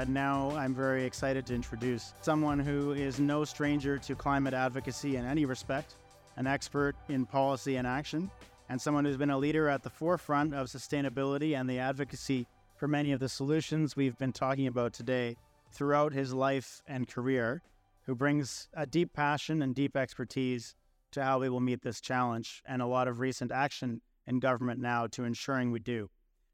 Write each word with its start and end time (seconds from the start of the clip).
uh, 0.00 0.04
now 0.08 0.50
I'm 0.56 0.74
very 0.74 1.04
excited 1.04 1.44
to 1.46 1.54
introduce 1.54 2.14
someone 2.22 2.58
who 2.58 2.92
is 2.92 3.20
no 3.20 3.44
stranger 3.44 3.98
to 3.98 4.14
climate 4.14 4.54
advocacy 4.54 5.16
in 5.16 5.26
any 5.26 5.44
respect, 5.44 5.96
an 6.36 6.46
expert 6.46 6.96
in 7.10 7.26
policy 7.26 7.76
and 7.76 7.86
action, 7.86 8.30
and 8.70 8.80
someone 8.80 9.04
who's 9.04 9.18
been 9.18 9.30
a 9.30 9.36
leader 9.36 9.68
at 9.68 9.82
the 9.82 9.90
forefront 9.90 10.54
of 10.54 10.68
sustainability 10.68 11.54
and 11.58 11.68
the 11.68 11.78
advocacy 11.78 12.46
for 12.76 12.88
many 12.88 13.12
of 13.12 13.20
the 13.20 13.28
solutions 13.28 13.94
we've 13.94 14.16
been 14.16 14.32
talking 14.32 14.66
about 14.66 14.94
today 14.94 15.36
throughout 15.70 16.14
his 16.14 16.32
life 16.32 16.80
and 16.86 17.06
career, 17.06 17.60
who 18.06 18.14
brings 18.14 18.68
a 18.72 18.86
deep 18.86 19.12
passion 19.12 19.60
and 19.60 19.74
deep 19.74 19.98
expertise 19.98 20.74
to 21.12 21.22
how 21.22 21.40
we 21.40 21.50
will 21.50 21.60
meet 21.60 21.82
this 21.82 22.00
challenge 22.00 22.62
and 22.64 22.80
a 22.80 22.86
lot 22.86 23.06
of 23.06 23.20
recent 23.20 23.52
action 23.52 24.00
in 24.26 24.40
government 24.40 24.80
now 24.80 25.06
to 25.06 25.24
ensuring 25.24 25.70
we 25.70 25.78
do. 25.78 26.08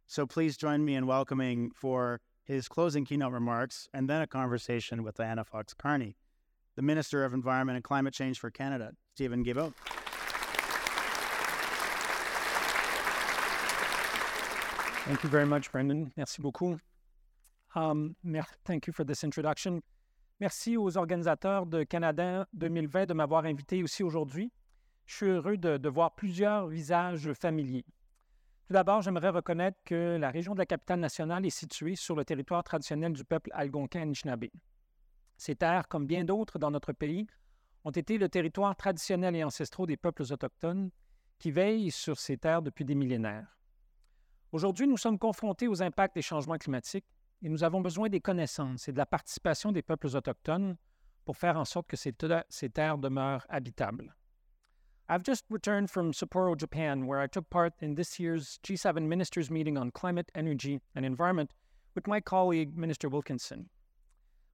So 0.09 0.27
please 0.27 0.57
join 0.57 0.85
me 0.85 0.97
in 0.97 1.07
welcoming 1.07 1.71
for 1.71 2.21
his 2.47 2.69
closing 2.69 3.05
keynote 3.05 3.33
remarks 3.33 3.89
and 3.93 4.09
then 4.09 4.23
a 4.23 4.27
conversation 4.27 5.03
with 5.03 5.17
Diana 5.17 5.45
Fox 5.45 5.75
Carney, 5.75 6.17
the 6.77 6.83
Minister 6.83 7.25
of 7.25 7.35
Environment 7.35 7.77
and 7.77 7.85
Climate 7.85 8.15
Change 8.15 8.39
for 8.39 8.51
Canada, 8.51 8.93
Steven 9.15 9.45
Guilbeault. 9.45 9.75
Thank 15.07 15.23
you 15.23 15.29
very 15.29 15.47
much, 15.47 15.71
Brendan. 15.71 16.13
Merci 16.17 16.43
beaucoup. 16.43 16.81
Um, 17.75 18.17
thank 18.65 18.87
you 18.87 18.93
for 18.93 19.05
this 19.05 19.23
introduction. 19.23 19.83
Merci 20.41 20.77
aux 20.77 20.97
organisateurs 20.97 21.67
de 21.67 21.85
Canada 21.85 22.47
2020 22.55 23.07
de 23.07 23.15
m'avoir 23.15 23.45
invité 23.45 23.83
aussi 23.83 24.03
aujourd'hui. 24.03 24.51
Je 25.07 25.15
suis 25.15 25.27
heureux 25.27 25.57
de, 25.57 25.77
de 25.77 25.89
voir 25.89 26.15
plusieurs 26.15 26.67
visages 26.67 27.33
familiers. 27.35 27.85
Tout 28.67 28.73
d'abord, 28.73 29.01
j'aimerais 29.01 29.29
reconnaître 29.29 29.79
que 29.85 30.17
la 30.17 30.29
région 30.29 30.55
de 30.55 30.59
la 30.59 30.67
capitale 30.67 30.99
nationale 30.99 31.47
est 31.47 31.51
située 31.51 31.95
sur 31.95 32.17
le 32.17 32.25
territoire 32.25 32.65
traditionnel 32.65 33.13
du 33.13 33.25
peuple 33.25 33.51
algonquin 33.53 34.03
Anishinaabe. 34.03 34.47
Ces 35.37 35.55
terres, 35.55 35.87
comme 35.87 36.07
bien 36.07 36.25
d'autres 36.25 36.59
dans 36.59 36.73
notre 36.73 36.93
pays, 36.93 37.29
ont 37.85 37.93
été 37.93 38.19
le 38.19 38.29
territoire 38.29 38.75
traditionnel 38.75 39.37
et 39.37 39.45
ancestraux 39.45 39.87
des 39.87 39.97
peuples 39.97 40.25
autochtones 40.33 40.91
qui 41.39 41.53
veillent 41.53 41.93
sur 41.93 42.19
ces 42.19 42.39
terres 42.39 42.63
depuis 42.63 42.85
des 42.85 42.97
millénaires. 42.97 43.57
Aujourd'hui, 44.51 44.89
nous 44.89 44.97
sommes 44.97 45.19
confrontés 45.19 45.69
aux 45.69 45.83
impacts 45.83 46.17
des 46.17 46.23
changements 46.23 46.59
climatiques 46.59 47.07
et 47.43 47.49
nous 47.49 47.63
avons 47.63 47.81
besoin 47.81 48.09
des 48.09 48.21
connaissances 48.21 48.89
et 48.89 48.93
de 48.93 48.99
la 48.99 49.07
participation 49.07 49.71
des 49.71 49.83
peuples 49.83 50.09
autochtones 50.09 50.77
pour 51.25 51.37
faire 51.37 51.57
en 51.57 51.65
sorte 51.65 51.87
que 51.87 51.97
ces, 51.97 52.13
terres 52.13 52.99
demeurent 52.99 53.47
habitables. 53.49 54.17
I've 55.09 55.23
just 55.23 55.45
returned 55.49 55.89
from 55.89 56.13
Sapporo, 56.13 56.57
Japan, 56.57 57.07
where 57.07 57.21
I 57.21 57.29
took 57.29 57.49
part 57.49 57.75
in 57.81 57.95
this 57.95 58.19
year's 58.19 58.59
G7 58.65 59.07
ministers' 59.07 59.53
meeting 59.53 59.79
on 59.79 59.93
climate, 59.93 60.33
energy, 60.35 60.81
and 60.97 61.07
environment 61.07 61.53
with 61.95 62.09
my 62.09 62.21
colleague, 62.21 62.77
Minister 62.77 63.09
Wilkinson. 63.09 63.69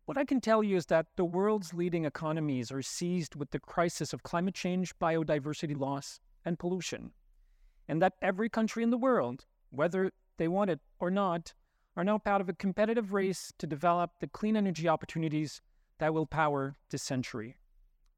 What 0.04 0.18
I 0.18 0.26
can 0.26 0.42
tell 0.42 0.62
you 0.62 0.76
is 0.76 0.86
that 0.86 1.06
the 1.16 1.24
world's 1.24 1.72
leading 1.72 2.04
economies 2.04 2.70
are 2.70 2.82
seized 2.82 3.34
with 3.34 3.50
the 3.50 3.60
crisis 3.60 4.12
of 4.12 4.24
climate 4.24 4.54
change, 4.54 4.98
biodiversity 4.98 5.78
loss, 5.78 6.20
and 6.44 6.58
pollution, 6.58 7.12
and 7.88 8.02
that 8.02 8.14
every 8.20 8.50
country 8.50 8.82
in 8.82 8.90
the 8.90 8.98
world, 8.98 9.46
whether 9.70 10.12
they 10.36 10.48
want 10.48 10.68
it 10.68 10.80
or 10.98 11.10
not, 11.10 11.54
are 11.96 12.04
now 12.04 12.18
part 12.18 12.42
of 12.42 12.50
a 12.50 12.54
competitive 12.54 13.14
race 13.14 13.54
to 13.56 13.66
develop 13.66 14.10
the 14.20 14.26
clean 14.26 14.56
energy 14.56 14.86
opportunities 14.86 15.62
that 15.98 16.12
will 16.12 16.26
power 16.26 16.76
this 16.90 17.02
century. 17.02 17.56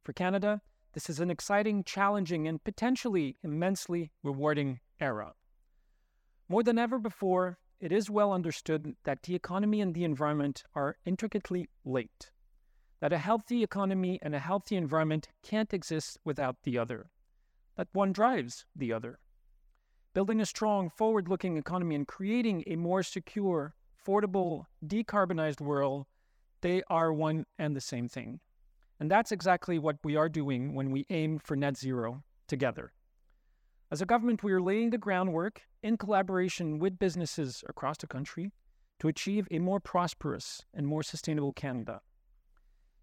For 0.02 0.12
Canada, 0.12 0.62
this 0.94 1.10
is 1.10 1.20
an 1.20 1.30
exciting, 1.30 1.82
challenging, 1.84 2.46
and 2.46 2.62
potentially 2.62 3.36
immensely 3.42 4.12
rewarding 4.22 4.80
era. 5.00 5.34
More 6.48 6.62
than 6.62 6.78
ever 6.78 6.98
before, 6.98 7.58
it 7.80 7.90
is 7.90 8.08
well 8.08 8.32
understood 8.32 8.94
that 9.02 9.24
the 9.24 9.34
economy 9.34 9.80
and 9.80 9.92
the 9.92 10.04
environment 10.04 10.62
are 10.74 10.96
intricately 11.04 11.68
linked, 11.84 12.30
that 13.00 13.12
a 13.12 13.18
healthy 13.18 13.62
economy 13.62 14.18
and 14.22 14.34
a 14.34 14.38
healthy 14.38 14.76
environment 14.76 15.28
can't 15.42 15.74
exist 15.74 16.16
without 16.24 16.62
the 16.62 16.78
other, 16.78 17.10
that 17.76 17.88
one 17.92 18.12
drives 18.12 18.64
the 18.76 18.92
other. 18.92 19.18
Building 20.14 20.40
a 20.40 20.46
strong, 20.46 20.90
forward 20.90 21.28
looking 21.28 21.56
economy 21.56 21.96
and 21.96 22.06
creating 22.06 22.62
a 22.68 22.76
more 22.76 23.02
secure, 23.02 23.74
affordable, 23.98 24.66
decarbonized 24.86 25.60
world, 25.60 26.06
they 26.60 26.82
are 26.88 27.12
one 27.12 27.46
and 27.58 27.74
the 27.74 27.80
same 27.80 28.08
thing. 28.08 28.38
And 29.00 29.10
that's 29.10 29.32
exactly 29.32 29.78
what 29.78 29.96
we 30.04 30.16
are 30.16 30.28
doing 30.28 30.74
when 30.74 30.90
we 30.90 31.06
aim 31.10 31.38
for 31.38 31.56
net 31.56 31.76
zero 31.76 32.22
together. 32.46 32.92
As 33.90 34.00
a 34.00 34.06
government, 34.06 34.42
we 34.42 34.52
are 34.52 34.62
laying 34.62 34.90
the 34.90 34.98
groundwork 34.98 35.62
in 35.82 35.96
collaboration 35.96 36.78
with 36.78 36.98
businesses 36.98 37.62
across 37.68 37.98
the 37.98 38.06
country 38.06 38.52
to 39.00 39.08
achieve 39.08 39.46
a 39.50 39.58
more 39.58 39.80
prosperous 39.80 40.62
and 40.72 40.86
more 40.86 41.02
sustainable 41.02 41.52
Canada. 41.52 42.00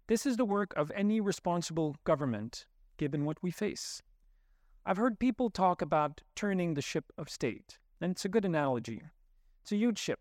This 0.08 0.26
is 0.26 0.36
the 0.36 0.44
work 0.44 0.74
of 0.76 0.90
any 0.94 1.20
responsible 1.20 1.96
government, 2.04 2.66
given 2.96 3.24
what 3.24 3.42
we 3.42 3.50
face. 3.50 4.02
I've 4.84 4.96
heard 4.96 5.18
people 5.18 5.48
talk 5.48 5.80
about 5.80 6.22
turning 6.34 6.74
the 6.74 6.82
ship 6.82 7.04
of 7.16 7.30
state, 7.30 7.78
and 8.00 8.10
it's 8.10 8.24
a 8.24 8.28
good 8.28 8.44
analogy. 8.44 9.02
It's 9.62 9.72
a 9.72 9.76
huge 9.76 9.98
ship, 9.98 10.18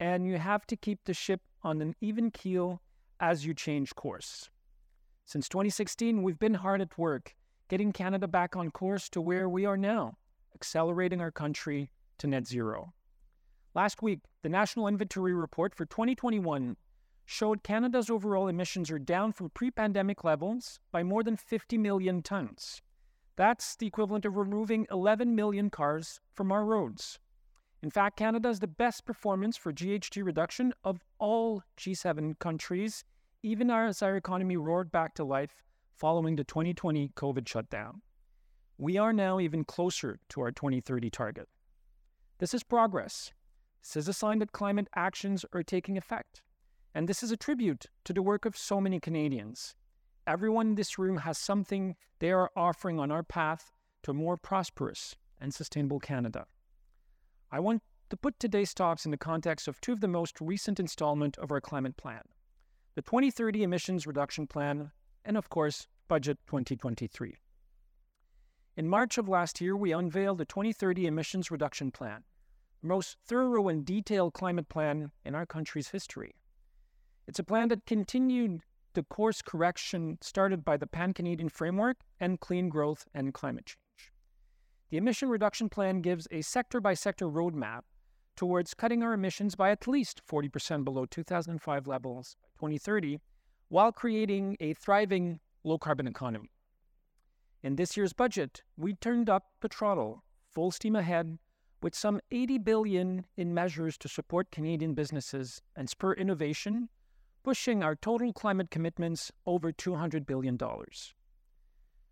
and 0.00 0.26
you 0.26 0.38
have 0.38 0.66
to 0.68 0.76
keep 0.76 1.04
the 1.04 1.12
ship 1.12 1.42
on 1.62 1.82
an 1.82 1.94
even 2.00 2.30
keel 2.30 2.80
as 3.20 3.44
you 3.44 3.52
change 3.52 3.94
course. 3.94 4.48
Since 5.26 5.48
2016, 5.48 6.22
we've 6.22 6.38
been 6.38 6.54
hard 6.54 6.80
at 6.80 6.98
work 6.98 7.34
getting 7.68 7.92
Canada 7.92 8.28
back 8.28 8.56
on 8.56 8.70
course 8.70 9.08
to 9.08 9.22
where 9.22 9.48
we 9.48 9.64
are 9.64 9.76
now, 9.76 10.18
accelerating 10.54 11.20
our 11.20 11.30
country 11.30 11.90
to 12.18 12.26
net 12.26 12.46
zero. 12.46 12.92
Last 13.74 14.02
week, 14.02 14.20
the 14.42 14.50
National 14.50 14.86
Inventory 14.86 15.32
Report 15.32 15.74
for 15.74 15.86
2021 15.86 16.76
showed 17.24 17.62
Canada's 17.62 18.10
overall 18.10 18.48
emissions 18.48 18.90
are 18.90 18.98
down 18.98 19.32
from 19.32 19.48
pre 19.50 19.70
pandemic 19.70 20.24
levels 20.24 20.78
by 20.92 21.02
more 21.02 21.22
than 21.22 21.36
50 21.36 21.78
million 21.78 22.22
tons. 22.22 22.82
That's 23.36 23.76
the 23.76 23.86
equivalent 23.86 24.26
of 24.26 24.36
removing 24.36 24.86
11 24.90 25.34
million 25.34 25.70
cars 25.70 26.20
from 26.34 26.52
our 26.52 26.64
roads. 26.64 27.18
In 27.82 27.90
fact, 27.90 28.18
Canada 28.18 28.50
is 28.50 28.60
the 28.60 28.66
best 28.66 29.04
performance 29.06 29.56
for 29.56 29.72
GHG 29.72 30.24
reduction 30.24 30.72
of 30.84 31.02
all 31.18 31.62
G7 31.78 32.38
countries 32.38 33.04
even 33.44 33.70
as 33.70 34.00
our 34.00 34.16
economy 34.16 34.56
roared 34.56 34.90
back 34.90 35.14
to 35.14 35.22
life 35.22 35.62
following 35.92 36.34
the 36.34 36.44
2020 36.44 37.10
COVID 37.14 37.46
shutdown. 37.46 38.00
We 38.78 38.96
are 38.96 39.12
now 39.12 39.38
even 39.38 39.64
closer 39.64 40.18
to 40.30 40.40
our 40.40 40.50
2030 40.50 41.10
target. 41.10 41.46
This 42.38 42.54
is 42.54 42.62
progress. 42.62 43.32
This 43.82 43.96
is 43.98 44.08
a 44.08 44.14
sign 44.14 44.38
that 44.38 44.52
climate 44.52 44.88
actions 44.96 45.44
are 45.52 45.62
taking 45.62 45.98
effect. 45.98 46.40
And 46.94 47.06
this 47.06 47.22
is 47.22 47.30
a 47.30 47.36
tribute 47.36 47.84
to 48.04 48.14
the 48.14 48.22
work 48.22 48.46
of 48.46 48.56
so 48.56 48.80
many 48.80 48.98
Canadians. 48.98 49.74
Everyone 50.26 50.68
in 50.68 50.74
this 50.76 50.98
room 50.98 51.18
has 51.18 51.36
something 51.36 51.96
they 52.20 52.32
are 52.32 52.50
offering 52.56 52.98
on 52.98 53.10
our 53.10 53.22
path 53.22 53.70
to 54.04 54.12
a 54.12 54.14
more 54.14 54.38
prosperous 54.38 55.16
and 55.38 55.52
sustainable 55.52 56.00
Canada. 56.00 56.46
I 57.52 57.60
want 57.60 57.82
to 58.08 58.16
put 58.16 58.40
today's 58.40 58.72
talks 58.72 59.04
in 59.04 59.10
the 59.10 59.18
context 59.18 59.68
of 59.68 59.82
two 59.82 59.92
of 59.92 60.00
the 60.00 60.08
most 60.08 60.40
recent 60.40 60.80
installment 60.80 61.36
of 61.36 61.52
our 61.52 61.60
climate 61.60 61.98
plan 61.98 62.22
the 62.94 63.02
2030 63.02 63.64
Emissions 63.64 64.06
Reduction 64.06 64.46
Plan, 64.46 64.92
and 65.24 65.36
of 65.36 65.48
course, 65.48 65.88
Budget 66.06 66.38
2023. 66.46 67.34
In 68.76 68.88
March 68.88 69.18
of 69.18 69.28
last 69.28 69.60
year, 69.60 69.76
we 69.76 69.92
unveiled 69.92 70.38
the 70.38 70.44
2030 70.44 71.06
Emissions 71.06 71.50
Reduction 71.50 71.90
Plan, 71.90 72.22
the 72.82 72.86
most 72.86 73.16
thorough 73.26 73.66
and 73.66 73.84
detailed 73.84 74.32
climate 74.32 74.68
plan 74.68 75.10
in 75.24 75.34
our 75.34 75.44
country's 75.44 75.88
history. 75.88 76.36
It's 77.26 77.40
a 77.40 77.44
plan 77.44 77.68
that 77.68 77.84
continued 77.84 78.60
the 78.92 79.02
course 79.02 79.42
correction 79.42 80.18
started 80.20 80.64
by 80.64 80.76
the 80.76 80.86
Pan 80.86 81.14
Canadian 81.14 81.48
Framework 81.48 81.96
and 82.20 82.38
Clean 82.38 82.68
Growth 82.68 83.08
and 83.12 83.34
Climate 83.34 83.66
Change. 83.66 84.12
The 84.90 84.98
Emission 84.98 85.28
Reduction 85.28 85.68
Plan 85.68 86.00
gives 86.00 86.28
a 86.30 86.42
sector 86.42 86.80
by 86.80 86.94
sector 86.94 87.26
roadmap 87.26 87.80
towards 88.36 88.74
cutting 88.74 89.02
our 89.02 89.12
emissions 89.12 89.54
by 89.54 89.70
at 89.70 89.86
least 89.86 90.22
40% 90.26 90.84
below 90.84 91.06
2005 91.06 91.86
levels 91.86 92.36
by 92.60 92.68
2030 92.68 93.18
while 93.68 93.92
creating 93.92 94.56
a 94.60 94.74
thriving 94.74 95.40
low 95.64 95.78
carbon 95.78 96.06
economy. 96.06 96.50
In 97.62 97.76
this 97.76 97.96
year's 97.96 98.12
budget, 98.12 98.62
we 98.76 98.94
turned 98.94 99.30
up 99.30 99.44
the 99.60 99.68
throttle, 99.68 100.22
full 100.52 100.70
steam 100.70 100.94
ahead, 100.94 101.38
with 101.82 101.94
some 101.94 102.20
80 102.30 102.58
billion 102.58 103.26
in 103.36 103.52
measures 103.52 103.98
to 103.98 104.08
support 104.08 104.50
Canadian 104.50 104.94
businesses 104.94 105.62
and 105.76 105.88
spur 105.88 106.12
innovation, 106.12 106.88
pushing 107.42 107.82
our 107.82 107.94
total 107.94 108.32
climate 108.32 108.70
commitments 108.70 109.32
over 109.46 109.72
200 109.72 110.26
billion 110.26 110.56
dollars. 110.56 111.14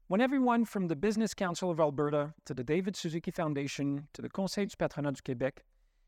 When 0.08 0.20
everyone 0.20 0.66
from 0.66 0.88
the 0.88 0.96
Business 0.96 1.32
Council 1.32 1.70
of 1.70 1.80
Alberta 1.80 2.34
to 2.44 2.52
the 2.52 2.64
David 2.64 2.96
Suzuki 2.96 3.30
Foundation 3.30 4.08
to 4.12 4.20
the 4.20 4.28
Conseil 4.28 4.66
du 4.66 4.76
Patronat 4.76 5.14
du 5.14 5.22
Québec 5.22 5.62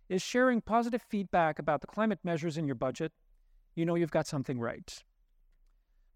is 0.09 0.23
sharing 0.23 0.61
positive 0.61 1.03
feedback 1.03 1.59
about 1.59 1.81
the 1.81 1.87
climate 1.87 2.21
measures 2.23 2.57
in 2.57 2.67
your 2.67 2.75
budget, 2.75 3.13
you 3.75 3.85
know 3.85 3.95
you've 3.95 4.11
got 4.11 4.27
something 4.27 4.59
right. 4.59 5.03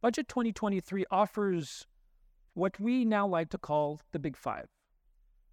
Budget 0.00 0.28
2023 0.28 1.04
offers 1.10 1.86
what 2.54 2.78
we 2.78 3.04
now 3.04 3.26
like 3.26 3.50
to 3.50 3.58
call 3.58 4.00
the 4.12 4.18
Big 4.18 4.36
Five 4.36 4.68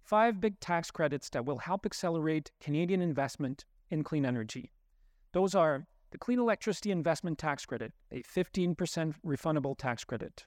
five 0.06 0.40
big 0.40 0.60
tax 0.60 0.90
credits 0.90 1.28
that 1.30 1.44
will 1.44 1.58
help 1.58 1.84
accelerate 1.84 2.52
Canadian 2.60 3.02
investment 3.02 3.64
in 3.90 4.04
clean 4.04 4.24
energy. 4.24 4.70
Those 5.32 5.54
are 5.54 5.86
the 6.12 6.18
Clean 6.18 6.38
Electricity 6.38 6.92
Investment 6.92 7.38
Tax 7.38 7.66
Credit, 7.66 7.92
a 8.12 8.22
15% 8.22 8.76
refundable 9.26 9.76
tax 9.76 10.04
credit. 10.04 10.46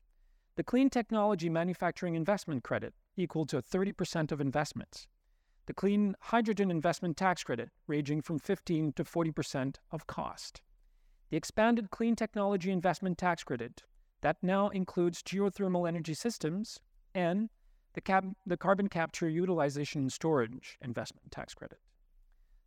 The 0.56 0.64
Clean 0.64 0.90
Technology 0.90 1.50
Manufacturing 1.50 2.16
Investment 2.16 2.64
Credit, 2.64 2.94
equal 3.18 3.46
to 3.48 3.62
30% 3.62 4.32
of 4.32 4.40
investments. 4.40 5.08
The 5.70 5.76
Clean 5.76 6.16
Hydrogen 6.20 6.72
Investment 6.72 7.16
Tax 7.16 7.44
Credit, 7.44 7.70
ranging 7.86 8.24
from 8.24 8.40
15 8.40 8.94
to 8.94 9.04
40% 9.04 9.76
of 9.92 10.08
cost. 10.08 10.64
The 11.30 11.38
expanded 11.38 11.92
Clean 11.92 12.16
Technology 12.16 12.72
Investment 12.72 13.20
Tax 13.20 13.44
Credit, 13.44 13.84
that 14.22 14.38
now 14.42 14.70
includes 14.70 15.22
geothermal 15.22 15.88
energy 15.88 16.16
systems, 16.16 16.80
and 17.14 17.52
the, 17.94 18.34
the 18.48 18.58
Carbon 18.58 18.90
Capture 18.90 19.30
Utilization 19.30 20.02
and 20.02 20.12
Storage 20.12 20.80
Investment 20.82 21.32
Tax 21.32 21.54
Credit. 21.54 21.78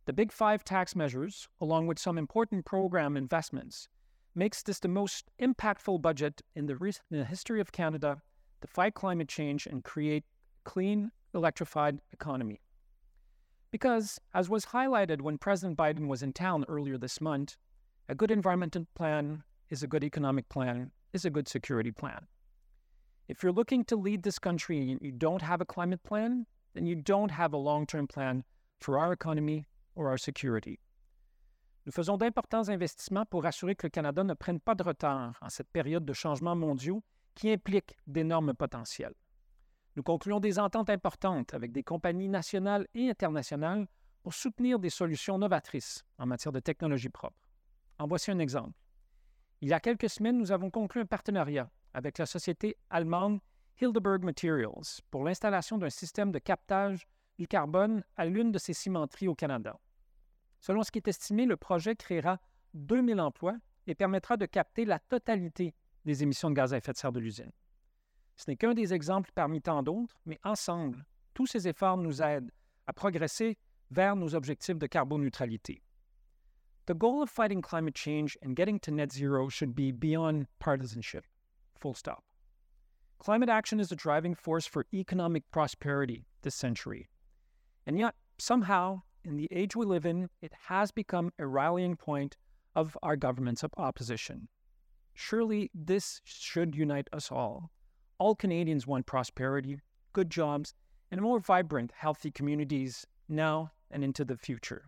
The 0.05 0.13
Big 0.13 0.31
Five 0.31 0.63
tax 0.63 0.95
measures, 0.95 1.49
along 1.59 1.87
with 1.87 1.99
some 1.99 2.17
important 2.17 2.63
program 2.63 3.17
investments, 3.17 3.89
makes 4.33 4.63
this 4.63 4.79
the 4.79 4.87
most 4.87 5.29
impactful 5.41 6.01
budget 6.01 6.41
in 6.55 6.67
the, 6.67 6.77
re- 6.77 6.93
in 7.11 7.17
the 7.17 7.25
history 7.25 7.59
of 7.59 7.73
Canada 7.73 8.21
to 8.61 8.67
fight 8.69 8.93
climate 8.93 9.27
change 9.27 9.67
and 9.67 9.83
create 9.83 10.23
clean, 10.63 11.11
electrified 11.33 11.99
economy. 12.13 12.61
Because, 13.73 14.19
as 14.35 14.51
was 14.51 14.67
highlighted 14.67 15.21
when 15.21 15.39
President 15.39 15.75
Biden 15.75 16.07
was 16.07 16.21
in 16.21 16.31
town 16.31 16.63
earlier 16.69 16.95
this 16.95 17.19
month, 17.19 17.57
a 18.07 18.13
good 18.13 18.29
environmental 18.29 18.85
plan 18.93 19.41
is 19.71 19.81
a 19.81 19.87
good 19.87 20.03
economic 20.03 20.47
plan, 20.47 20.91
is 21.11 21.25
a 21.25 21.31
good 21.31 21.47
security 21.47 21.89
plan. 21.91 22.27
If 23.27 23.41
you're 23.41 23.51
looking 23.51 23.83
to 23.85 23.95
lead 23.95 24.21
this 24.21 24.37
country 24.37 24.91
and 24.91 25.01
you 25.01 25.11
don't 25.11 25.41
have 25.41 25.59
a 25.59 25.65
climate 25.65 26.03
plan, 26.03 26.45
then 26.75 26.85
you 26.85 26.93
don't 26.93 27.31
have 27.31 27.51
a 27.51 27.57
long 27.57 27.87
term 27.87 28.05
plan 28.05 28.43
for 28.79 28.99
our 28.99 29.11
economy 29.11 29.65
or 29.95 30.07
our 30.07 30.19
security. 30.19 30.77
Nous 31.87 31.93
faisons 31.93 32.19
d'importants 32.19 32.69
investissements 32.69 33.25
pour 33.27 33.43
assurer 33.47 33.73
que 33.73 33.87
le 33.87 33.89
Canada 33.89 34.23
ne 34.23 34.35
prenne 34.35 34.59
pas 34.59 34.75
de 34.75 34.83
retard 34.83 35.33
en 35.41 35.49
cette 35.49 35.73
période 35.73 36.05
de 36.05 36.13
changements 36.13 36.55
mondiaux 36.55 37.01
qui 37.33 37.51
implique 37.51 37.97
d'énormes 38.05 38.53
potentiels. 38.53 39.15
Nous 39.95 40.03
concluons 40.03 40.39
des 40.39 40.57
ententes 40.57 40.89
importantes 40.89 41.53
avec 41.53 41.71
des 41.71 41.83
compagnies 41.83 42.29
nationales 42.29 42.87
et 42.95 43.09
internationales 43.09 43.87
pour 44.23 44.33
soutenir 44.33 44.79
des 44.79 44.89
solutions 44.89 45.37
novatrices 45.37 46.03
en 46.17 46.25
matière 46.25 46.51
de 46.51 46.59
technologie 46.59 47.09
propre. 47.09 47.47
En 47.99 48.07
voici 48.07 48.31
un 48.31 48.39
exemple. 48.39 48.73
Il 49.61 49.69
y 49.69 49.73
a 49.73 49.79
quelques 49.79 50.09
semaines, 50.09 50.37
nous 50.37 50.51
avons 50.51 50.71
conclu 50.71 51.01
un 51.01 51.05
partenariat 51.05 51.69
avec 51.93 52.17
la 52.17 52.25
société 52.25 52.75
allemande 52.89 53.39
Hildeberg 53.79 54.23
Materials 54.23 55.01
pour 55.11 55.23
l'installation 55.23 55.77
d'un 55.77 55.89
système 55.89 56.31
de 56.31 56.39
captage 56.39 57.07
du 57.37 57.47
carbone 57.47 58.03
à 58.15 58.25
l'une 58.25 58.51
de 58.51 58.57
ses 58.57 58.73
cimenteries 58.73 59.27
au 59.27 59.35
Canada. 59.35 59.79
Selon 60.59 60.83
ce 60.83 60.91
qui 60.91 60.99
est 60.99 61.07
estimé, 61.07 61.45
le 61.45 61.57
projet 61.57 61.95
créera 61.95 62.39
2000 62.73 63.19
emplois 63.19 63.55
et 63.87 63.95
permettra 63.95 64.37
de 64.37 64.45
capter 64.45 64.85
la 64.85 64.99
totalité 64.99 65.75
des 66.05 66.23
émissions 66.23 66.49
de 66.49 66.55
gaz 66.55 66.73
à 66.73 66.77
effet 66.77 66.93
de 66.93 66.97
serre 66.97 67.11
de 67.11 67.19
l'usine. 67.19 67.51
Ce 68.35 68.45
n'est 68.47 68.55
qu'un 68.55 68.73
des 68.73 68.93
exemples 68.93 69.31
parmi 69.35 69.61
tant 69.61 69.83
d'autres, 69.83 70.15
mais 70.25 70.39
ensemble, 70.43 71.05
tous 71.33 71.47
ces 71.47 71.67
efforts 71.67 71.97
nous 71.97 72.21
aident 72.21 72.51
à 72.87 72.93
progresser 72.93 73.57
vers 73.91 74.15
nos 74.15 74.33
objectifs 74.35 74.77
de 74.77 74.87
carboneutralité. 74.87 75.81
The 76.85 76.93
goal 76.93 77.21
of 77.21 77.29
fighting 77.29 77.61
climate 77.61 77.95
change 77.95 78.37
and 78.41 78.55
getting 78.55 78.79
to 78.81 78.91
net 78.91 79.11
zero 79.11 79.47
should 79.47 79.73
be 79.73 79.91
beyond 79.91 80.47
partisanship. 80.59 81.25
Full 81.79 81.93
stop. 81.93 82.23
Climate 83.19 83.49
action 83.49 83.79
is 83.79 83.91
a 83.91 83.95
driving 83.95 84.35
force 84.35 84.65
for 84.65 84.85
economic 84.93 85.49
prosperity 85.49 86.25
this 86.41 86.55
century. 86.55 87.07
And 87.85 87.97
yet, 87.97 88.15
somehow, 88.37 89.03
in 89.23 89.37
the 89.37 89.47
age 89.51 89.77
we 89.77 89.85
live 89.85 90.05
in, 90.05 90.29
it 90.41 90.51
has 90.67 90.91
become 90.91 91.31
a 91.39 91.47
rallying 91.47 91.95
point 91.95 92.35
of 92.75 92.97
our 93.01 93.15
government's 93.15 93.63
opposition. 93.77 94.49
Surely 95.13 95.71
this 95.73 96.19
should 96.25 96.75
unite 96.75 97.07
us 97.13 97.31
all. 97.31 97.71
All 98.23 98.35
Canadians 98.35 98.87
want 98.87 99.05
prosperity, 99.05 99.81
good 100.13 100.29
jobs, 100.29 100.73
and 101.11 101.19
more 101.19 101.41
vibrant, 101.41 101.91
healthy 101.93 102.31
communities 102.31 103.05
now 103.27 103.73
and 103.91 104.01
into 104.01 104.23
the 104.23 104.37
future. 104.37 104.85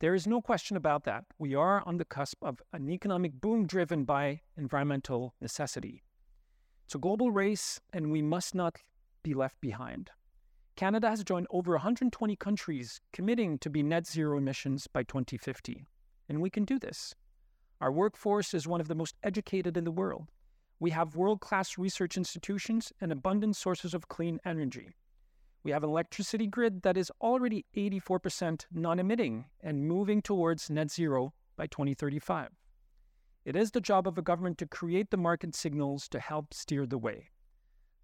There 0.00 0.14
is 0.14 0.26
no 0.26 0.42
question 0.42 0.76
about 0.76 1.04
that. 1.04 1.24
We 1.38 1.54
are 1.54 1.82
on 1.86 1.96
the 1.96 2.04
cusp 2.04 2.44
of 2.44 2.60
an 2.74 2.90
economic 2.90 3.40
boom 3.40 3.66
driven 3.66 4.04
by 4.04 4.42
environmental 4.54 5.32
necessity. 5.40 6.02
It's 6.84 6.94
a 6.94 6.98
global 6.98 7.30
race, 7.30 7.80
and 7.94 8.12
we 8.12 8.20
must 8.20 8.54
not 8.54 8.82
be 9.22 9.32
left 9.32 9.58
behind. 9.62 10.10
Canada 10.76 11.08
has 11.08 11.24
joined 11.24 11.46
over 11.48 11.72
120 11.72 12.36
countries 12.36 13.00
committing 13.14 13.58
to 13.60 13.70
be 13.70 13.82
net 13.82 14.06
zero 14.06 14.36
emissions 14.36 14.86
by 14.86 15.04
2050, 15.04 15.86
and 16.28 16.42
we 16.42 16.50
can 16.50 16.66
do 16.66 16.78
this. 16.78 17.14
Our 17.80 17.90
workforce 17.90 18.52
is 18.52 18.68
one 18.68 18.82
of 18.82 18.88
the 18.88 18.94
most 18.94 19.14
educated 19.22 19.78
in 19.78 19.84
the 19.84 19.90
world. 19.90 20.28
We 20.78 20.90
have 20.90 21.16
world 21.16 21.40
class 21.40 21.78
research 21.78 22.16
institutions 22.16 22.92
and 23.00 23.10
abundant 23.10 23.56
sources 23.56 23.94
of 23.94 24.08
clean 24.08 24.38
energy. 24.44 24.90
We 25.62 25.70
have 25.70 25.82
an 25.82 25.90
electricity 25.90 26.46
grid 26.46 26.82
that 26.82 26.96
is 26.96 27.10
already 27.20 27.64
84% 27.74 28.66
non 28.70 28.98
emitting 28.98 29.46
and 29.60 29.88
moving 29.88 30.22
towards 30.22 30.70
net 30.70 30.90
zero 30.90 31.32
by 31.56 31.66
2035. 31.66 32.50
It 33.46 33.56
is 33.56 33.70
the 33.70 33.80
job 33.80 34.06
of 34.06 34.18
a 34.18 34.22
government 34.22 34.58
to 34.58 34.66
create 34.66 35.10
the 35.10 35.16
market 35.16 35.54
signals 35.54 36.08
to 36.08 36.20
help 36.20 36.52
steer 36.52 36.84
the 36.84 36.98
way. 36.98 37.30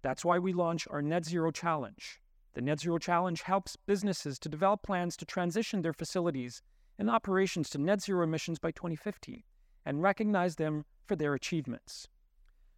That's 0.01 0.25
why 0.25 0.39
we 0.39 0.51
launch 0.51 0.87
our 0.89 1.01
Net 1.01 1.25
Zero 1.25 1.51
Challenge. 1.51 2.19
The 2.53 2.61
Net 2.61 2.79
Zero 2.79 2.97
Challenge 2.97 3.41
helps 3.41 3.75
businesses 3.75 4.39
to 4.39 4.49
develop 4.49 4.83
plans 4.83 5.15
to 5.17 5.25
transition 5.25 5.81
their 5.81 5.93
facilities 5.93 6.61
and 6.97 7.09
operations 7.09 7.69
to 7.71 7.77
net 7.77 8.01
zero 8.01 8.23
emissions 8.23 8.59
by 8.59 8.71
2050 8.71 9.45
and 9.85 10.01
recognize 10.01 10.55
them 10.55 10.85
for 11.05 11.15
their 11.15 11.33
achievements. 11.33 12.07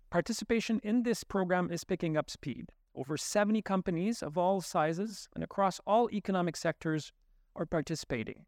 Participation 0.09 0.79
in 0.83 1.03
this 1.03 1.23
program 1.23 1.69
is 1.71 1.83
picking 1.83 2.15
up 2.15 2.29
speed. 2.29 2.71
Over 2.95 3.17
70 3.17 3.61
companies 3.61 4.23
of 4.23 4.37
all 4.37 4.61
sizes 4.61 5.27
and 5.35 5.43
across 5.43 5.81
all 5.85 6.09
economic 6.11 6.55
sectors 6.55 7.11
are 7.55 7.65
participating. 7.65 8.45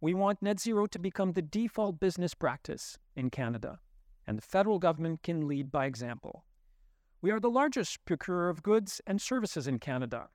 We 0.00 0.14
want 0.14 0.42
net 0.42 0.58
zero 0.58 0.86
to 0.86 0.98
become 0.98 1.32
the 1.32 1.42
default 1.42 2.00
business 2.00 2.34
practice 2.34 2.98
in 3.14 3.30
Canada, 3.30 3.78
and 4.26 4.36
the 4.36 4.42
federal 4.42 4.80
government 4.80 5.22
can 5.22 5.46
lead 5.46 5.70
by 5.70 5.86
example. 5.86 6.44
We 7.20 7.30
are 7.30 7.38
the 7.38 7.50
largest 7.50 8.04
procurer 8.04 8.48
of 8.48 8.64
goods 8.64 9.00
and 9.06 9.20
services 9.20 9.68
in 9.68 9.78
Canada. 9.78 10.28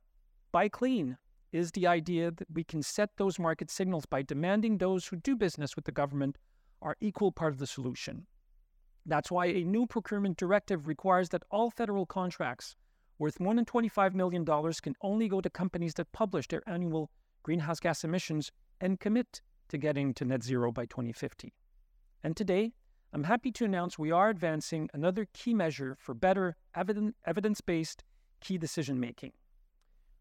Buy 0.54 0.70
clean 0.70 1.18
is 1.52 1.72
the 1.72 1.88
idea 1.88 2.32
that 2.32 2.48
we 2.54 2.64
can 2.64 2.82
set 2.82 3.10
those 3.18 3.40
market 3.40 3.70
signals 3.70 4.06
by 4.06 4.22
demanding 4.22 4.78
those 4.78 5.08
who 5.08 5.18
do 5.18 5.36
business 5.36 5.76
with 5.76 5.84
the 5.84 5.92
government 5.92 6.38
are 6.82 6.96
equal 7.02 7.34
part 7.34 7.52
of 7.52 7.60
the 7.60 7.68
solution. 7.68 8.28
That's 9.08 9.32
why 9.32 9.46
a 9.46 9.64
new 9.64 9.88
procurement 9.88 10.36
directive 10.38 10.86
requires 10.86 11.30
that 11.30 11.44
all 11.50 11.72
federal 11.72 12.06
contracts 12.06 12.76
worth 13.18 13.40
more 13.40 13.56
than 13.56 13.64
$25 13.64 14.14
million 14.14 14.46
can 14.46 14.96
only 15.02 15.30
go 15.30 15.40
to 15.40 15.50
companies 15.50 15.94
that 15.94 16.12
publish 16.12 16.50
their 16.50 16.62
annual 16.68 17.10
greenhouse 17.42 17.80
gas 17.80 18.04
emissions 18.04 18.52
and 18.82 19.00
commit 19.00 19.42
to 19.70 19.78
getting 19.78 20.14
to 20.14 20.26
net 20.26 20.44
zero 20.44 20.74
by 20.74 20.86
2050. 20.86 21.54
And 22.22 22.36
today, 22.36 22.74
I'm 23.14 23.24
happy 23.24 23.52
to 23.54 23.66
announce 23.66 23.98
we 23.98 24.12
are 24.12 24.30
advancing 24.30 24.90
another 24.94 25.26
key 25.34 25.54
measure 25.54 25.96
for 25.98 26.14
better 26.14 26.58
evidence 26.76 27.62
based 27.62 28.04
key 28.42 28.58
decision 28.58 29.00
making. 29.00 29.32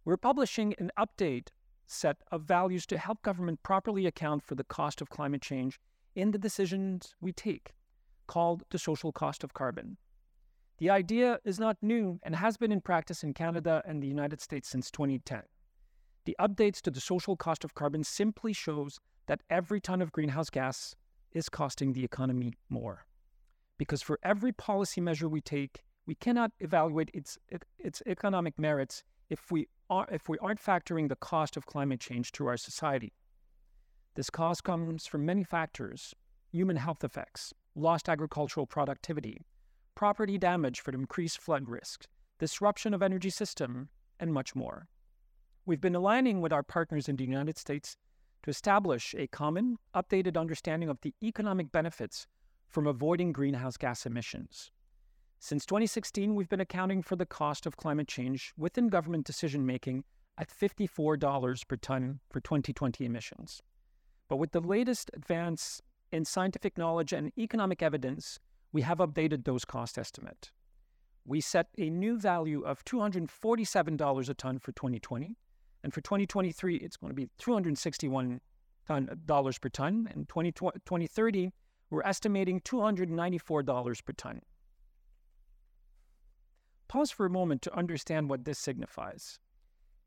We're 0.05 0.17
publishing 0.17 0.75
an 0.79 0.93
update 0.97 1.49
set 1.87 2.19
of 2.31 2.43
values 2.43 2.87
to 2.87 2.99
help 2.99 3.23
government 3.23 3.65
properly 3.65 4.07
account 4.07 4.45
for 4.45 4.55
the 4.55 4.65
cost 4.65 5.01
of 5.01 5.11
climate 5.11 5.43
change 5.43 5.81
in 6.15 6.31
the 6.31 6.39
decisions 6.39 7.15
we 7.21 7.33
take, 7.33 7.73
called 8.27 8.63
the 8.71 8.79
social 8.79 9.13
cost 9.13 9.45
of 9.45 9.55
carbon. 9.55 9.97
The 10.79 10.91
idea 10.91 11.39
is 11.45 11.59
not 11.59 11.79
new 11.81 12.21
and 12.23 12.37
has 12.37 12.57
been 12.57 12.73
in 12.73 12.81
practice 12.81 13.23
in 13.23 13.33
Canada 13.33 13.83
and 13.87 14.03
the 14.03 14.07
United 14.07 14.41
States 14.41 14.69
since 14.69 14.91
2010. 14.91 15.43
The 16.27 16.37
updates 16.39 16.81
to 16.83 16.91
the 16.91 17.01
social 17.01 17.37
cost 17.37 17.65
of 17.65 17.75
carbon 17.75 18.05
simply 18.05 18.53
shows 18.53 18.99
that 19.27 19.43
every 19.49 19.81
ton 19.81 20.03
of 20.03 20.13
greenhouse 20.13 20.51
gas 20.51 20.95
is 21.33 21.49
costing 21.49 21.93
the 21.93 22.05
economy 22.05 22.55
more. 22.69 23.07
Because 23.79 24.03
for 24.03 24.19
every 24.23 24.53
policy 24.53 25.01
measure 25.01 25.29
we 25.29 25.41
take, 25.41 25.83
we 26.07 26.15
cannot 26.15 26.53
evaluate 26.61 27.11
its, 27.15 27.39
its 27.79 28.03
economic 28.07 28.59
merits 28.59 29.03
if 29.29 29.51
we, 29.51 29.69
are, 29.91 30.07
if 30.11 30.29
we 30.29 30.39
aren't 30.39 30.63
factoring 30.63 31.09
the 31.09 31.17
cost 31.17 31.57
of 31.57 31.67
climate 31.67 32.01
change 32.01 32.33
to 32.33 32.47
our 32.47 32.57
society. 32.57 33.13
This 34.15 34.31
cost 34.31 34.65
comes 34.65 35.07
from 35.07 35.27
many 35.27 35.45
factors 35.45 36.15
human 36.51 36.77
health 36.77 37.05
effects, 37.05 37.53
lost 37.77 38.09
agricultural 38.09 38.67
productivity, 38.67 39.45
property 39.95 40.39
damage 40.39 40.81
from 40.81 40.95
increased 40.95 41.41
flood 41.41 41.69
risks, 41.69 42.07
disruption 42.39 42.95
of 42.95 43.03
energy 43.03 43.31
system, 43.31 43.89
and 44.19 44.33
much 44.33 44.55
more. 44.55 44.89
We've 45.67 45.81
been 45.81 45.95
aligning 45.95 46.41
with 46.41 46.53
our 46.53 46.63
partners 46.63 47.09
in 47.09 47.17
the 47.17 47.25
United 47.25 47.59
States 47.59 47.97
to 48.43 48.51
establish 48.51 49.15
a 49.19 49.27
common, 49.27 49.77
updated 49.95 50.37
understanding 50.37 50.89
of 50.89 51.01
the 51.03 51.15
economic 51.23 51.71
benefits 51.71 52.27
from 52.69 52.87
avoiding 52.87 53.33
greenhouse 53.33 53.77
gas 53.77 54.07
emissions. 54.07 54.71
Since 55.39 55.67
2016, 55.67 56.35
we've 56.35 56.49
been 56.49 56.61
accounting 56.61 57.03
for 57.03 57.17
the 57.17 57.27
cost 57.27 57.67
of 57.67 57.77
climate 57.77 58.09
change 58.09 58.55
within 58.57 58.89
government 58.89 59.27
decision 59.27 59.67
making 59.67 60.05
at 60.39 60.49
$54 60.49 61.69
per 61.69 61.77
ton 61.77 62.21
for 62.31 62.41
2020 62.41 63.05
emissions. 63.05 63.63
But 64.29 64.37
with 64.37 64.53
the 64.53 64.61
latest 64.61 65.11
advance 65.15 65.83
in 66.17 66.25
scientific 66.25 66.79
knowledge 66.79 67.13
and 67.13 67.31
economic 67.39 67.83
evidence, 67.83 68.41
we 68.73 68.83
have 68.83 68.99
updated 68.99 69.45
those 69.45 69.65
cost 69.65 69.99
estimates. 69.99 70.51
We 71.27 71.41
set 71.41 71.69
a 71.77 71.91
new 71.91 72.19
value 72.19 72.63
of 72.63 72.85
$247 72.85 74.29
a 74.29 74.35
ton 74.35 74.59
for 74.59 74.73
2020, 74.73 75.37
and 75.85 75.93
for 75.93 76.01
2023, 76.01 76.77
it's 76.77 76.97
going 76.97 77.11
to 77.11 77.15
be 77.15 77.29
$261 77.39 78.41
per 79.61 79.69
ton. 79.69 80.09
And 80.11 80.29
20, 80.29 80.53
2030, 80.53 81.53
we're 81.91 82.03
estimating 82.03 82.61
$294 82.61 84.05
per 84.05 84.13
ton. 84.15 84.41
Pause 86.89 87.11
for 87.11 87.27
a 87.27 87.31
moment 87.31 87.63
to 87.63 87.77
understand 87.77 88.31
what 88.31 88.45
this 88.45 88.59
signifies. 88.59 89.39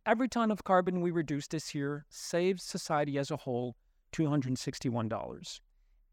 Every 0.06 0.28
ton 0.28 0.50
of 0.50 0.64
carbon 0.64 1.02
we 1.02 1.12
reduce 1.12 1.48
this 1.48 1.76
year 1.76 2.06
saves 2.10 2.64
society 2.64 3.18
as 3.18 3.30
a 3.30 3.38
whole 3.38 3.76
$261. 4.14 5.60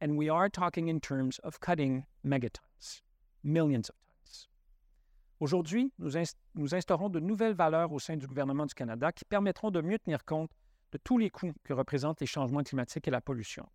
And 0.00 0.16
we 0.16 0.28
are 0.28 0.50
talking 0.50 0.88
in 0.88 1.00
terms 1.00 1.38
of 1.42 1.58
cutting 1.58 2.04
megatons, 2.22 3.00
millions 3.42 3.88
of 3.88 3.96
tons. 4.24 4.48
Aujourd'hui, 5.40 5.90
nous, 5.98 6.16
inst 6.16 6.36
nous 6.54 6.74
instaurons 6.74 7.08
de 7.08 7.18
nouvelles 7.18 7.54
valeurs 7.54 7.92
au 7.92 7.98
sein 7.98 8.16
du 8.16 8.26
gouvernement 8.26 8.66
du 8.66 8.74
Canada 8.74 9.10
qui 9.10 9.24
permettront 9.24 9.70
de 9.70 9.80
mieux 9.80 9.98
tenir 9.98 10.24
compte 10.24 10.50
de 10.92 10.98
tous 10.98 11.16
les 11.16 11.30
coûts 11.30 11.54
que 11.64 11.72
représentent 11.72 12.20
les 12.20 12.26
changements 12.26 12.62
climatiques 12.62 13.08
et 13.08 13.10
la 13.10 13.22
pollution. 13.22 13.66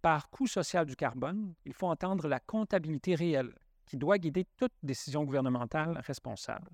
Par 0.00 0.30
coût 0.30 0.46
social 0.46 0.86
du 0.86 0.94
carbone, 0.94 1.54
il 1.64 1.72
faut 1.72 1.88
entendre 1.88 2.28
la 2.28 2.38
comptabilité 2.38 3.16
réelle 3.16 3.52
qui 3.86 3.96
doit 3.96 4.18
guider 4.18 4.46
toute 4.56 4.72
décision 4.82 5.24
gouvernementale 5.24 5.98
responsable. 6.06 6.70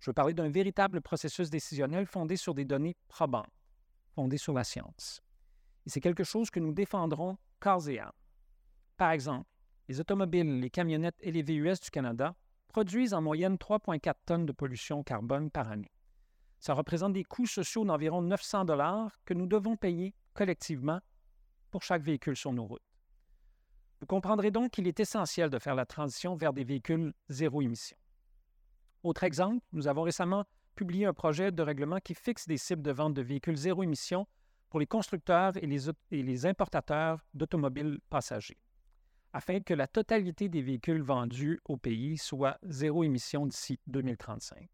Je 0.00 0.10
veux 0.10 0.14
parler 0.14 0.34
d'un 0.34 0.50
véritable 0.50 1.00
processus 1.00 1.48
décisionnel 1.48 2.06
fondé 2.06 2.36
sur 2.36 2.54
des 2.54 2.66
données 2.66 2.96
probantes, 3.08 3.48
fondées 4.14 4.38
sur 4.38 4.52
la 4.52 4.64
science. 4.64 5.22
Et 5.86 5.90
c'est 5.90 6.00
quelque 6.00 6.24
chose 6.24 6.50
que 6.50 6.60
nous 6.60 6.72
défendrons 6.72 7.38
corps 7.60 7.88
et 7.88 8.00
âme. 8.00 8.12
Par 8.96 9.12
exemple, 9.12 9.48
les 9.88 10.00
automobiles, 10.00 10.60
les 10.60 10.70
camionnettes 10.70 11.18
et 11.20 11.30
les 11.30 11.42
VUS 11.42 11.80
du 11.82 11.90
Canada 11.90 12.34
produisent 12.68 13.14
en 13.14 13.20
moyenne 13.20 13.56
3,4 13.56 14.14
tonnes 14.26 14.46
de 14.46 14.52
pollution 14.52 15.02
carbone 15.02 15.50
par 15.50 15.68
année. 15.68 15.92
Ça 16.58 16.74
représente 16.74 17.14
des 17.14 17.24
coûts 17.24 17.46
sociaux 17.46 17.84
d'environ 17.84 18.22
900 18.22 18.64
dollars 18.64 19.18
que 19.24 19.34
nous 19.34 19.46
devons 19.46 19.76
payer 19.76 20.14
collectivement 20.34 21.00
pour 21.70 21.82
chaque 21.82 22.02
véhicule 22.02 22.36
sur 22.36 22.52
nos 22.52 22.66
routes. 22.66 22.82
Vous 24.00 24.06
comprendrez 24.06 24.50
donc 24.50 24.72
qu'il 24.72 24.86
est 24.86 25.00
essentiel 25.00 25.50
de 25.50 25.58
faire 25.58 25.74
la 25.74 25.86
transition 25.86 26.34
vers 26.34 26.52
des 26.52 26.64
véhicules 26.64 27.12
zéro 27.28 27.62
émission. 27.62 27.96
Autre 29.02 29.24
exemple, 29.24 29.64
nous 29.72 29.88
avons 29.88 30.02
récemment 30.02 30.44
publié 30.74 31.06
un 31.06 31.14
projet 31.14 31.52
de 31.52 31.62
règlement 31.62 31.98
qui 31.98 32.14
fixe 32.14 32.46
des 32.46 32.56
cibles 32.56 32.82
de 32.82 32.92
vente 32.92 33.14
de 33.14 33.22
véhicules 33.22 33.56
zéro 33.56 33.82
émission 33.82 34.26
pour 34.70 34.80
les 34.80 34.86
constructeurs 34.86 35.52
et 35.56 35.66
les, 35.66 36.46
importateurs 36.46 37.20
d'automobiles 37.34 37.98
passagers, 38.08 38.58
afin 39.32 39.60
que 39.60 39.74
la 39.74 39.88
totalité 39.88 40.48
des 40.48 40.62
véhicules 40.62 41.02
vendus 41.02 41.60
au 41.64 41.76
pays 41.76 42.16
soit 42.16 42.56
zéro 42.62 43.02
émission 43.02 43.46
d'ici 43.46 43.80
2035. 43.88 44.70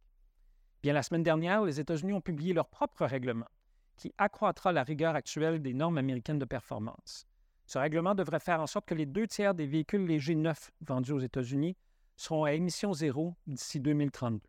Bien, 0.82 0.92
la 0.92 1.02
semaine 1.02 1.22
dernière, 1.22 1.64
les 1.64 1.80
États-Unis 1.80 2.12
ont 2.12 2.20
publié 2.20 2.52
leur 2.52 2.68
propre 2.68 3.06
règlement 3.06 3.48
qui 3.96 4.12
accroîtra 4.18 4.72
la 4.72 4.82
rigueur 4.82 5.14
actuelle 5.14 5.62
des 5.62 5.72
normes 5.72 5.96
américaines 5.96 6.38
de 6.38 6.44
performance. 6.44 7.26
Ce 7.64 7.78
règlement 7.78 8.14
devrait 8.14 8.38
faire 8.38 8.60
en 8.60 8.66
sorte 8.66 8.86
que 8.86 8.94
les 8.94 9.06
deux 9.06 9.26
tiers 9.26 9.54
des 9.54 9.66
véhicules 9.66 10.06
légers 10.06 10.34
neufs 10.34 10.70
vendus 10.82 11.12
aux 11.12 11.20
États-Unis 11.20 11.74
seront 12.16 12.44
à 12.44 12.52
émission 12.52 12.92
zéro 12.92 13.34
d'ici 13.46 13.80
2032. 13.80 14.40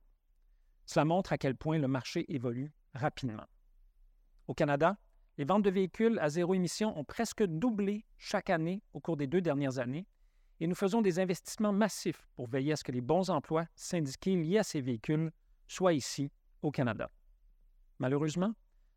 Cela 0.85 1.05
montre 1.05 1.31
à 1.31 1.37
quel 1.37 1.55
point 1.55 1.79
le 1.79 1.87
marché 1.87 2.25
évolue 2.33 2.71
rapidement. 2.93 3.45
Au 4.47 4.53
Canada, 4.53 4.97
les 5.37 5.45
ventes 5.45 5.63
de 5.63 5.69
véhicules 5.69 6.17
à 6.19 6.29
zéro 6.29 6.53
émission 6.55 6.97
ont 6.97 7.03
presque 7.03 7.43
doublé 7.43 8.05
chaque 8.17 8.49
année 8.49 8.81
au 8.93 8.99
cours 8.99 9.17
des 9.17 9.27
deux 9.27 9.41
dernières 9.41 9.77
années 9.77 10.07
et 10.59 10.65
nous 10.65 10.75
faisons 10.75 11.01
des 11.01 11.19
investissements 11.19 11.73
massifs 11.73 12.27
pour 12.35 12.47
veiller 12.47 12.73
à 12.73 12.75
ce 12.75 12.83
que 12.83 12.91
les 12.91 13.01
bons 13.01 13.29
emplois 13.29 13.67
syndiqués 13.75 14.35
liés 14.35 14.57
à 14.57 14.63
ces 14.63 14.81
véhicules 14.81 15.31
soient 15.67 15.93
ici, 15.93 16.31
au 16.63 16.71
Canada. 16.71 17.11
Malheureusement, 17.99 18.53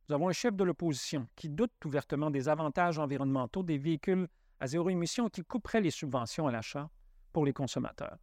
nous 0.09 0.15
avons 0.15 0.29
un 0.29 0.33
chef 0.33 0.57
de 0.57 0.65
l'opposition 0.65 1.27
qui 1.37 1.51
doute 1.51 1.73
ouvertement 1.85 2.31
des 2.31 2.49
avantages 2.49 2.99
environnementaux 2.99 3.63
des 3.63 3.77
véhicules 3.77 4.27
à 4.61 4.67
zéro 4.67 4.89
émission 4.89 5.29
qui 5.29 5.43
couperait 5.43 5.83
les 5.83 5.91
subventions 5.91 6.47
à 6.47 6.53
l'achat 6.53 6.89
pour 7.35 7.45
les 7.45 7.53
consommateurs. 7.53 8.17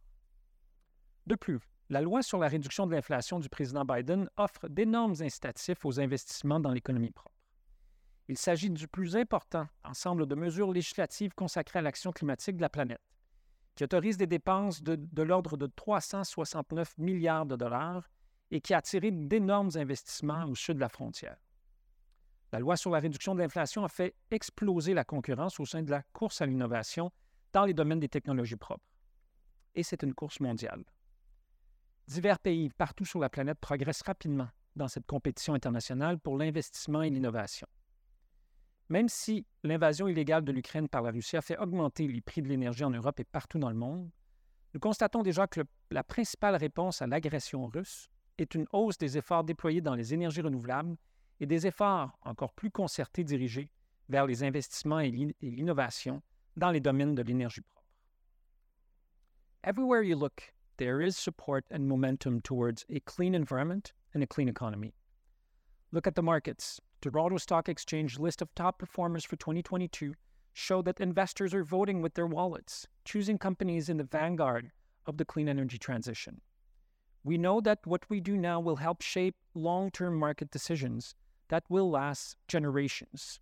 De 1.26 1.36
plus, 1.36 1.60
la 1.88 2.00
loi 2.00 2.22
sur 2.22 2.38
la 2.38 2.48
réduction 2.48 2.86
de 2.86 2.94
l'inflation 2.94 3.38
du 3.38 3.48
président 3.48 3.84
Biden 3.84 4.28
offre 4.36 4.68
d'énormes 4.68 5.14
incitatifs 5.20 5.84
aux 5.84 6.00
investissements 6.00 6.60
dans 6.60 6.72
l'économie 6.72 7.12
propre. 7.12 7.37
Il 8.28 8.36
s'agit 8.36 8.68
du 8.68 8.86
plus 8.86 9.16
important 9.16 9.66
ensemble 9.84 10.26
de 10.26 10.34
mesures 10.34 10.70
législatives 10.70 11.32
consacrées 11.34 11.78
à 11.78 11.82
l'action 11.82 12.12
climatique 12.12 12.56
de 12.56 12.60
la 12.60 12.68
planète, 12.68 13.00
qui 13.74 13.84
autorise 13.84 14.18
des 14.18 14.26
dépenses 14.26 14.82
de, 14.82 15.22
l'ordre 15.22 15.56
de 15.56 15.66
369 15.66 16.98
milliards 16.98 17.46
de 17.46 17.56
dollars 17.56 18.06
et 18.50 18.60
qui 18.60 18.74
a 18.74 18.78
attiré 18.78 19.10
d'énormes 19.10 19.70
investissements 19.76 20.44
au 20.44 20.54
sud 20.54 20.74
de 20.74 20.80
la 20.80 20.90
frontière. 20.90 21.38
La 22.52 22.58
loi 22.58 22.76
sur 22.76 22.90
la 22.90 22.98
réduction 23.00 23.34
de 23.34 23.40
l'inflation 23.40 23.84
a 23.84 23.88
fait 23.88 24.14
exploser 24.30 24.92
la 24.92 25.04
concurrence 25.04 25.58
au 25.58 25.64
sein 25.64 25.82
de 25.82 25.90
la 25.90 26.02
course 26.12 26.42
à 26.42 26.46
l'innovation 26.46 27.10
dans 27.54 27.64
les 27.64 27.74
domaines 27.74 28.00
des 28.00 28.08
technologies 28.08 28.56
propres. 28.56 28.84
Et 29.74 29.82
c'est 29.82 30.02
une 30.02 30.14
course 30.14 30.40
mondiale. 30.40 30.84
Divers 32.06 32.38
pays 32.38 32.70
partout 32.70 33.04
sur 33.04 33.20
la 33.20 33.28
planète 33.30 33.58
progressent 33.58 34.02
rapidement 34.02 34.48
dans 34.76 34.88
cette 34.88 35.06
compétition 35.06 35.54
internationale 35.54 36.18
pour 36.18 36.36
l'investissement 36.36 37.02
et 37.02 37.10
l'innovation. 37.10 37.66
Même 38.88 39.08
si 39.08 39.46
l'invasion 39.64 40.08
illégale 40.08 40.44
de 40.44 40.52
l'Ukraine 40.52 40.88
par 40.88 41.02
la 41.02 41.10
Russie 41.10 41.36
a 41.36 41.42
fait 41.42 41.58
augmenter 41.58 42.08
les 42.08 42.22
prix 42.22 42.40
de 42.40 42.48
l'énergie 42.48 42.84
en 42.84 42.90
Europe 42.90 43.20
et 43.20 43.24
partout 43.24 43.58
dans 43.58 43.68
le 43.68 43.76
monde, 43.76 44.10
nous 44.72 44.80
constatons 44.80 45.22
déjà 45.22 45.46
que 45.46 45.60
la 45.90 46.02
principale 46.02 46.56
réponse 46.56 47.02
à 47.02 47.06
l'agression 47.06 47.66
russe 47.66 48.08
est 48.38 48.54
une 48.54 48.66
hausse 48.72 48.98
des 48.98 49.18
efforts 49.18 49.44
déployés 49.44 49.80
dans 49.80 49.94
les 49.94 50.14
énergies 50.14 50.40
renouvelables 50.40 50.96
et 51.40 51.46
des 51.46 51.66
efforts 51.66 52.18
encore 52.22 52.52
plus 52.52 52.70
concertés 52.70 53.24
dirigés 53.24 53.70
vers 54.08 54.26
les 54.26 54.42
investissements 54.42 55.00
et 55.00 55.10
l'innovation 55.42 56.22
dans 56.56 56.70
les 56.70 56.80
domaines 56.80 57.14
de 57.14 57.22
l'énergie 57.22 57.60
propre. 57.60 57.84
Everywhere 59.64 60.02
you 60.02 60.16
look, 60.16 60.54
there 60.76 61.00
is 61.00 61.12
support 61.12 61.64
and 61.70 61.80
momentum 61.80 62.40
towards 62.40 62.84
a 62.88 63.00
clean 63.00 63.34
environment 63.34 63.92
and 64.14 64.22
a 64.22 64.26
clean 64.26 64.48
economy. 64.48 64.94
Look 65.92 66.06
at 66.06 66.14
the 66.14 66.22
markets. 66.22 66.80
Toronto 67.00 67.36
Stock 67.36 67.68
Exchange 67.68 68.18
list 68.18 68.42
of 68.42 68.52
top 68.56 68.78
performers 68.78 69.24
for 69.24 69.36
2022 69.36 70.14
show 70.52 70.82
that 70.82 70.98
investors 71.00 71.54
are 71.54 71.62
voting 71.62 72.02
with 72.02 72.14
their 72.14 72.26
wallets, 72.26 72.88
choosing 73.04 73.38
companies 73.38 73.88
in 73.88 73.98
the 73.98 74.04
vanguard 74.04 74.72
of 75.06 75.16
the 75.16 75.24
clean 75.24 75.48
energy 75.48 75.78
transition. 75.78 76.40
We 77.22 77.38
know 77.38 77.60
that 77.60 77.86
what 77.86 78.04
we 78.08 78.20
do 78.20 78.36
now 78.36 78.58
will 78.58 78.76
help 78.76 79.02
shape 79.02 79.36
long 79.54 79.92
term 79.92 80.18
market 80.18 80.50
decisions 80.50 81.14
that 81.48 81.62
will 81.68 81.88
last 81.88 82.36
generations. 82.48 83.38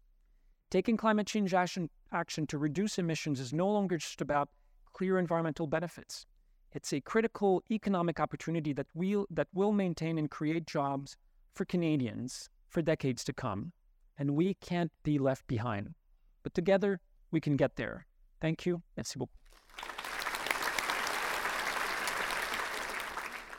Taking 0.70 0.98
climate 0.98 1.26
change 1.26 1.54
action, 1.54 1.88
action 2.12 2.46
to 2.48 2.58
reduce 2.58 2.98
emissions 2.98 3.40
is 3.40 3.54
no 3.54 3.70
longer 3.70 3.96
just 3.96 4.20
about 4.20 4.50
clear 4.92 5.18
environmental 5.18 5.66
benefits. 5.66 6.26
It's 6.72 6.92
a 6.92 7.00
critical 7.00 7.62
economic 7.70 8.20
opportunity 8.20 8.74
that 8.74 8.88
will, 8.92 9.26
that 9.30 9.48
will 9.54 9.72
maintain 9.72 10.18
and 10.18 10.30
create 10.30 10.66
jobs 10.66 11.16
for 11.54 11.64
Canadians 11.64 12.50
for 12.68 12.82
decades 12.82 13.24
to 13.24 13.32
come. 13.32 13.72
And 14.18 14.34
we 14.34 14.54
can't 14.54 14.92
be 15.02 15.18
left 15.18 15.46
behind. 15.46 15.94
But 16.42 16.54
together, 16.54 17.00
we 17.30 17.40
can 17.40 17.56
get 17.56 17.76
there. 17.76 18.06
Thank 18.40 18.66
you. 18.66 18.82
Merci 18.96 19.18
beaucoup. 19.18 19.36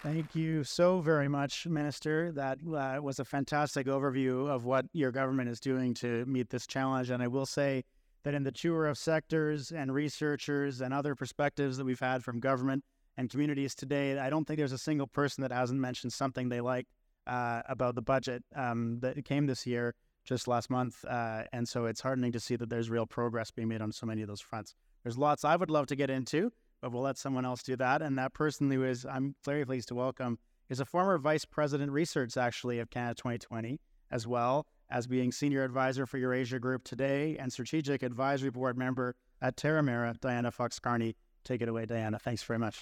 Thank 0.03 0.35
you 0.35 0.63
so 0.63 1.01
very 1.01 1.27
much, 1.27 1.67
Minister. 1.67 2.31
That 2.31 2.59
uh, 2.65 3.01
was 3.01 3.19
a 3.19 3.25
fantastic 3.25 3.87
overview 3.87 4.47
of 4.47 4.63
what 4.63 4.85
your 4.93 5.11
government 5.11 5.49
is 5.49 5.59
doing 5.59 5.93
to 5.95 6.23
meet 6.25 6.49
this 6.49 6.65
challenge. 6.65 7.09
And 7.09 7.21
I 7.21 7.27
will 7.27 7.45
say 7.45 7.83
that 8.23 8.33
in 8.33 8.43
the 8.43 8.51
tour 8.51 8.85
of 8.85 8.97
sectors 8.97 9.71
and 9.71 9.93
researchers 9.93 10.81
and 10.81 10.93
other 10.93 11.13
perspectives 11.15 11.77
that 11.77 11.85
we've 11.85 11.99
had 11.99 12.23
from 12.23 12.39
government 12.39 12.85
and 13.17 13.29
communities 13.29 13.75
today, 13.75 14.17
I 14.17 14.29
don't 14.29 14.45
think 14.45 14.59
there's 14.59 14.71
a 14.71 14.77
single 14.77 15.07
person 15.07 15.41
that 15.41 15.51
hasn't 15.51 15.79
mentioned 15.79 16.13
something 16.13 16.47
they 16.47 16.61
liked 16.61 16.89
uh, 17.27 17.61
about 17.67 17.95
the 17.95 18.01
budget 18.01 18.43
um, 18.55 18.99
that 19.01 19.23
came 19.25 19.45
this 19.45 19.67
year, 19.67 19.93
just 20.25 20.47
last 20.47 20.69
month. 20.69 21.03
Uh, 21.05 21.43
and 21.53 21.67
so 21.67 21.85
it's 21.85 22.01
heartening 22.01 22.31
to 22.31 22.39
see 22.39 22.55
that 22.55 22.69
there's 22.69 22.89
real 22.89 23.05
progress 23.05 23.51
being 23.51 23.67
made 23.67 23.81
on 23.81 23.91
so 23.91 24.05
many 24.05 24.21
of 24.21 24.27
those 24.27 24.41
fronts. 24.41 24.73
There's 25.03 25.17
lots 25.17 25.45
I 25.45 25.55
would 25.55 25.69
love 25.69 25.87
to 25.87 25.95
get 25.95 26.09
into 26.09 26.51
but 26.81 26.91
we'll 26.91 27.03
let 27.03 27.17
someone 27.17 27.45
else 27.45 27.63
do 27.63 27.75
that. 27.75 28.01
And 28.01 28.17
that 28.17 28.33
person 28.33 28.69
who 28.71 28.83
is, 28.83 29.05
I'm 29.05 29.35
very 29.43 29.65
pleased 29.65 29.87
to 29.89 29.95
welcome, 29.95 30.39
is 30.69 30.79
a 30.79 30.85
former 30.85 31.17
vice 31.17 31.45
president 31.45 31.91
research, 31.91 32.37
actually, 32.37 32.79
of 32.79 32.89
Canada 32.89 33.15
2020, 33.15 33.79
as 34.11 34.27
well 34.27 34.67
as 34.89 35.07
being 35.07 35.31
senior 35.31 35.63
advisor 35.63 36.05
for 36.05 36.17
Eurasia 36.17 36.59
Group 36.59 36.83
today 36.83 37.37
and 37.37 37.51
strategic 37.51 38.03
advisory 38.03 38.49
board 38.49 38.77
member 38.77 39.15
at 39.41 39.57
Terramera, 39.57 40.19
Diana 40.19 40.51
Fox 40.51 40.79
Carney. 40.79 41.15
Take 41.43 41.61
it 41.61 41.69
away, 41.69 41.85
Diana. 41.85 42.19
Thanks 42.19 42.43
very 42.43 42.59
much. 42.59 42.81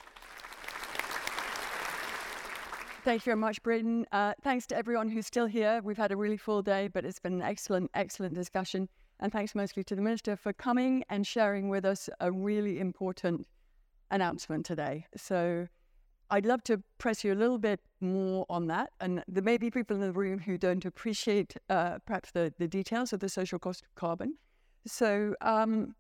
Thank 3.05 3.21
you 3.21 3.25
very 3.25 3.37
much, 3.37 3.61
Britton. 3.61 4.07
Uh, 4.11 4.33
thanks 4.41 4.65
to 4.65 4.75
everyone 4.75 5.09
who's 5.09 5.27
still 5.27 5.45
here. 5.45 5.79
We've 5.83 5.95
had 5.95 6.11
a 6.11 6.17
really 6.17 6.37
full 6.37 6.63
day, 6.63 6.87
but 6.87 7.05
it's 7.05 7.19
been 7.19 7.33
an 7.33 7.41
excellent, 7.43 7.91
excellent 7.93 8.33
discussion. 8.33 8.89
and 9.19 9.31
thanks 9.31 9.53
mostly 9.53 9.83
to 9.83 9.95
the 9.95 10.01
Minister 10.01 10.35
for 10.35 10.53
coming 10.53 11.03
and 11.07 11.25
sharing 11.25 11.69
with 11.69 11.85
us 11.85 12.09
a 12.19 12.31
really 12.31 12.79
important 12.79 13.45
announcement 14.09 14.65
today. 14.65 15.05
So 15.15 15.67
I'd 16.31 16.47
love 16.47 16.63
to 16.63 16.81
press 16.97 17.23
you 17.23 17.31
a 17.31 17.35
little 17.35 17.59
bit 17.59 17.79
more 18.01 18.47
on 18.49 18.65
that. 18.67 18.89
And 18.99 19.23
there 19.27 19.43
may 19.43 19.59
be 19.59 19.69
people 19.69 19.95
in 19.95 20.01
the 20.01 20.11
room 20.11 20.39
who 20.39 20.57
don't 20.57 20.83
appreciate 20.83 21.55
uh, 21.69 21.99
perhaps 22.07 22.31
the, 22.31 22.55
the 22.57 22.67
details 22.67 23.13
of 23.13 23.19
the 23.19 23.29
social 23.29 23.59
cost 23.59 23.83
of 23.83 23.93
carbon. 23.93 24.33
So 24.87 25.35
um, 25.41 25.93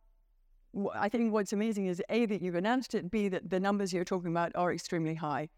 I 0.95 1.09
think 1.09 1.33
what's 1.33 1.53
amazing 1.53 1.85
is 1.85 2.01
A, 2.09 2.25
that 2.25 2.41
you've 2.41 2.55
announced 2.55 2.95
it, 2.95 3.11
B, 3.11 3.27
that 3.27 3.51
the 3.51 3.59
numbers 3.59 3.93
you're 3.93 4.03
talking 4.03 4.31
about 4.31 4.53
are 4.55 4.73
extremely 4.73 5.13
high. 5.13 5.49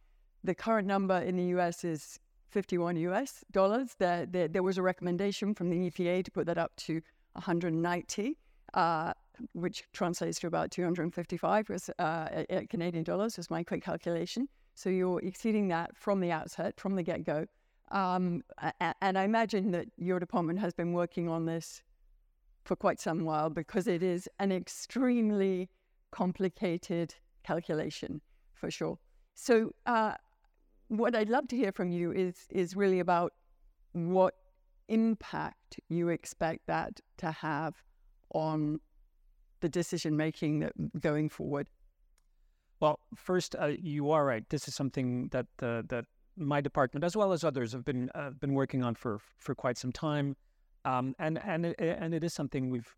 The 0.48 0.56
current 0.56 0.88
number 0.88 1.18
in 1.18 1.36
the 1.36 1.44
US 1.58 1.84
is 1.84 2.20
51 2.52 2.96
US 2.96 3.44
dollars. 3.52 3.96
There, 4.00 4.26
there, 4.26 4.48
there 4.48 4.64
was 4.64 4.78
a 4.78 4.82
recommendation 4.82 5.54
from 5.54 5.70
the 5.70 5.90
EPA 5.90 6.24
to 6.24 6.32
put 6.32 6.46
that 6.46 6.58
up 6.58 6.74
to 6.78 7.02
190. 7.34 8.38
Uh, 8.74 9.14
which 9.54 9.84
translates 9.94 10.40
to 10.40 10.48
about 10.48 10.72
255 10.72 11.70
uh, 12.00 12.28
Canadian 12.70 13.04
dollars, 13.04 13.38
is 13.38 13.50
my 13.50 13.62
quick 13.62 13.84
calculation. 13.84 14.48
So 14.74 14.90
you're 14.90 15.20
exceeding 15.20 15.68
that 15.68 15.96
from 15.96 16.22
the 16.22 16.32
outset, 16.32 16.80
from 16.80 16.96
the 16.96 17.04
get 17.04 17.24
go. 17.24 17.46
Um, 17.92 18.42
and 19.02 19.18
I 19.18 19.24
imagine 19.24 19.72
that 19.72 19.88
your 19.98 20.20
department 20.20 20.60
has 20.60 20.74
been 20.74 20.94
working 20.94 21.30
on 21.30 21.46
this 21.46 21.84
for 22.64 22.76
quite 22.76 23.00
some 23.00 23.26
while 23.26 23.50
because 23.50 23.86
it 23.88 24.02
is 24.02 24.28
an 24.40 24.52
extremely 24.52 25.70
complicated 26.12 27.14
calculation 27.44 28.22
for 28.54 28.72
sure. 28.72 28.98
So, 29.36 29.72
uh, 29.86 30.14
what 30.90 31.16
I'd 31.16 31.30
love 31.30 31.48
to 31.50 31.56
hear 31.56 31.72
from 31.72 31.92
you 31.92 32.12
is 32.12 32.48
is 32.50 32.76
really 32.76 33.00
about 33.00 33.34
what 33.94 34.36
impact 34.88 35.80
you 35.90 36.10
expect 36.10 36.68
that 36.68 37.00
to 37.18 37.32
have 37.32 37.76
on 38.34 38.80
the 39.60 39.70
decision 39.70 40.16
making 40.16 40.60
that 40.60 40.74
going 41.00 41.30
forward? 41.30 41.70
Well, 42.80 43.00
first, 43.16 43.56
uh, 43.60 43.72
you 43.80 44.12
are 44.12 44.24
right. 44.24 44.48
This 44.50 44.68
is 44.68 44.76
something 44.76 45.30
that 45.30 45.48
uh, 45.62 45.82
that 45.88 46.06
my 46.36 46.62
department, 46.62 47.04
as 47.04 47.18
well 47.18 47.34
as 47.34 47.44
others, 47.44 47.72
have 47.74 47.84
been 47.84 48.10
uh, 48.14 48.32
been 48.32 48.54
working 48.54 48.84
on 48.84 48.96
for 48.96 49.20
for 49.38 49.56
quite 49.56 49.78
some 49.78 49.92
time, 49.92 50.36
um, 50.86 51.16
and 51.20 51.40
and 51.44 51.66
it, 51.66 51.76
and 51.80 52.14
it 52.14 52.24
is 52.24 52.34
something 52.34 52.70
we've 52.70 52.96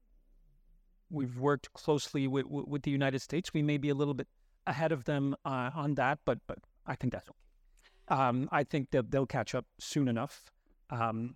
we've 1.10 1.40
worked 1.40 1.74
closely 1.74 2.28
with 2.28 2.46
with 2.48 2.84
the 2.84 2.92
United 2.92 3.20
States. 3.20 3.54
We 3.54 3.64
may 3.64 3.78
be 3.78 3.90
a 3.90 3.96
little 3.96 4.14
bit 4.14 4.28
ahead 4.68 4.92
of 4.92 5.06
them 5.06 5.36
uh, 5.46 5.72
on 5.74 5.96
that, 5.96 6.20
but 6.26 6.40
but 6.46 6.60
I 6.86 6.96
think 6.96 7.14
that's 7.14 7.30
okay. 7.30 7.49
Um, 8.10 8.50
I 8.52 8.64
think 8.64 8.92
that 8.92 9.12
they'll 9.12 9.26
catch 9.26 9.54
up 9.56 9.66
soon 9.80 10.08
enough. 10.08 10.52
Um, 10.90 11.36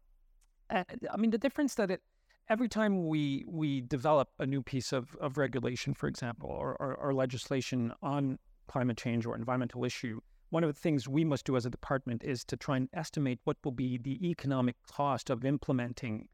I 0.69 1.17
mean, 1.17 1.29
the 1.29 1.37
difference 1.37 1.75
that 1.75 1.91
it 1.91 2.01
every 2.49 2.67
time 2.67 3.07
we 3.07 3.45
we 3.47 3.81
develop 3.81 4.29
a 4.39 4.45
new 4.45 4.61
piece 4.61 4.91
of, 4.91 5.15
of 5.21 5.37
regulation, 5.37 5.93
for 5.93 6.07
example, 6.07 6.49
or, 6.49 6.75
or, 6.79 6.95
or, 6.95 7.13
legislation 7.13 7.93
on 8.01 8.39
climate 8.67 8.97
change 8.97 9.25
or 9.25 9.35
environmental 9.35 9.85
issue, 9.85 10.19
one 10.49 10.63
of 10.63 10.73
the 10.73 10.79
things 10.79 11.07
we 11.07 11.23
must 11.23 11.45
do 11.45 11.55
as 11.55 11.65
a 11.65 11.69
department 11.69 12.23
is 12.23 12.43
to 12.45 12.57
try 12.57 12.77
and 12.77 12.89
estimate 12.93 13.39
what 13.43 13.57
will 13.63 13.71
be 13.71 13.97
the 13.97 14.27
economic 14.27 14.75
cost 14.91 15.29
of 15.29 15.45
implementing 15.45 16.27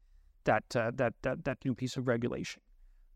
that 0.44 0.64
uh, 0.74 0.90
that, 0.94 1.14
that 1.22 1.44
that 1.44 1.58
new 1.64 1.74
piece 1.74 1.96
of 1.96 2.08
regulation. 2.08 2.62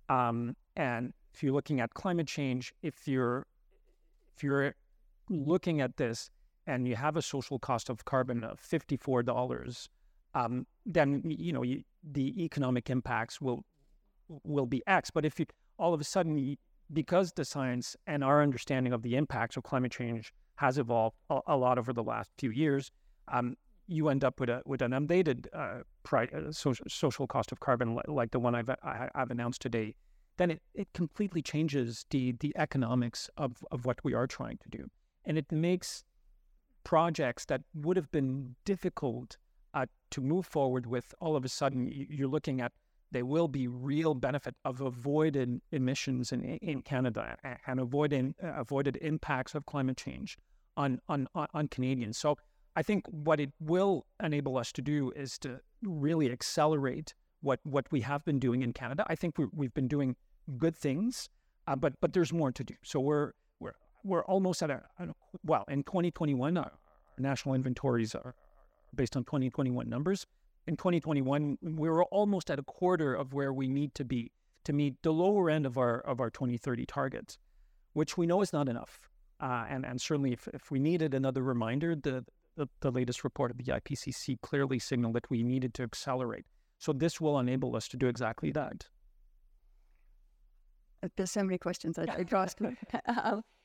Um, 0.08 0.56
and 0.76 1.12
if 1.32 1.42
you're 1.42 1.52
looking 1.52 1.80
at 1.80 1.94
climate 1.94 2.26
change, 2.26 2.74
if 2.82 3.08
you're 3.08 3.46
if 4.36 4.42
you're 4.42 4.74
looking 5.30 5.80
at 5.80 5.96
this 5.96 6.30
and 6.66 6.88
you 6.88 6.96
have 6.96 7.16
a 7.16 7.22
social 7.22 7.58
cost 7.58 7.90
of 7.90 8.04
carbon 8.04 8.44
of 8.44 8.58
fifty 8.58 8.96
four 8.96 9.22
dollars 9.22 9.88
um, 10.34 10.66
then 10.84 11.22
you 11.24 11.52
know 11.52 11.62
you, 11.62 11.82
the 12.02 12.44
economic 12.44 12.90
impacts 12.90 13.40
will 13.40 13.64
will 14.28 14.66
be 14.66 14.82
X. 14.86 15.10
But 15.10 15.24
if 15.24 15.38
you 15.38 15.46
all 15.78 15.94
of 15.94 16.00
a 16.00 16.04
sudden, 16.04 16.56
because 16.92 17.32
the 17.32 17.44
science 17.44 17.96
and 18.06 18.22
our 18.22 18.42
understanding 18.42 18.92
of 18.92 19.02
the 19.02 19.16
impacts 19.16 19.56
of 19.56 19.62
climate 19.62 19.92
change 19.92 20.32
has 20.56 20.78
evolved 20.78 21.16
a, 21.30 21.40
a 21.48 21.56
lot 21.56 21.78
over 21.78 21.92
the 21.92 22.02
last 22.02 22.30
few 22.38 22.50
years, 22.50 22.90
um, 23.28 23.56
you 23.86 24.08
end 24.08 24.24
up 24.24 24.40
with 24.40 24.50
a 24.50 24.62
with 24.66 24.82
an 24.82 24.92
updated 24.92 25.46
uh, 25.52 25.82
uh, 26.16 26.52
social, 26.52 26.86
social 26.88 27.26
cost 27.26 27.52
of 27.52 27.60
carbon 27.60 27.98
like 28.08 28.30
the 28.30 28.40
one 28.40 28.54
I've 28.54 28.70
I, 28.70 29.08
have 29.14 29.30
announced 29.30 29.62
today. 29.62 29.94
Then 30.36 30.50
it, 30.50 30.62
it 30.74 30.88
completely 30.94 31.42
changes 31.42 32.06
the 32.10 32.32
the 32.40 32.52
economics 32.56 33.30
of, 33.36 33.64
of 33.70 33.86
what 33.86 34.02
we 34.02 34.14
are 34.14 34.26
trying 34.26 34.58
to 34.58 34.68
do, 34.68 34.88
and 35.24 35.38
it 35.38 35.50
makes 35.52 36.04
projects 36.84 37.44
that 37.46 37.62
would 37.74 37.96
have 37.96 38.10
been 38.10 38.54
difficult 38.64 39.36
uh, 39.72 39.86
to 40.10 40.20
move 40.20 40.46
forward 40.46 40.86
with, 40.86 41.14
all 41.20 41.34
of 41.36 41.44
a 41.44 41.48
sudden 41.48 41.90
you're 41.90 42.28
looking 42.28 42.60
at 42.60 42.72
there 43.10 43.24
will 43.24 43.48
be 43.48 43.68
real 43.68 44.14
benefit 44.14 44.54
of 44.64 44.80
avoided 44.80 45.60
emissions 45.70 46.32
in, 46.32 46.42
in 46.42 46.82
Canada 46.82 47.36
and 47.66 47.78
avoiding 47.78 48.34
uh, 48.42 48.48
avoided 48.54 48.96
impacts 48.96 49.54
of 49.54 49.64
climate 49.66 49.96
change 49.96 50.36
on, 50.76 51.00
on 51.08 51.28
on 51.34 51.68
Canadians. 51.68 52.18
So 52.18 52.36
I 52.76 52.82
think 52.82 53.06
what 53.06 53.38
it 53.38 53.52
will 53.60 54.06
enable 54.22 54.58
us 54.58 54.72
to 54.72 54.82
do 54.82 55.12
is 55.14 55.38
to 55.38 55.60
really 55.82 56.30
accelerate 56.30 57.14
what 57.40 57.60
what 57.62 57.86
we 57.92 58.00
have 58.00 58.24
been 58.24 58.40
doing 58.40 58.62
in 58.62 58.72
Canada. 58.72 59.04
I 59.06 59.14
think 59.14 59.38
we 59.38 59.66
have 59.66 59.74
been 59.74 59.88
doing 59.88 60.16
good 60.58 60.76
things, 60.76 61.28
uh, 61.68 61.76
but 61.76 61.92
but 62.00 62.12
there's 62.12 62.32
more 62.32 62.50
to 62.50 62.64
do. 62.64 62.74
So 62.82 62.98
we're 62.98 63.32
we're 64.04 64.18
we're 64.18 64.24
almost 64.24 64.62
at 64.62 64.70
a, 64.70 64.82
a 64.98 65.08
well 65.44 65.64
in 65.68 65.82
2021 65.82 66.56
our 66.56 66.72
national 67.18 67.54
inventories 67.54 68.14
are 68.14 68.34
based 68.94 69.16
on 69.16 69.24
2021 69.24 69.88
numbers. 69.88 70.26
In 70.66 70.76
2021, 70.76 71.58
we 71.62 71.88
were 71.88 72.04
almost 72.04 72.50
at 72.50 72.58
a 72.58 72.62
quarter 72.62 73.14
of 73.14 73.34
where 73.34 73.52
we 73.52 73.68
need 73.68 73.94
to 73.96 74.04
be 74.04 74.30
to 74.64 74.72
meet 74.72 74.94
the 75.02 75.12
lower 75.12 75.50
end 75.50 75.66
of 75.66 75.76
our 75.76 76.00
of 76.00 76.20
our 76.20 76.30
2030 76.30 76.86
targets, 76.86 77.38
which 77.92 78.16
we 78.16 78.26
know 78.26 78.40
is 78.40 78.52
not 78.52 78.68
enough. 78.68 78.98
Uh, 79.40 79.66
and 79.68 79.84
and 79.84 80.00
certainly, 80.00 80.32
if, 80.32 80.48
if 80.54 80.70
we 80.70 80.78
needed 80.78 81.12
another 81.12 81.42
reminder, 81.42 81.94
the, 81.94 82.24
the 82.56 82.66
the 82.80 82.90
latest 82.90 83.24
report 83.24 83.50
of 83.50 83.58
the 83.58 83.64
IPCC 83.64 84.40
clearly 84.40 84.78
signaled 84.78 85.14
that 85.14 85.28
we 85.28 85.42
needed 85.42 85.74
to 85.74 85.82
accelerate. 85.82 86.46
So 86.78 86.92
this 86.92 87.20
will 87.20 87.38
enable 87.38 87.76
us 87.76 87.88
to 87.88 87.96
do 87.96 88.06
exactly 88.06 88.50
that. 88.52 88.86
There's 91.16 91.30
so 91.30 91.42
many 91.42 91.58
questions 91.58 91.98
I, 91.98 92.04
I 92.04 92.24
asked. 92.32 92.60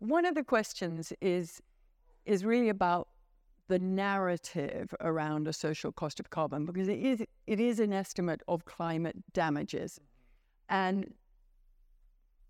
one 0.00 0.24
of 0.24 0.34
the 0.34 0.42
questions 0.42 1.12
is 1.20 1.62
is 2.26 2.44
really 2.44 2.68
about 2.68 3.08
the 3.68 3.78
narrative 3.78 4.92
around 5.00 5.46
a 5.46 5.52
social 5.52 5.92
cost 5.92 6.18
of 6.20 6.28
carbon 6.30 6.66
because 6.66 6.88
it 6.88 6.98
is 6.98 7.22
it 7.46 7.60
is 7.60 7.78
an 7.78 7.92
estimate 7.92 8.42
of 8.48 8.64
climate 8.64 9.16
damages, 9.32 10.00
and 10.68 11.14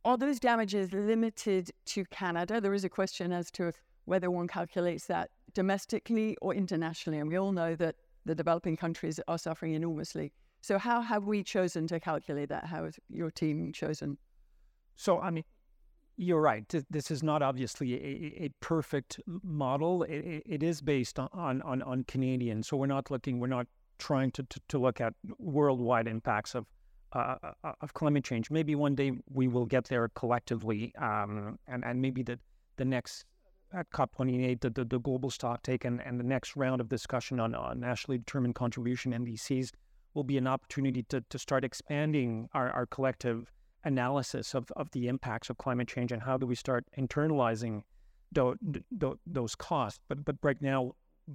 are 0.04 0.16
those 0.16 0.40
damages 0.40 0.92
limited 0.92 1.70
to 1.84 2.04
Canada? 2.06 2.60
There 2.60 2.72
is 2.72 2.84
a 2.84 2.88
question 2.88 3.32
as 3.32 3.50
to 3.52 3.72
whether 4.06 4.30
one 4.30 4.48
calculates 4.48 5.06
that 5.06 5.30
domestically 5.52 6.36
or 6.40 6.54
internationally, 6.54 7.18
and 7.18 7.28
we 7.28 7.36
all 7.36 7.52
know 7.52 7.74
that 7.76 7.96
the 8.24 8.34
developing 8.34 8.76
countries 8.76 9.20
are 9.28 9.38
suffering 9.38 9.74
enormously. 9.74 10.32
So, 10.62 10.78
how 10.78 11.00
have 11.00 11.24
we 11.24 11.42
chosen 11.42 11.86
to 11.88 11.98
calculate 11.98 12.48
that? 12.48 12.66
How 12.66 12.84
has 12.84 12.98
your 13.08 13.30
team 13.30 13.72
chosen? 13.72 14.18
So, 14.96 15.18
I 15.18 15.30
mean, 15.30 15.44
you're 16.20 16.40
right. 16.40 16.64
This 16.90 17.10
is 17.10 17.22
not 17.22 17.40
obviously 17.40 17.94
a, 17.94 18.44
a 18.44 18.50
perfect 18.60 19.20
model. 19.26 20.02
It, 20.02 20.42
it 20.44 20.62
is 20.62 20.82
based 20.82 21.18
on, 21.18 21.62
on, 21.62 21.80
on 21.80 22.04
Canadian. 22.04 22.62
So 22.62 22.76
we're 22.76 22.86
not 22.86 23.10
looking, 23.10 23.40
we're 23.40 23.46
not 23.46 23.66
trying 23.98 24.30
to, 24.32 24.42
to, 24.42 24.60
to 24.68 24.78
look 24.78 25.00
at 25.00 25.14
worldwide 25.38 26.06
impacts 26.06 26.54
of, 26.54 26.66
uh, 27.14 27.36
uh, 27.64 27.72
of 27.80 27.94
climate 27.94 28.22
change. 28.22 28.50
Maybe 28.50 28.74
one 28.74 28.94
day 28.94 29.12
we 29.32 29.48
will 29.48 29.64
get 29.64 29.86
there 29.86 30.10
collectively. 30.14 30.92
Um, 30.96 31.58
and, 31.66 31.82
and 31.86 32.02
maybe 32.02 32.22
the, 32.22 32.38
the 32.76 32.84
next 32.84 33.24
at 33.72 33.90
COP28, 33.90 34.60
the, 34.60 34.70
the, 34.70 34.84
the 34.84 34.98
global 34.98 35.30
stock 35.30 35.62
take 35.62 35.86
and, 35.86 36.02
and 36.04 36.20
the 36.20 36.24
next 36.24 36.54
round 36.54 36.82
of 36.82 36.90
discussion 36.90 37.40
on, 37.40 37.54
on 37.54 37.80
nationally 37.80 38.18
determined 38.18 38.54
contribution 38.54 39.12
NDCs 39.12 39.70
will 40.12 40.24
be 40.24 40.36
an 40.36 40.46
opportunity 40.46 41.02
to, 41.04 41.22
to 41.30 41.38
start 41.38 41.64
expanding 41.64 42.48
our, 42.52 42.70
our 42.72 42.84
collective 42.84 43.50
analysis 43.84 44.54
of, 44.54 44.70
of 44.76 44.90
the 44.92 45.08
impacts 45.08 45.50
of 45.50 45.58
climate 45.58 45.88
change 45.88 46.12
and 46.12 46.22
how 46.22 46.36
do 46.36 46.46
we 46.46 46.54
start 46.54 46.84
internalizing 46.98 47.82
do, 48.32 48.56
do, 48.98 49.18
those 49.26 49.54
costs. 49.54 50.00
But 50.08 50.24
but 50.24 50.36
right 50.42 50.60
now, 50.60 50.92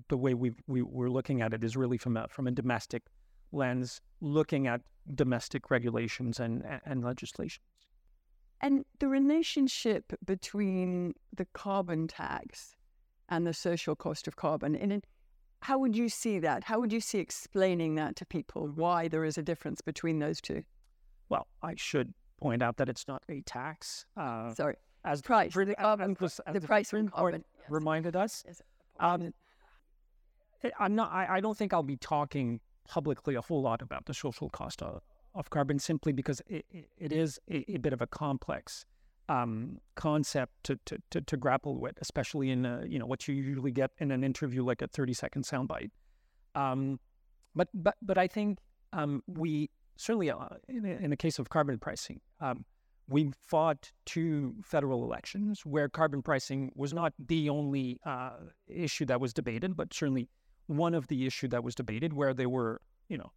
the 0.10 0.18
way 0.18 0.34
we 0.34 0.54
we, 0.68 0.82
we're 0.82 1.10
looking 1.10 1.42
at 1.42 1.54
it 1.54 1.64
is 1.64 1.76
really 1.76 1.98
from 1.98 2.18
a 2.18 2.28
from 2.28 2.48
a 2.48 2.52
domestic 2.52 3.04
lens, 3.52 4.02
looking 4.22 4.68
at 4.68 4.82
domestic 5.14 5.70
regulations 5.70 6.40
and 6.40 6.64
and 6.86 7.04
legislation. 7.04 7.62
And 8.62 8.86
the 9.00 9.08
relationship 9.08 10.14
between 10.26 11.14
the 11.36 11.46
carbon 11.54 12.08
tax 12.08 12.76
and 13.30 13.46
the 13.46 13.54
social 13.54 13.96
cost 13.96 14.28
of 14.28 14.38
carbon, 14.38 14.76
and 14.76 15.04
how 15.62 15.78
would 15.80 15.96
you 15.96 16.10
see 16.10 16.40
that? 16.40 16.64
How 16.64 16.80
would 16.80 16.94
you 16.94 17.02
see 17.02 17.20
explaining 17.20 17.96
that 17.96 18.16
to 18.18 18.26
people? 18.26 18.68
Why 18.68 19.08
there 19.08 19.26
is 19.26 19.38
a 19.38 19.44
difference 19.44 19.82
between 19.82 20.20
those 20.20 20.40
two? 20.40 20.64
Well, 21.28 21.48
I 21.62 21.74
should 21.76 22.14
point 22.40 22.62
out 22.62 22.78
that 22.78 22.90
it's 22.90 23.08
not 23.08 23.24
a 23.30 23.42
tax. 23.42 24.06
Uh, 24.18 24.54
Sorry, 24.54 24.76
as 25.04 25.22
price, 25.22 25.54
the, 25.54 25.76
carbon, 25.76 26.18
as, 26.22 26.40
as 26.46 26.54
the, 26.54 26.60
the 26.60 26.68
price 26.68 26.90
from 26.90 27.10
carbon 27.10 27.44
yes. 27.58 27.66
reminded 27.70 28.16
us. 28.16 28.44
Yes. 28.46 28.62
Um, 29.00 29.34
I'm 30.80 30.96
not. 30.96 31.12
I, 31.12 31.38
I, 31.38 31.40
don't 31.42 31.58
think 31.58 31.74
I'll 31.74 31.84
be 31.84 31.98
talking 31.98 32.60
publicly 32.88 33.36
a 33.36 33.42
whole 33.42 33.62
lot 33.62 33.82
about 33.82 34.06
the 34.06 34.14
social 34.14 34.50
cost 34.50 34.82
of, 34.82 35.02
of 35.34 35.50
carbon 35.50 35.80
simply 35.80 36.12
because 36.12 36.42
it, 36.48 36.66
it 36.98 37.12
is 37.12 37.40
a, 37.50 37.74
a, 37.74 37.78
bit 37.78 37.94
of 37.94 38.02
a 38.02 38.08
complex 38.08 38.86
um, 39.30 39.80
concept 39.96 40.54
to, 40.64 40.80
to, 40.86 40.98
to, 41.12 41.22
to, 41.22 41.38
grapple 41.38 41.80
with, 41.80 41.98
especially 42.02 42.52
in 42.52 42.66
a, 42.66 42.84
you 42.88 42.98
know 42.98 43.06
what 43.06 43.28
you 43.28 43.36
usually 43.36 43.72
get 43.72 43.92
in 44.00 44.12
an 44.12 44.24
interview 44.24 44.64
like 44.64 44.82
a 44.82 44.88
30 44.88 45.14
second 45.14 45.44
soundbite. 45.44 45.92
Um, 46.56 47.00
but 47.54 47.68
but 47.74 47.96
but 48.02 48.18
I 48.18 48.28
think 48.28 48.60
um, 48.94 49.24
we 49.28 49.70
certainly 49.98 50.30
uh, 50.30 50.48
in, 50.68 50.86
a, 50.86 50.90
in 50.90 51.16
case 51.16 51.40
of 51.40 51.50
carbon 51.50 51.78
pricing, 51.78 52.20
um, 52.40 52.66
we 53.08 53.32
fought 53.48 53.92
two 54.06 54.56
federal 54.64 55.04
elections 55.04 55.66
where 55.66 55.88
carbon 55.88 56.22
pricing 56.22 56.72
was 56.76 56.94
not 56.94 57.14
the 57.20 57.50
only 57.50 58.00
uh, 58.06 58.32
issue 58.68 59.06
that 59.06 59.20
was 59.20 59.34
debated, 59.34 59.76
but 59.76 59.94
certainly 59.94 60.28
one 60.68 60.96
of 60.96 61.08
the 61.08 61.26
issue 61.26 61.48
that 61.50 61.64
was 61.64 61.76
debated, 61.76 62.14
where 62.14 62.34
there 62.34 62.50
were 62.50 62.82
you 63.10 63.18
know 63.18 63.32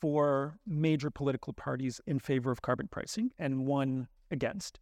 four 0.00 0.58
major 0.66 1.10
political 1.10 1.52
parties 1.52 2.00
in 2.06 2.18
favor 2.18 2.50
of 2.50 2.62
carbon 2.62 2.88
pricing 2.88 3.30
and 3.38 3.66
one 3.66 4.08
against. 4.30 4.80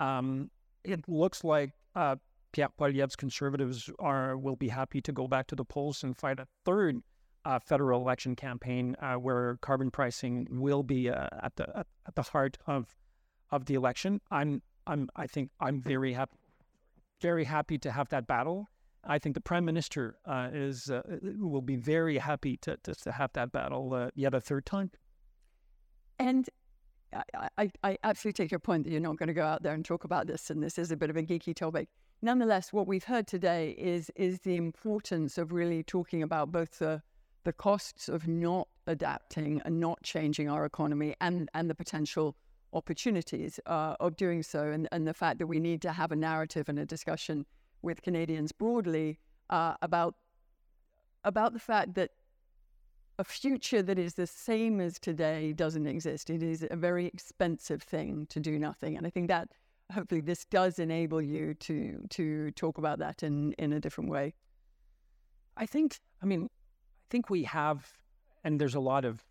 Um, 0.00 0.50
it 0.84 1.06
looks 1.08 1.44
like 1.44 1.72
uh, 1.94 2.16
Pierre 2.52 2.68
Poilievre's 2.78 3.16
conservatives 3.16 3.90
are 3.98 4.36
will 4.36 4.56
be 4.56 4.68
happy 4.68 5.00
to 5.02 5.12
go 5.12 5.26
back 5.26 5.46
to 5.48 5.56
the 5.56 5.64
polls 5.64 6.02
and 6.02 6.16
fight 6.16 6.38
a 6.38 6.46
third 6.64 7.02
uh, 7.44 7.58
federal 7.58 8.00
election 8.00 8.34
campaign 8.36 8.96
uh, 9.00 9.14
where 9.14 9.58
carbon 9.60 9.90
pricing 9.90 10.46
will 10.50 10.82
be 10.82 11.10
uh, 11.10 11.28
at 11.42 11.56
the 11.56 11.78
at, 11.78 11.86
the 12.14 12.22
heart 12.22 12.58
of 12.66 12.94
of 13.50 13.66
the 13.66 13.74
election. 13.74 14.20
I'm 14.30 14.62
I'm 14.86 15.08
I 15.16 15.26
think 15.26 15.50
I'm 15.60 15.80
very 15.80 16.12
happy 16.12 16.36
very 17.20 17.44
happy 17.44 17.78
to 17.78 17.90
have 17.90 18.08
that 18.10 18.26
battle. 18.26 18.68
I 19.04 19.18
think 19.18 19.34
the 19.34 19.40
prime 19.40 19.64
minister 19.64 20.16
uh, 20.26 20.48
is 20.52 20.90
uh, 20.90 21.02
will 21.38 21.62
be 21.62 21.76
very 21.76 22.18
happy 22.18 22.56
to, 22.58 22.76
to, 22.84 22.94
to 22.94 23.12
have 23.12 23.32
that 23.34 23.52
battle 23.52 23.92
uh, 23.94 24.10
yet 24.14 24.34
a 24.34 24.40
third 24.40 24.66
time. 24.66 24.90
And 26.18 26.48
I, 27.12 27.48
I, 27.58 27.70
I 27.82 27.98
absolutely 28.02 28.44
take 28.44 28.50
your 28.50 28.60
point 28.60 28.84
that 28.84 28.90
you're 28.90 29.00
not 29.00 29.16
going 29.16 29.28
to 29.28 29.34
go 29.34 29.44
out 29.44 29.62
there 29.62 29.74
and 29.74 29.84
talk 29.84 30.04
about 30.04 30.26
this, 30.26 30.50
and 30.50 30.62
this 30.62 30.78
is 30.78 30.90
a 30.90 30.96
bit 30.96 31.10
of 31.10 31.16
a 31.16 31.22
geeky 31.22 31.54
topic. 31.54 31.88
Nonetheless, 32.22 32.72
what 32.72 32.86
we've 32.86 33.04
heard 33.04 33.26
today 33.26 33.74
is 33.78 34.10
is 34.16 34.40
the 34.40 34.56
importance 34.56 35.36
of 35.36 35.52
really 35.52 35.82
talking 35.82 36.22
about 36.22 36.50
both 36.50 36.78
the 36.78 37.02
the 37.44 37.52
costs 37.52 38.08
of 38.08 38.26
not 38.26 38.68
adapting 38.86 39.62
and 39.64 39.78
not 39.80 40.02
changing 40.02 40.48
our 40.48 40.64
economy 40.64 41.14
and, 41.20 41.48
and 41.54 41.70
the 41.70 41.74
potential 41.74 42.36
opportunities 42.72 43.60
uh, 43.66 43.94
of 44.00 44.16
doing 44.16 44.42
so, 44.42 44.64
and, 44.70 44.88
and 44.92 45.06
the 45.06 45.14
fact 45.14 45.38
that 45.38 45.46
we 45.46 45.60
need 45.60 45.80
to 45.82 45.92
have 45.92 46.10
a 46.12 46.16
narrative 46.16 46.68
and 46.68 46.78
a 46.78 46.84
discussion 46.84 47.46
with 47.82 48.02
Canadians 48.02 48.52
broadly 48.52 49.18
uh, 49.50 49.74
about 49.82 50.16
about 51.26 51.54
the 51.54 51.58
fact 51.58 51.94
that 51.94 52.10
a 53.18 53.24
future 53.24 53.82
that 53.82 53.98
is 53.98 54.14
the 54.14 54.26
same 54.26 54.80
as 54.80 54.98
today 54.98 55.52
doesn't 55.52 55.86
exist. 55.86 56.28
It 56.28 56.42
is 56.42 56.66
a 56.70 56.76
very 56.76 57.06
expensive 57.06 57.82
thing 57.82 58.26
to 58.28 58.40
do 58.40 58.58
nothing, 58.58 58.96
and 58.96 59.06
I 59.06 59.10
think 59.10 59.28
that 59.28 59.48
hopefully 59.92 60.20
this 60.20 60.44
does 60.46 60.78
enable 60.78 61.22
you 61.22 61.54
to 61.54 62.04
to 62.10 62.50
talk 62.52 62.78
about 62.78 62.98
that 62.98 63.22
in 63.22 63.52
in 63.52 63.72
a 63.72 63.80
different 63.80 64.10
way. 64.10 64.34
I 65.56 65.66
think. 65.66 66.00
I 66.22 66.26
mean, 66.26 66.48
think 67.10 67.30
we 67.30 67.44
have, 67.44 67.92
and 68.42 68.60
there's 68.60 68.74
a 68.74 68.80
lot 68.80 69.04
of 69.04 69.24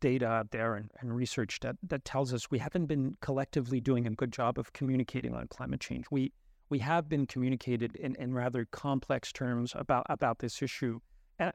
data 0.00 0.26
out 0.26 0.50
there 0.50 0.74
and, 0.74 0.90
and, 1.00 1.14
research 1.14 1.60
that, 1.60 1.76
that 1.82 2.04
tells 2.04 2.32
us 2.32 2.50
we 2.50 2.58
haven't 2.58 2.86
been 2.86 3.16
collectively 3.20 3.80
doing 3.80 4.06
a 4.06 4.10
good 4.10 4.32
job 4.32 4.58
of 4.58 4.72
communicating 4.72 5.34
on 5.34 5.46
climate 5.48 5.80
change. 5.80 6.06
We 6.10 6.32
we 6.70 6.78
have 6.78 7.08
been 7.08 7.26
communicated 7.26 7.96
in, 7.96 8.14
in 8.14 8.32
rather 8.32 8.64
complex 8.64 9.32
terms 9.32 9.72
about 9.74 10.06
about 10.08 10.38
this 10.38 10.62
issue, 10.62 11.00
and 11.38 11.52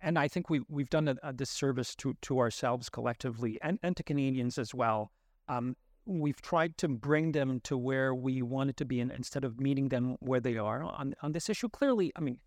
and 0.00 0.18
I 0.18 0.28
think 0.28 0.48
we 0.48 0.62
we've 0.68 0.88
done 0.88 1.08
a, 1.08 1.16
a 1.22 1.32
disservice 1.32 1.94
to 1.96 2.14
to 2.22 2.38
ourselves 2.38 2.88
collectively 2.88 3.58
and, 3.62 3.78
and 3.82 3.96
to 3.96 4.02
Canadians 4.02 4.56
as 4.56 4.74
well. 4.74 5.10
Um, 5.48 5.76
we've 6.06 6.40
tried 6.40 6.78
to 6.78 6.88
bring 6.88 7.32
them 7.32 7.60
to 7.64 7.76
where 7.76 8.14
we 8.14 8.40
wanted 8.40 8.76
to 8.76 8.84
be, 8.84 9.00
in, 9.00 9.10
instead 9.10 9.44
of 9.44 9.60
meeting 9.60 9.88
them 9.88 10.16
where 10.20 10.40
they 10.40 10.56
are 10.56 10.82
on 10.82 11.14
on 11.22 11.32
this 11.32 11.50
issue. 11.50 11.68
Clearly, 11.68 12.12
I 12.14 12.20
mean, 12.20 12.38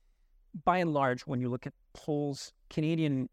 by 0.64 0.78
and 0.78 0.94
large, 0.94 1.22
when 1.22 1.40
you 1.42 1.50
look 1.50 1.68
at 1.68 1.74
polls, 1.94 2.52
Canadian 2.70 3.30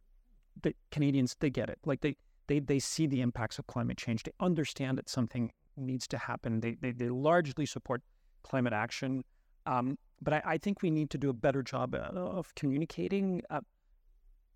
the 0.62 0.74
Canadians 0.90 1.36
they 1.38 1.50
get 1.50 1.68
it. 1.68 1.78
Like 1.84 2.00
they 2.00 2.16
they 2.46 2.60
they 2.60 2.78
see 2.78 3.06
the 3.06 3.20
impacts 3.20 3.58
of 3.58 3.66
climate 3.66 3.98
change. 3.98 4.22
They 4.22 4.32
understand 4.40 4.98
that 4.98 5.08
something 5.08 5.52
needs 5.76 6.06
to 6.08 6.18
happen. 6.18 6.60
They 6.60 6.76
they, 6.80 6.92
they 6.92 7.08
largely 7.08 7.66
support 7.66 8.02
climate 8.42 8.72
action. 8.72 9.24
Um, 9.66 9.98
but 10.22 10.32
I, 10.34 10.42
I, 10.44 10.58
think 10.58 10.80
we 10.80 10.92
need 10.92 11.10
to 11.10 11.18
do 11.18 11.28
a 11.28 11.32
better 11.32 11.60
job 11.60 11.94
uh, 11.94 12.08
of 12.14 12.54
communicating. 12.54 13.42
Uh, 13.50 13.60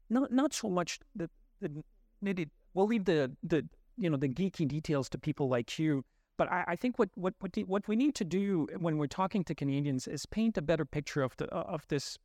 not 0.08 0.32
not 0.32 0.54
so 0.54 0.68
much 0.68 1.00
the 1.14 1.28
the 1.60 1.82
needed. 2.22 2.50
We'll 2.74 2.86
leave 2.86 3.04
the 3.04 3.32
the 3.42 3.66
you 3.98 4.08
know 4.08 4.16
the 4.16 4.28
geeky 4.28 4.66
details 4.66 5.08
to 5.10 5.18
people 5.18 5.48
like 5.48 5.78
you. 5.78 6.04
But 6.36 6.50
I, 6.50 6.64
I 6.68 6.76
think 6.76 6.98
what 6.98 7.10
what 7.14 7.34
what, 7.40 7.56
what 7.66 7.88
we 7.88 7.96
need 7.96 8.14
to 8.16 8.24
do 8.24 8.68
when 8.78 8.96
we're 8.96 9.06
talking 9.08 9.44
to 9.44 9.54
Canadians 9.54 10.06
is 10.06 10.24
paint 10.26 10.56
a 10.56 10.62
better 10.62 10.84
picture 10.84 11.22
of 11.22 11.36
the 11.36 11.46
of 11.46 11.86
this 11.88 12.18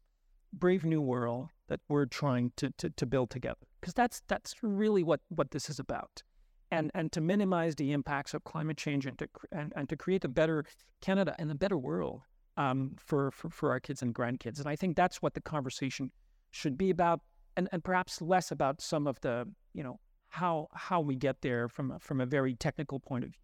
brave 0.59 0.83
new 0.83 1.01
world 1.01 1.49
that 1.67 1.79
we're 1.89 2.05
trying 2.05 2.51
to, 2.57 2.69
to, 2.77 2.89
to 2.89 3.05
build 3.05 3.29
together. 3.29 3.65
Because 3.81 3.93
that's 3.93 4.21
that's 4.27 4.55
really 4.61 5.03
what, 5.03 5.21
what 5.29 5.51
this 5.51 5.69
is 5.69 5.79
about. 5.79 6.23
And 6.71 6.91
and 6.95 7.11
to 7.11 7.21
minimize 7.21 7.75
the 7.75 7.91
impacts 7.91 8.33
of 8.33 8.43
climate 8.43 8.77
change 8.77 9.05
and 9.05 9.17
to 9.19 9.27
and, 9.51 9.71
and 9.75 9.87
to 9.89 9.95
create 9.95 10.25
a 10.25 10.27
better 10.27 10.65
Canada 11.01 11.35
and 11.37 11.51
a 11.51 11.55
better 11.55 11.77
world 11.77 12.21
um, 12.57 12.95
for, 12.97 13.31
for, 13.31 13.49
for 13.49 13.71
our 13.71 13.79
kids 13.79 14.01
and 14.01 14.15
grandkids. 14.15 14.59
And 14.59 14.67
I 14.67 14.75
think 14.75 14.95
that's 14.95 15.21
what 15.21 15.33
the 15.33 15.41
conversation 15.41 16.11
should 16.51 16.77
be 16.77 16.89
about, 16.89 17.21
and, 17.57 17.69
and 17.71 17.83
perhaps 17.83 18.21
less 18.21 18.51
about 18.51 18.81
some 18.81 19.07
of 19.07 19.19
the, 19.21 19.47
you 19.73 19.83
know, 19.83 19.99
how 20.29 20.67
how 20.73 20.99
we 20.99 21.15
get 21.15 21.41
there 21.41 21.69
from 21.69 21.99
from 21.99 22.19
a 22.19 22.25
very 22.25 22.55
technical 22.55 22.99
point 22.99 23.23
of 23.23 23.29
view. 23.29 23.39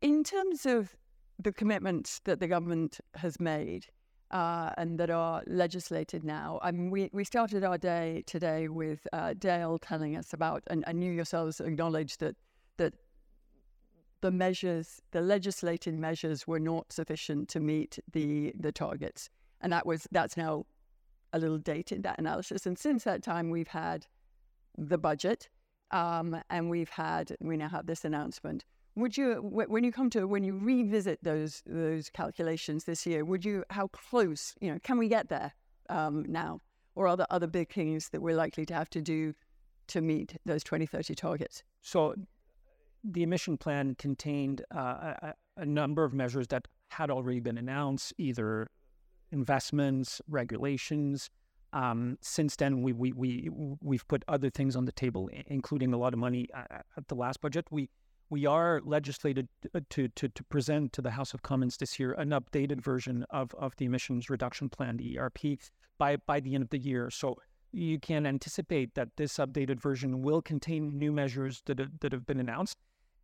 In 0.00 0.22
terms 0.22 0.64
of 0.64 0.96
the 1.38 1.52
commitments 1.52 2.20
that 2.24 2.38
the 2.38 2.46
government 2.46 3.00
has 3.14 3.40
made, 3.40 3.86
uh, 4.30 4.70
and 4.76 4.98
that 4.98 5.10
are 5.10 5.42
legislated 5.46 6.24
now. 6.24 6.58
I 6.62 6.70
mean, 6.70 6.90
we, 6.90 7.10
we 7.12 7.24
started 7.24 7.64
our 7.64 7.78
day 7.78 8.24
today 8.26 8.68
with 8.68 9.06
uh, 9.12 9.34
Dale 9.38 9.78
telling 9.78 10.16
us 10.16 10.32
about, 10.32 10.62
and, 10.68 10.84
and 10.86 11.02
you 11.02 11.12
yourselves 11.12 11.60
acknowledged 11.60 12.20
that 12.20 12.36
that 12.76 12.94
the 14.20 14.30
measures, 14.30 15.00
the 15.12 15.20
legislated 15.20 15.94
measures, 15.94 16.46
were 16.46 16.60
not 16.60 16.92
sufficient 16.92 17.48
to 17.50 17.60
meet 17.60 17.98
the 18.12 18.52
the 18.58 18.72
targets, 18.72 19.30
and 19.60 19.72
that 19.72 19.86
was 19.86 20.06
that's 20.10 20.36
now 20.36 20.66
a 21.32 21.38
little 21.38 21.58
dated 21.58 22.02
that 22.02 22.18
analysis. 22.18 22.66
And 22.66 22.78
since 22.78 23.04
that 23.04 23.22
time, 23.22 23.50
we've 23.50 23.68
had 23.68 24.06
the 24.76 24.98
budget, 24.98 25.48
um, 25.90 26.40
and 26.50 26.68
we've 26.68 26.88
had 26.90 27.36
we 27.40 27.56
now 27.56 27.68
have 27.68 27.86
this 27.86 28.04
announcement 28.04 28.64
would 28.98 29.16
you 29.16 29.36
when 29.42 29.84
you 29.84 29.92
come 29.92 30.10
to 30.10 30.26
when 30.26 30.44
you 30.44 30.56
revisit 30.56 31.22
those 31.22 31.62
those 31.66 32.10
calculations 32.10 32.84
this 32.84 33.06
year 33.06 33.24
would 33.24 33.44
you 33.44 33.64
how 33.70 33.86
close 33.88 34.54
you 34.60 34.70
know 34.70 34.78
can 34.82 34.98
we 34.98 35.08
get 35.08 35.28
there 35.28 35.52
um, 35.88 36.24
now 36.28 36.60
or 36.94 37.06
are 37.06 37.16
there 37.16 37.26
other 37.30 37.46
big 37.46 37.72
things 37.72 38.08
that 38.10 38.20
we're 38.20 38.36
likely 38.36 38.66
to 38.66 38.74
have 38.74 38.90
to 38.90 39.00
do 39.00 39.34
to 39.86 40.00
meet 40.00 40.36
those 40.44 40.62
2030 40.64 41.14
targets 41.14 41.62
so 41.80 42.14
the 43.04 43.22
emission 43.22 43.56
plan 43.56 43.94
contained 43.94 44.62
uh, 44.74 45.14
a, 45.22 45.34
a, 45.56 45.64
number 45.64 46.04
of 46.04 46.12
measures 46.12 46.48
that 46.48 46.66
had 46.88 47.10
already 47.10 47.40
been 47.40 47.56
announced 47.56 48.12
either 48.18 48.68
investments 49.30 50.20
regulations 50.28 51.30
um, 51.72 52.16
since 52.22 52.56
then, 52.56 52.82
we, 52.82 52.92
we, 52.94 53.12
we, 53.12 53.50
we've 53.82 54.08
put 54.08 54.24
other 54.26 54.48
things 54.48 54.74
on 54.74 54.86
the 54.86 54.92
table, 54.92 55.28
including 55.48 55.92
a 55.92 55.98
lot 55.98 56.14
of 56.14 56.18
money 56.18 56.48
at 56.54 57.08
the 57.08 57.14
last 57.14 57.42
budget. 57.42 57.66
We, 57.70 57.90
we 58.30 58.46
are 58.46 58.80
legislated 58.84 59.48
uh, 59.74 59.80
to, 59.90 60.08
to, 60.08 60.28
to 60.28 60.44
present 60.44 60.92
to 60.92 61.02
the 61.02 61.10
House 61.10 61.34
of 61.34 61.42
Commons 61.42 61.76
this 61.76 61.98
year 61.98 62.12
an 62.12 62.30
updated 62.30 62.80
version 62.80 63.24
of, 63.30 63.54
of 63.54 63.74
the 63.76 63.86
emissions 63.86 64.28
reduction 64.28 64.68
plan, 64.68 64.96
the 64.96 65.18
ERP, 65.18 65.58
by, 65.96 66.16
by 66.16 66.40
the 66.40 66.54
end 66.54 66.62
of 66.62 66.70
the 66.70 66.78
year. 66.78 67.10
So 67.10 67.36
you 67.72 67.98
can 67.98 68.26
anticipate 68.26 68.94
that 68.94 69.08
this 69.16 69.36
updated 69.38 69.80
version 69.80 70.22
will 70.22 70.42
contain 70.42 70.98
new 70.98 71.12
measures 71.12 71.62
that, 71.66 71.80
that 72.00 72.12
have 72.12 72.26
been 72.26 72.40
announced. 72.40 72.76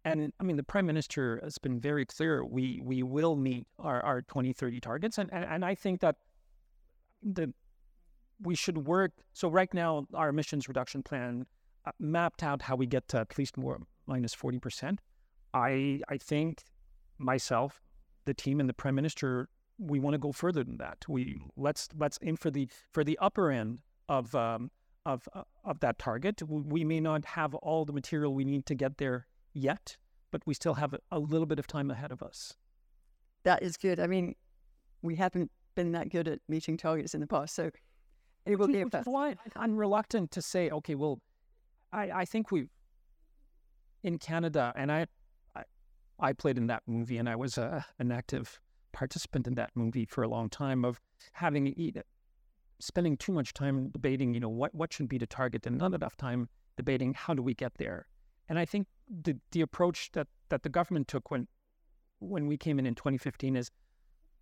And 0.06 0.32
I 0.38 0.44
mean, 0.44 0.56
the 0.56 0.62
Prime 0.62 0.86
Minister 0.86 1.40
has 1.42 1.56
been 1.56 1.80
very 1.80 2.04
clear 2.04 2.44
we, 2.44 2.80
we 2.82 3.02
will 3.02 3.36
meet 3.36 3.66
our, 3.78 4.02
our 4.02 4.22
2030 4.22 4.80
targets. 4.80 5.18
And, 5.18 5.30
and, 5.32 5.44
and 5.44 5.64
I 5.64 5.74
think 5.74 6.00
that 6.00 6.16
the, 7.22 7.52
we 8.42 8.54
should 8.54 8.86
work. 8.86 9.12
So, 9.32 9.48
right 9.48 9.72
now, 9.72 10.06
our 10.12 10.28
emissions 10.28 10.68
reduction 10.68 11.02
plan 11.02 11.46
uh, 11.86 11.92
mapped 11.98 12.42
out 12.42 12.60
how 12.60 12.76
we 12.76 12.86
get 12.86 13.08
to 13.08 13.20
at 13.20 13.38
least 13.38 13.56
more 13.56 13.80
minus 14.06 14.34
40%. 14.34 14.98
I, 15.52 16.00
I 16.08 16.18
think 16.18 16.62
myself, 17.18 17.82
the 18.24 18.34
team 18.34 18.60
and 18.60 18.68
the 18.68 18.74
prime 18.74 18.94
minister, 18.94 19.48
we 19.78 19.98
want 19.98 20.14
to 20.14 20.18
go 20.18 20.32
further 20.32 20.64
than 20.64 20.76
that. 20.78 21.04
We 21.08 21.40
let's 21.56 21.88
let's 21.98 22.18
aim 22.22 22.36
for 22.36 22.50
the 22.50 22.68
for 22.92 23.02
the 23.02 23.18
upper 23.20 23.50
end 23.50 23.80
of 24.08 24.34
um, 24.34 24.70
of 25.04 25.28
uh, 25.34 25.42
of 25.64 25.80
that 25.80 25.98
target. 25.98 26.42
We 26.48 26.84
may 26.84 27.00
not 27.00 27.24
have 27.24 27.54
all 27.56 27.84
the 27.84 27.92
material 27.92 28.34
we 28.34 28.44
need 28.44 28.66
to 28.66 28.74
get 28.74 28.98
there 28.98 29.26
yet, 29.52 29.96
but 30.30 30.42
we 30.46 30.54
still 30.54 30.74
have 30.74 30.94
a 31.10 31.18
little 31.18 31.46
bit 31.46 31.58
of 31.58 31.66
time 31.66 31.90
ahead 31.90 32.12
of 32.12 32.22
us. 32.22 32.54
That 33.42 33.62
is 33.62 33.76
good. 33.76 34.00
I 34.00 34.06
mean, 34.06 34.34
we 35.02 35.16
haven't 35.16 35.50
been 35.74 35.92
that 35.92 36.08
good 36.08 36.28
at 36.28 36.38
meeting 36.48 36.76
targets 36.76 37.14
in 37.14 37.20
the 37.20 37.26
past, 37.26 37.54
so 37.54 37.70
it 38.46 38.58
will 38.58 38.68
be 38.68 38.80
a 38.80 38.84
which 38.84 38.94
is 38.94 39.06
why 39.06 39.36
I'm 39.56 39.76
reluctant 39.76 40.30
to 40.32 40.42
say, 40.42 40.70
okay, 40.70 40.94
well, 40.94 41.20
I, 41.92 42.10
I 42.10 42.24
think 42.24 42.50
we 42.50 42.68
in 44.04 44.18
Canada, 44.18 44.72
and 44.76 44.92
I, 44.92 45.06
I, 45.56 45.62
I 46.20 46.32
played 46.34 46.58
in 46.58 46.68
that 46.68 46.82
movie, 46.86 47.16
and 47.16 47.28
I 47.28 47.34
was 47.34 47.58
a, 47.58 47.84
an 47.98 48.12
active 48.12 48.60
participant 48.92 49.48
in 49.48 49.54
that 49.54 49.70
movie 49.74 50.04
for 50.04 50.22
a 50.22 50.28
long 50.28 50.48
time 50.48 50.84
of 50.84 51.00
having 51.32 51.74
spending 52.78 53.16
too 53.16 53.32
much 53.32 53.54
time 53.54 53.88
debating, 53.88 54.34
you 54.34 54.40
know, 54.40 54.48
what 54.48 54.74
what 54.74 54.92
should 54.92 55.08
be 55.08 55.18
the 55.18 55.26
target, 55.26 55.66
and 55.66 55.78
not 55.78 55.94
enough 55.94 56.16
time 56.16 56.48
debating 56.76 57.14
how 57.14 57.34
do 57.34 57.42
we 57.42 57.54
get 57.54 57.72
there. 57.78 58.06
And 58.48 58.58
I 58.58 58.66
think 58.66 58.86
the 59.08 59.36
the 59.50 59.62
approach 59.62 60.12
that 60.12 60.28
that 60.50 60.62
the 60.62 60.68
government 60.68 61.08
took 61.08 61.30
when 61.30 61.48
when 62.20 62.46
we 62.46 62.56
came 62.56 62.78
in 62.78 62.86
in 62.86 62.94
2015 62.94 63.56
is 63.56 63.70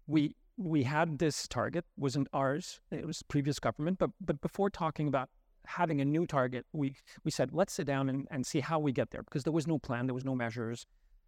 we 0.07 0.35
we 0.57 0.83
had 0.83 1.19
this 1.19 1.49
target 1.49 1.85
wasn't 1.97 2.29
ours 2.33 2.81
it 2.91 3.07
was 3.07 3.23
previous 3.23 3.59
government 3.59 3.99
but 3.99 4.11
but 4.21 4.41
before 4.41 4.69
talking 4.69 5.09
about 5.09 5.31
having 5.67 6.01
a 6.01 6.05
new 6.05 6.27
target 6.27 6.65
we 6.73 6.95
we 7.25 7.31
said 7.31 7.51
let's 7.53 7.73
sit 7.73 7.87
down 7.87 8.09
and, 8.09 8.27
and 8.31 8.47
see 8.47 8.61
how 8.61 8.79
we 8.79 8.93
get 8.93 9.11
there 9.11 9.23
because 9.23 9.45
there 9.45 9.53
was 9.53 9.67
no 9.67 9.79
plan 9.79 10.07
there 10.07 10.15
was 10.15 10.25
no 10.25 10.35
measures 10.35 10.87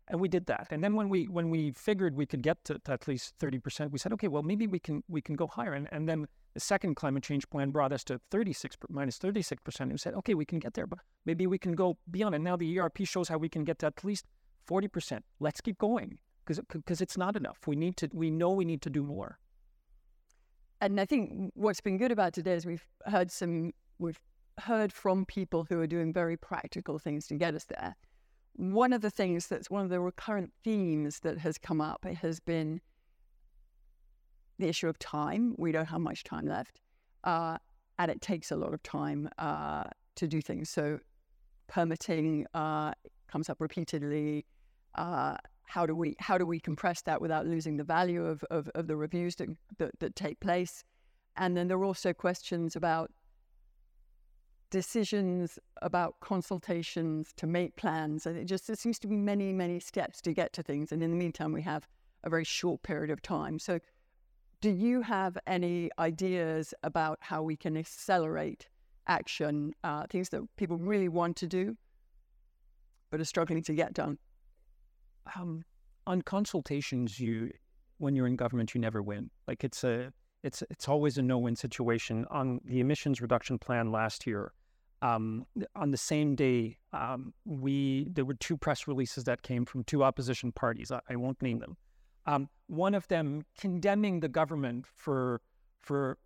and 0.09 0.21
we 0.21 0.29
did 0.29 0.47
that 0.47 0.67
and 0.71 0.83
then 0.83 0.95
when 0.95 1.09
we 1.09 1.25
when 1.25 1.51
we 1.51 1.73
figured 1.73 2.15
we 2.15 2.27
could 2.27 2.43
get 2.43 2.63
to, 2.65 2.79
to 2.81 2.93
at 2.93 3.09
least 3.09 3.35
30% 3.39 3.91
we 3.91 3.99
said 3.99 4.13
okay 4.13 4.29
well 4.29 4.43
maybe 4.43 4.67
we 4.67 4.79
can 4.79 5.03
we 5.09 5.21
can 5.21 5.35
go 5.35 5.47
higher 5.47 5.73
and, 5.73 5.89
and 5.93 6.09
then 6.09 6.27
the 6.53 6.61
second 6.61 6.95
climate 6.95 7.23
change 7.23 7.49
plan 7.51 7.71
brought 7.71 7.93
us 7.93 8.05
to 8.05 8.21
36 8.31 8.77
minus 8.89 9.19
36% 9.19 9.81
and 9.81 9.93
we 9.93 9.99
said 9.99 10.15
okay 10.15 10.35
we 10.35 10.45
can 10.45 10.59
get 10.59 10.75
there 10.75 10.87
but 10.87 10.99
maybe 11.25 11.47
we 11.47 11.59
can 11.59 11.73
go 11.73 11.97
beyond 12.11 12.35
and 12.35 12.45
now 12.45 12.57
the 12.57 12.79
erp 12.79 12.99
shows 13.05 13.29
how 13.29 13.39
we 13.39 13.49
can 13.49 13.65
get 13.65 13.79
to 13.79 13.87
at 13.87 14.05
least 14.05 14.27
40% 14.69 15.21
let's 15.41 15.61
keep 15.61 15.79
going 15.79 16.19
because 16.47 17.01
it's 17.01 17.17
not 17.17 17.37
enough. 17.37 17.59
We 17.67 17.77
need 17.77 17.97
to. 17.99 18.09
We 18.13 18.31
know 18.31 18.51
we 18.51 18.65
need 18.65 18.83
to 18.83 18.91
do 18.91 19.03
more. 19.03 19.39
And 20.81 21.01
I 21.01 21.07
think 21.07 21.53
what's 21.55 21.81
been 21.81 21.97
good 21.97 22.13
about 22.13 22.33
today 22.33 22.55
is 22.55 22.67
we've 22.67 22.87
heard 23.07 23.31
some. 23.31 23.73
We've 23.99 24.21
heard 24.59 24.93
from 24.93 25.25
people 25.27 25.67
who 25.69 25.81
are 25.81 25.87
doing 25.87 26.13
very 26.13 26.37
practical 26.37 26.99
things 26.99 27.27
to 27.29 27.35
get 27.35 27.55
us 27.55 27.65
there. 27.65 27.97
One 28.57 28.93
of 28.93 29.01
the 29.01 29.11
things 29.11 29.49
that's 29.49 29.71
one 29.71 29.83
of 29.83 29.91
the 29.91 30.01
recurrent 30.01 30.53
themes 30.63 31.21
that 31.21 31.39
has 31.39 31.59
come 31.59 31.81
up 31.81 32.05
has 32.05 32.39
been 32.39 32.81
the 34.59 34.69
issue 34.69 34.89
of 34.89 34.99
time. 34.99 35.55
We 35.59 35.73
don't 35.73 35.87
have 35.87 36.01
much 36.01 36.23
time 36.23 36.47
left, 36.47 36.81
uh, 37.25 37.59
and 37.99 38.11
it 38.11 38.21
takes 38.21 38.53
a 38.53 38.57
lot 38.57 38.73
of 38.73 38.83
time 38.85 39.29
uh, 39.39 39.85
to 40.17 40.29
do 40.29 40.41
things. 40.41 40.71
So 40.71 41.01
permitting 41.67 42.47
uh, 42.55 42.93
comes 43.27 43.51
up 43.51 43.61
repeatedly. 43.61 44.47
Uh, 44.95 45.37
how 45.65 45.87
do 45.87 45.97
we 45.97 46.15
how 46.21 46.39
do 46.39 46.47
we 46.47 46.61
compress 46.61 47.03
that 47.03 47.21
without 47.21 47.47
losing 47.47 47.77
the 47.77 47.85
value 47.85 48.25
of, 48.25 48.45
of, 48.51 48.69
of 48.77 48.87
the 48.87 48.95
reviews 48.95 49.35
that, 49.37 49.49
that, 49.79 49.99
that 49.99 50.15
take 50.15 50.39
place? 50.39 50.85
And 51.37 51.57
then 51.57 51.67
there 51.67 51.79
are 51.79 51.85
also 51.85 52.13
questions 52.13 52.77
about 52.77 53.11
decisions 54.75 55.57
about 55.83 56.19
consultations 56.19 57.33
to 57.37 57.47
make 57.47 57.77
plans. 57.77 58.27
And 58.27 58.37
it 58.37 58.47
just 58.47 58.67
there 58.67 58.75
seems 58.75 58.99
to 58.99 59.07
be 59.07 59.15
many, 59.15 59.53
many 59.53 59.79
steps 59.79 60.21
to 60.23 60.33
get 60.33 60.53
to 60.55 60.65
things. 60.65 60.91
And 60.91 61.01
in 61.01 61.11
the 61.13 61.17
meantime, 61.17 61.53
we 61.53 61.63
have 61.63 61.87
a 62.25 62.29
very 62.29 62.43
short 62.43 62.83
period 62.83 63.13
of 63.13 63.23
time. 63.23 63.61
So 63.61 63.79
do 64.61 64.71
you 64.71 65.01
have 65.03 65.39
any 65.47 65.91
ideas 66.01 66.75
about 66.83 67.19
how 67.21 67.41
we 67.41 67.57
can 67.57 67.77
accelerate 67.77 68.69
action, 69.07 69.75
uh, 69.85 70.07
things 70.11 70.31
that 70.31 70.43
people 70.57 70.77
really 70.77 71.09
want 71.09 71.37
to 71.37 71.47
do, 71.47 71.77
but 73.13 73.21
are 73.21 73.25
struggling 73.25 73.63
to 73.63 73.75
get 73.75 73.95
done? 73.95 74.19
Um, 75.37 75.63
on 76.05 76.21
consultations, 76.23 77.21
you 77.21 77.53
when 77.99 78.17
you're 78.17 78.27
in 78.27 78.35
government, 78.35 78.75
you 78.75 78.81
never 78.81 79.01
win. 79.03 79.31
Like 79.47 79.63
it's 79.63 79.85
a 79.85 80.13
it's 80.43 80.65
it's 80.69 80.89
always 80.89 81.17
a 81.17 81.23
no-win 81.23 81.55
situation. 81.55 82.27
On 82.33 82.61
the 82.65 82.81
emissions 82.81 83.21
reduction 83.21 83.57
plan 83.57 83.93
last 83.93 84.27
year, 84.27 84.51
um, 85.05 85.47
on 85.77 85.91
the 85.91 85.99
same 85.99 86.35
day, 86.35 86.79
um, 86.95 87.35
we 87.45 88.09
there 88.11 88.25
were 88.25 88.35
two 88.35 88.57
press 88.57 88.89
releases 88.89 89.25
that 89.25 89.43
came 89.43 89.67
from 89.67 89.85
two 89.85 90.03
opposition 90.03 90.51
parties. 90.51 90.91
I, 90.91 91.01
I 91.11 91.17
won't 91.17 91.43
name 91.43 91.59
them. 91.59 91.77
Um, 92.25 92.49
one 92.69 92.95
of 92.95 93.07
them 93.09 93.43
condemning 93.59 94.21
the 94.21 94.29
government 94.29 94.87
for 94.87 95.43
for 95.83 96.17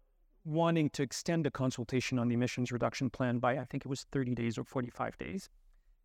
wanting 0.44 0.90
to 0.90 1.02
extend 1.02 1.44
the 1.44 1.50
consultation 1.50 2.20
on 2.20 2.28
the 2.28 2.34
emissions 2.34 2.70
reduction 2.70 3.10
plan 3.10 3.40
by 3.40 3.58
I 3.58 3.64
think 3.64 3.84
it 3.84 3.88
was 3.88 4.06
30 4.12 4.36
days 4.36 4.56
or 4.56 4.62
45 4.62 5.18
days, 5.18 5.48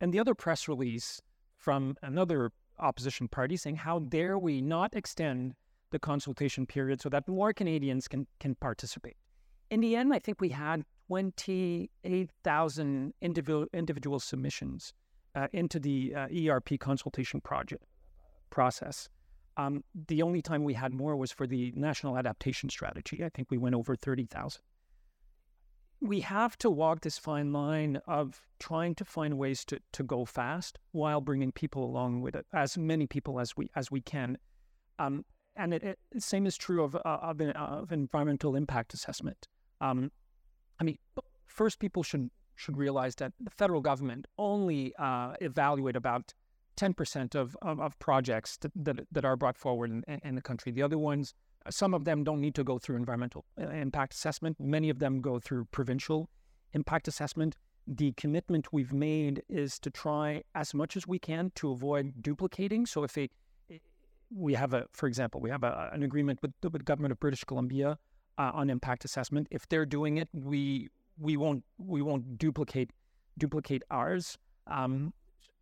and 0.01 0.11
the 0.11 0.19
other 0.19 0.33
press 0.33 0.67
release 0.67 1.21
from 1.55 1.95
another 2.01 2.51
opposition 2.79 3.27
party 3.27 3.55
saying, 3.55 3.75
"How 3.75 3.99
dare 3.99 4.39
we 4.39 4.61
not 4.61 4.95
extend 4.95 5.53
the 5.91 5.99
consultation 5.99 6.65
period 6.65 7.01
so 7.01 7.09
that 7.09 7.27
more 7.27 7.53
Canadians 7.53 8.07
can 8.07 8.25
can 8.39 8.55
participate?" 8.55 9.17
In 9.69 9.79
the 9.79 9.95
end, 9.95 10.11
I 10.11 10.17
think 10.17 10.41
we 10.41 10.49
had 10.49 10.85
28,000 11.07 13.13
individual 13.21 13.65
individual 13.73 14.19
submissions 14.19 14.93
uh, 15.35 15.47
into 15.53 15.79
the 15.79 16.13
uh, 16.15 16.27
ERP 16.35 16.79
consultation 16.79 17.41
project 17.41 17.83
process. 18.49 19.09
Um, 19.57 19.83
the 20.07 20.21
only 20.21 20.41
time 20.41 20.63
we 20.63 20.73
had 20.73 20.93
more 20.93 21.15
was 21.15 21.31
for 21.31 21.45
the 21.45 21.71
national 21.75 22.17
adaptation 22.17 22.69
strategy. 22.69 23.23
I 23.23 23.29
think 23.29 23.51
we 23.51 23.57
went 23.57 23.75
over 23.75 23.95
30,000. 23.95 24.61
We 26.01 26.21
have 26.21 26.57
to 26.57 26.69
walk 26.69 27.01
this 27.01 27.17
fine 27.17 27.53
line 27.53 28.01
of 28.07 28.41
trying 28.59 28.95
to 28.95 29.05
find 29.05 29.37
ways 29.37 29.63
to, 29.65 29.79
to 29.93 30.03
go 30.03 30.25
fast 30.25 30.79
while 30.91 31.21
bringing 31.21 31.51
people 31.51 31.85
along 31.85 32.21
with 32.21 32.35
it, 32.35 32.45
as 32.51 32.77
many 32.77 33.07
people 33.07 33.39
as 33.39 33.55
we 33.55 33.69
as 33.75 33.89
we 33.89 34.01
can. 34.01 34.37
Um, 34.99 35.23
and 35.55 35.73
it, 35.73 35.83
it, 35.83 35.99
same 36.17 36.45
is 36.45 36.57
true 36.57 36.83
of, 36.83 36.95
uh, 36.95 36.99
of, 37.05 37.39
of 37.41 37.91
environmental 37.91 38.55
impact 38.55 38.93
assessment. 38.93 39.47
Um, 39.81 40.11
I 40.79 40.83
mean, 40.83 40.97
first 41.45 41.79
people 41.79 42.03
should 42.03 42.29
should 42.55 42.77
realize 42.77 43.15
that 43.15 43.33
the 43.39 43.49
federal 43.49 43.81
government 43.81 44.27
only 44.37 44.93
uh, 44.97 45.33
evaluate 45.41 45.95
about 45.95 46.33
10% 46.77 47.35
of, 47.35 47.55
of, 47.61 47.79
of 47.79 47.97
projects 47.99 48.57
that, 48.57 48.71
that, 48.75 49.07
that, 49.11 49.25
are 49.25 49.35
brought 49.35 49.57
forward 49.57 49.91
in, 49.91 50.03
in, 50.23 50.35
the 50.35 50.41
country. 50.41 50.71
The 50.71 50.81
other 50.81 50.97
ones, 50.97 51.33
some 51.69 51.93
of 51.93 52.05
them 52.05 52.23
don't 52.23 52.41
need 52.41 52.55
to 52.55 52.63
go 52.63 52.79
through 52.79 52.95
environmental 52.95 53.45
uh, 53.61 53.69
impact 53.69 54.13
assessment. 54.13 54.57
Many 54.59 54.89
of 54.89 54.99
them 54.99 55.21
go 55.21 55.39
through 55.39 55.65
provincial 55.65 56.29
impact 56.73 57.07
assessment. 57.07 57.55
The 57.85 58.13
commitment 58.13 58.71
we've 58.71 58.93
made 58.93 59.43
is 59.49 59.77
to 59.79 59.89
try 59.89 60.43
as 60.55 60.73
much 60.73 60.97
as 60.97 61.05
we 61.05 61.19
can 61.19 61.51
to 61.55 61.71
avoid 61.71 62.21
duplicating. 62.21 62.85
So 62.85 63.03
if 63.03 63.17
a, 63.17 63.29
we 64.33 64.53
have 64.55 64.73
a, 64.73 64.85
for 64.93 65.07
example, 65.07 65.41
we 65.41 65.49
have 65.49 65.63
a, 65.63 65.89
an 65.93 66.01
agreement 66.01 66.39
with 66.41 66.53
the 66.61 66.69
government 66.69 67.11
of 67.11 67.19
British 67.19 67.43
Columbia 67.43 67.99
uh, 68.37 68.51
on 68.53 68.69
impact 68.69 69.05
assessment. 69.05 69.47
If 69.51 69.67
they're 69.69 69.85
doing 69.85 70.17
it, 70.17 70.29
we 70.33 70.89
we 71.17 71.37
won't 71.37 71.63
we 71.77 72.01
won't 72.01 72.37
duplicate 72.37 72.91
duplicate 73.37 73.83
ours 73.89 74.37
um, 74.67 75.13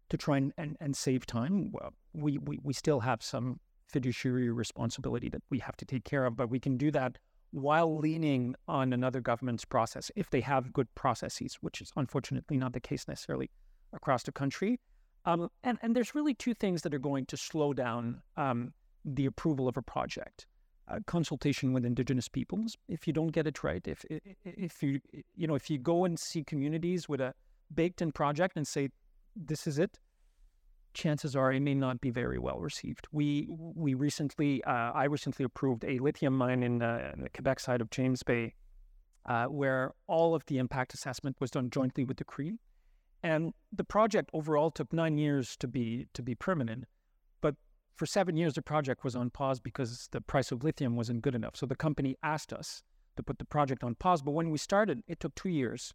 to 0.09 0.17
try 0.17 0.37
and, 0.37 0.53
and, 0.57 0.77
and 0.79 0.95
save 0.95 1.25
time. 1.25 1.73
We, 2.13 2.37
we 2.37 2.59
we 2.63 2.73
still 2.73 2.99
have 3.01 3.23
some 3.23 3.59
fiduciary 3.87 4.49
responsibility 4.49 5.29
that 5.29 5.41
we 5.49 5.59
have 5.59 5.75
to 5.77 5.85
take 5.85 6.05
care 6.05 6.25
of, 6.25 6.35
but 6.35 6.49
we 6.49 6.59
can 6.59 6.77
do 6.77 6.91
that 6.91 7.17
while 7.51 7.97
leaning 7.97 8.55
on 8.67 8.93
another 8.93 9.19
government's 9.19 9.65
process 9.65 10.09
if 10.15 10.29
they 10.29 10.39
have 10.41 10.71
good 10.71 10.87
processes, 10.95 11.57
which 11.59 11.81
is 11.81 11.91
unfortunately 11.97 12.57
not 12.57 12.71
the 12.71 12.79
case 12.79 13.07
necessarily 13.07 13.49
across 13.91 14.23
the 14.23 14.31
country. 14.31 14.79
Um, 15.25 15.49
and, 15.63 15.77
and 15.81 15.95
there's 15.95 16.15
really 16.15 16.33
two 16.33 16.53
things 16.53 16.81
that 16.81 16.93
are 16.93 16.99
going 16.99 17.25
to 17.27 17.37
slow 17.37 17.73
down 17.73 18.21
um, 18.37 18.73
the 19.03 19.25
approval 19.25 19.67
of 19.67 19.77
a 19.77 19.81
project 19.81 20.47
consultation 21.05 21.73
with 21.73 21.85
indigenous 21.85 22.27
peoples. 22.27 22.77
If 22.87 23.07
you 23.07 23.13
don't 23.13 23.29
get 23.29 23.47
it 23.47 23.63
right, 23.63 23.85
if 23.87 24.05
if 24.43 24.83
you 24.83 24.99
you 25.35 25.47
know 25.47 25.55
if 25.55 25.69
you 25.69 25.77
go 25.77 26.05
and 26.05 26.19
see 26.19 26.43
communities 26.43 27.07
with 27.07 27.21
a 27.21 27.33
baked-in 27.73 28.11
project 28.11 28.57
and 28.57 28.67
say 28.67 28.89
this 29.35 29.67
is 29.67 29.79
it, 29.79 29.99
chances 30.93 31.35
are 31.35 31.51
it 31.51 31.61
may 31.61 31.73
not 31.73 32.01
be 32.01 32.09
very 32.09 32.37
well 32.37 32.59
received. 32.59 33.07
We 33.11 33.47
we 33.49 33.93
recently 33.93 34.63
uh, 34.63 34.91
I 34.93 35.05
recently 35.05 35.45
approved 35.45 35.83
a 35.83 35.99
lithium 35.99 36.37
mine 36.37 36.63
in, 36.63 36.81
uh, 36.81 37.13
the 37.17 37.29
Quebec 37.29 37.59
side 37.59 37.81
of 37.81 37.89
James 37.89 38.23
Bay, 38.23 38.53
uh, 39.25 39.45
where 39.45 39.93
all 40.07 40.35
of 40.35 40.45
the 40.47 40.57
impact 40.57 40.93
assessment 40.93 41.37
was 41.39 41.51
done 41.51 41.69
jointly 41.69 42.03
with 42.03 42.17
the 42.17 42.25
Cree, 42.25 42.59
and 43.23 43.53
the 43.71 43.83
project 43.83 44.29
overall 44.33 44.71
took 44.71 44.91
nine 44.91 45.17
years 45.17 45.55
to 45.57 45.67
be 45.67 46.07
to 46.13 46.21
be 46.21 46.35
permanent 46.35 46.85
for 47.95 48.05
seven 48.05 48.35
years, 48.35 48.53
the 48.53 48.61
project 48.61 49.03
was 49.03 49.15
on 49.15 49.29
pause 49.29 49.59
because 49.59 50.07
the 50.11 50.21
price 50.21 50.51
of 50.51 50.63
lithium 50.63 50.95
wasn't 50.95 51.21
good 51.21 51.35
enough. 51.35 51.55
So 51.55 51.65
the 51.65 51.75
company 51.75 52.17
asked 52.23 52.53
us 52.53 52.83
to 53.17 53.23
put 53.23 53.39
the 53.39 53.45
project 53.45 53.83
on 53.83 53.95
pause. 53.95 54.21
But 54.21 54.31
when 54.31 54.49
we 54.49 54.57
started, 54.57 55.03
it 55.07 55.19
took 55.19 55.35
two 55.35 55.49
years. 55.49 55.93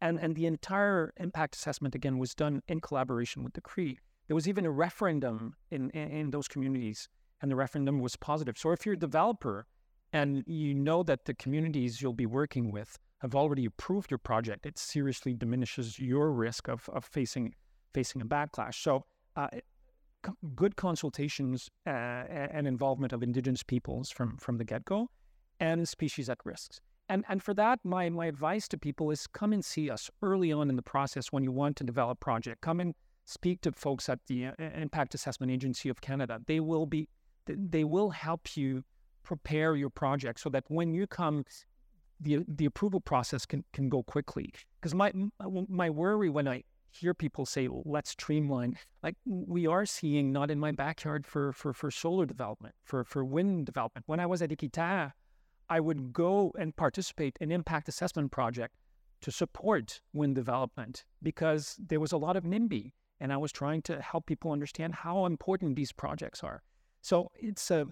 And, 0.00 0.18
and 0.20 0.36
the 0.36 0.46
entire 0.46 1.12
impact 1.16 1.56
assessment, 1.56 1.94
again, 1.94 2.18
was 2.18 2.34
done 2.34 2.62
in 2.68 2.80
collaboration 2.80 3.42
with 3.42 3.54
the 3.54 3.60
Cree. 3.60 3.98
There 4.28 4.34
was 4.36 4.46
even 4.46 4.64
a 4.64 4.70
referendum 4.70 5.54
in, 5.70 5.90
in, 5.90 6.10
in 6.10 6.30
those 6.30 6.46
communities, 6.46 7.08
and 7.42 7.50
the 7.50 7.56
referendum 7.56 7.98
was 7.98 8.14
positive. 8.14 8.56
So 8.56 8.70
if 8.70 8.86
you're 8.86 8.94
a 8.94 8.98
developer 8.98 9.66
and 10.12 10.44
you 10.46 10.74
know 10.74 11.02
that 11.02 11.24
the 11.24 11.34
communities 11.34 12.00
you'll 12.00 12.12
be 12.12 12.26
working 12.26 12.70
with 12.70 12.98
have 13.18 13.34
already 13.34 13.64
approved 13.64 14.10
your 14.10 14.18
project, 14.18 14.66
it 14.66 14.78
seriously 14.78 15.34
diminishes 15.34 15.98
your 15.98 16.30
risk 16.30 16.68
of, 16.68 16.88
of 16.90 17.04
facing 17.04 17.54
facing 17.94 18.20
a 18.20 18.26
backlash. 18.26 18.74
So 18.74 19.06
uh, 19.34 19.48
good 20.54 20.76
consultations 20.76 21.70
uh, 21.86 21.90
and 21.90 22.66
involvement 22.66 23.12
of 23.12 23.22
indigenous 23.22 23.62
peoples 23.62 24.10
from, 24.10 24.36
from 24.38 24.58
the 24.58 24.64
get 24.64 24.84
go 24.84 25.08
and 25.60 25.88
species 25.88 26.28
at 26.28 26.38
risks. 26.44 26.80
And 27.10 27.24
and 27.28 27.42
for 27.42 27.54
that, 27.54 27.78
my 27.84 28.10
my 28.10 28.26
advice 28.26 28.68
to 28.68 28.76
people 28.76 29.10
is 29.10 29.26
come 29.26 29.54
and 29.54 29.64
see 29.64 29.88
us 29.90 30.10
early 30.20 30.52
on 30.52 30.68
in 30.68 30.76
the 30.76 30.82
process 30.82 31.32
when 31.32 31.42
you 31.42 31.50
want 31.50 31.76
to 31.76 31.84
develop 31.84 32.20
project. 32.20 32.60
Come 32.60 32.80
and 32.80 32.94
speak 33.24 33.62
to 33.62 33.72
folks 33.72 34.10
at 34.10 34.18
the 34.26 34.46
uh, 34.46 34.52
Impact 34.58 35.14
Assessment 35.14 35.50
Agency 35.50 35.88
of 35.88 36.02
Canada. 36.02 36.40
They 36.46 36.60
will 36.60 36.84
be 36.84 37.08
they 37.46 37.84
will 37.84 38.10
help 38.10 38.58
you 38.58 38.84
prepare 39.22 39.74
your 39.74 39.90
project 39.90 40.40
so 40.40 40.50
that 40.50 40.64
when 40.68 40.92
you 40.92 41.06
come 41.06 41.44
the 42.20 42.44
the 42.46 42.66
approval 42.66 43.00
process 43.00 43.46
can 43.46 43.64
can 43.72 43.88
go 43.88 44.02
quickly 44.02 44.52
because 44.80 44.94
my 44.94 45.12
my 45.68 45.88
worry 45.90 46.28
when 46.28 46.48
i 46.48 46.62
hear 46.90 47.14
people 47.14 47.46
say 47.46 47.68
let's 47.84 48.10
streamline 48.10 48.76
like 49.02 49.16
we 49.24 49.66
are 49.66 49.86
seeing 49.86 50.32
not 50.32 50.50
in 50.50 50.58
my 50.58 50.72
backyard 50.72 51.26
for 51.26 51.52
for 51.52 51.72
for 51.72 51.90
solar 51.90 52.26
development 52.26 52.74
for 52.84 53.04
for 53.04 53.24
wind 53.24 53.66
development 53.66 54.04
when 54.06 54.20
i 54.20 54.26
was 54.26 54.42
at 54.42 54.50
Équiterre 54.50 55.12
i 55.68 55.80
would 55.80 56.12
go 56.12 56.52
and 56.58 56.74
participate 56.76 57.36
in 57.40 57.52
impact 57.52 57.88
assessment 57.88 58.30
project 58.32 58.74
to 59.20 59.30
support 59.30 60.00
wind 60.12 60.34
development 60.34 61.04
because 61.22 61.76
there 61.78 62.00
was 62.00 62.12
a 62.12 62.16
lot 62.16 62.36
of 62.36 62.44
NIMBY 62.44 62.92
and 63.20 63.32
i 63.32 63.36
was 63.36 63.52
trying 63.52 63.82
to 63.82 64.00
help 64.00 64.26
people 64.26 64.50
understand 64.50 64.94
how 64.94 65.26
important 65.26 65.76
these 65.76 65.92
projects 65.92 66.42
are 66.42 66.62
so 67.02 67.30
it's 67.34 67.70
a 67.70 67.86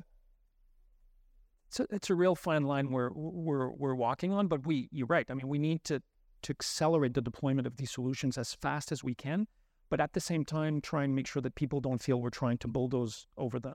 it's 1.69 1.81
a, 1.81 1.87
it's 1.91 2.11
a 2.11 2.15
real 2.15 2.35
fine 2.35 2.65
line 2.65 2.91
we're, 2.91 3.11
we're, 3.13 3.71
we're 3.71 3.95
walking 3.95 4.33
on, 4.33 4.47
but 4.49 4.67
we, 4.67 4.89
you're 4.93 5.07
right. 5.07 5.27
I 5.29 5.35
mean, 5.35 5.49
we 5.49 5.59
need 5.59 5.85
to, 5.85 6.03
to 6.42 6.53
accelerate 6.53 7.14
the 7.14 7.20
deployment 7.20 7.66
of 7.66 7.77
these 7.77 7.90
solutions 7.90 8.38
as 8.38 8.55
fast 8.55 8.92
as 8.92 9.03
we 9.03 9.14
can, 9.14 9.46
but 9.88 10.01
at 10.01 10.12
the 10.12 10.20
same 10.20 10.44
time, 10.44 10.81
try 10.81 11.05
and 11.05 11.14
make 11.14 11.27
sure 11.27 11.42
that 11.42 11.55
people 11.55 11.81
don't 11.81 12.03
feel 12.03 12.20
we're 12.20 12.31
trying 12.31 12.59
to 12.59 12.68
bulldoze 12.68 13.27
over 13.37 13.59
them. 13.59 13.75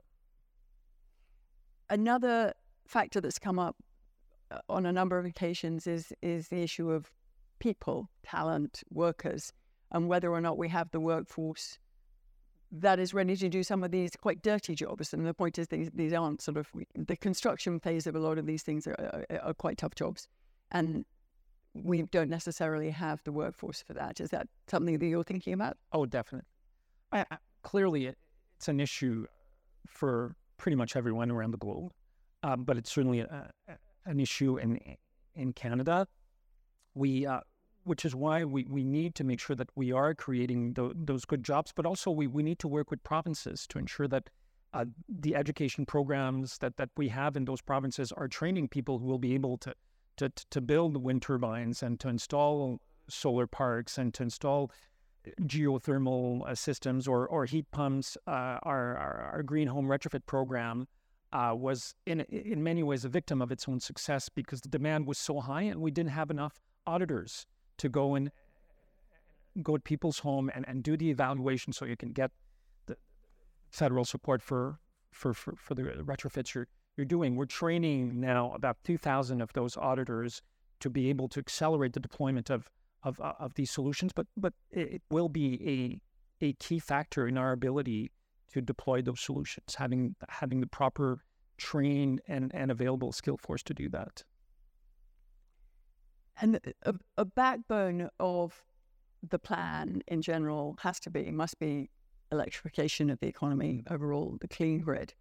Another 1.90 2.52
factor 2.86 3.20
that's 3.20 3.38
come 3.38 3.58
up 3.58 3.76
uh, 4.50 4.58
on 4.68 4.86
a 4.86 4.92
number 4.92 5.18
of 5.18 5.24
occasions 5.24 5.86
is 5.86 6.12
is 6.22 6.48
the 6.48 6.62
issue 6.62 6.90
of 6.90 7.10
people, 7.58 8.10
talent, 8.22 8.82
workers, 8.90 9.52
and 9.90 10.08
whether 10.08 10.30
or 10.30 10.40
not 10.40 10.58
we 10.58 10.68
have 10.68 10.90
the 10.90 11.00
workforce 11.00 11.78
that 12.72 12.98
is 12.98 13.12
ready 13.12 13.36
to 13.36 13.48
do 13.50 13.62
some 13.62 13.84
of 13.84 13.90
these 13.90 14.12
quite 14.16 14.42
dirty 14.42 14.74
jobs. 14.74 15.12
And 15.12 15.26
the 15.26 15.34
point 15.34 15.58
is, 15.58 15.68
these, 15.68 15.90
these 15.94 16.14
aren't 16.14 16.40
sort 16.40 16.56
of 16.56 16.68
the 16.96 17.16
construction 17.16 17.78
phase 17.78 18.06
of 18.06 18.16
a 18.16 18.18
lot 18.18 18.38
of 18.38 18.46
these 18.46 18.62
things 18.62 18.86
are, 18.86 19.24
are, 19.30 19.40
are 19.42 19.54
quite 19.54 19.76
tough 19.76 19.94
jobs. 19.94 20.26
And 20.70 21.04
we 21.74 22.02
don't 22.02 22.30
necessarily 22.30 22.90
have 22.90 23.22
the 23.24 23.32
workforce 23.32 23.82
for 23.82 23.94
that. 23.94 24.20
Is 24.20 24.30
that 24.30 24.48
something 24.68 24.98
that 24.98 25.06
you're 25.06 25.24
thinking 25.24 25.54
about? 25.54 25.76
Oh, 25.92 26.06
definitely. 26.06 26.46
I, 27.12 27.24
I, 27.30 27.36
clearly, 27.62 28.06
it, 28.06 28.18
it's 28.56 28.68
an 28.68 28.80
issue 28.80 29.26
for 29.88 30.36
pretty 30.58 30.76
much 30.76 30.96
everyone 30.96 31.30
around 31.30 31.52
the 31.52 31.58
globe, 31.58 31.92
um, 32.42 32.64
but 32.64 32.76
it's 32.76 32.92
certainly 32.92 33.20
a, 33.20 33.50
a, 33.68 33.72
an 34.06 34.20
issue 34.20 34.58
in 34.58 34.78
in 35.34 35.52
Canada. 35.52 36.06
We 36.94 37.26
uh, 37.26 37.40
which 37.84 38.04
is 38.04 38.14
why 38.14 38.44
we, 38.44 38.64
we 38.68 38.84
need 38.84 39.14
to 39.16 39.24
make 39.24 39.40
sure 39.40 39.56
that 39.56 39.68
we 39.74 39.92
are 39.92 40.14
creating 40.14 40.74
th- 40.74 40.92
those 40.94 41.24
good 41.24 41.42
jobs, 41.42 41.72
but 41.74 41.86
also 41.86 42.10
we, 42.10 42.26
we 42.26 42.42
need 42.42 42.58
to 42.60 42.68
work 42.68 42.90
with 42.90 43.02
provinces 43.02 43.66
to 43.66 43.78
ensure 43.78 44.06
that 44.08 44.30
uh, 44.72 44.84
the 45.08 45.34
education 45.34 45.84
programs 45.84 46.58
that, 46.58 46.76
that 46.76 46.88
we 46.96 47.08
have 47.08 47.36
in 47.36 47.44
those 47.44 47.60
provinces 47.60 48.12
are 48.12 48.28
training 48.28 48.68
people 48.68 48.98
who 48.98 49.06
will 49.06 49.18
be 49.18 49.34
able 49.34 49.58
to, 49.58 49.74
to, 50.16 50.30
to 50.50 50.60
build 50.60 50.96
wind 50.96 51.22
turbines 51.22 51.82
and 51.82 51.98
to 52.00 52.08
install 52.08 52.80
solar 53.08 53.46
parks 53.46 53.98
and 53.98 54.14
to 54.14 54.22
install 54.22 54.70
uh, 55.26 55.30
geothermal 55.42 56.48
uh, 56.48 56.54
systems 56.54 57.06
or, 57.08 57.26
or 57.26 57.44
heat 57.44 57.70
pumps. 57.70 58.16
Uh, 58.26 58.58
our, 58.62 58.96
our, 58.96 59.30
our, 59.32 59.42
green 59.42 59.68
home 59.68 59.86
retrofit 59.86 60.26
program 60.26 60.86
uh, 61.32 61.54
was 61.56 61.94
in, 62.06 62.20
in 62.20 62.62
many 62.62 62.82
ways 62.82 63.04
a 63.04 63.08
victim 63.08 63.40
of 63.40 63.50
its 63.50 63.68
own 63.68 63.80
success 63.80 64.28
because 64.28 64.60
the 64.60 64.68
demand 64.68 65.06
was 65.06 65.18
so 65.18 65.40
high 65.40 65.62
and 65.62 65.80
we 65.80 65.90
didn't 65.90 66.10
have 66.10 66.30
enough 66.30 66.60
auditors 66.86 67.46
to 67.78 67.88
go 67.88 68.14
and 68.14 68.30
go 69.62 69.76
to 69.76 69.82
people's 69.82 70.20
home 70.20 70.50
and, 70.54 70.66
and 70.68 70.82
do 70.82 70.96
the 70.96 71.10
evaluation 71.10 71.72
so 71.72 71.84
you 71.84 71.96
can 71.96 72.12
get 72.12 72.30
the 72.86 72.96
federal 73.70 74.04
support 74.04 74.42
for 74.42 74.78
for, 75.12 75.34
for, 75.34 75.54
for 75.56 75.74
the 75.74 75.82
retrofits 75.82 76.54
you're, 76.54 76.66
you're 76.96 77.04
doing. 77.04 77.36
We're 77.36 77.46
training 77.46 78.20
now 78.20 78.52
about 78.54 78.76
2,000 78.84 79.40
of 79.40 79.52
those 79.52 79.76
auditors 79.76 80.42
to 80.80 80.90
be 80.90 81.08
able 81.08 81.28
to 81.28 81.40
accelerate 81.40 81.92
the 81.92 82.00
deployment 82.00 82.50
of, 82.50 82.68
of, 83.02 83.20
uh, 83.20 83.32
of 83.38 83.54
these 83.54 83.70
solutions, 83.70 84.12
but, 84.14 84.26
but 84.36 84.52
it 84.70 85.02
will 85.10 85.28
be 85.28 86.00
a, 86.42 86.46
a 86.46 86.52
key 86.54 86.78
factor 86.78 87.26
in 87.26 87.38
our 87.38 87.52
ability 87.52 88.10
to 88.52 88.60
deploy 88.60 89.00
those 89.00 89.20
solutions, 89.20 89.74
having, 89.76 90.14
having 90.28 90.60
the 90.60 90.66
proper 90.66 91.24
trained 91.56 92.20
and, 92.26 92.50
and 92.54 92.70
available 92.70 93.12
skill 93.12 93.38
force 93.38 93.62
to 93.62 93.74
do 93.74 93.88
that. 93.88 94.22
And 96.40 96.58
a, 96.84 96.94
a 97.16 97.24
backbone 97.24 98.08
of 98.18 98.62
the 99.30 99.38
plan 99.38 100.02
in 100.08 100.20
general 100.20 100.76
has 100.80 100.98
to 101.00 101.10
be, 101.10 101.30
must 101.30 101.58
be 101.58 101.90
electrification 102.32 103.10
of 103.10 103.20
the 103.20 103.28
economy 103.28 103.84
overall, 103.90 104.36
the 104.40 104.48
clean 104.48 104.80
grid. 104.80 105.14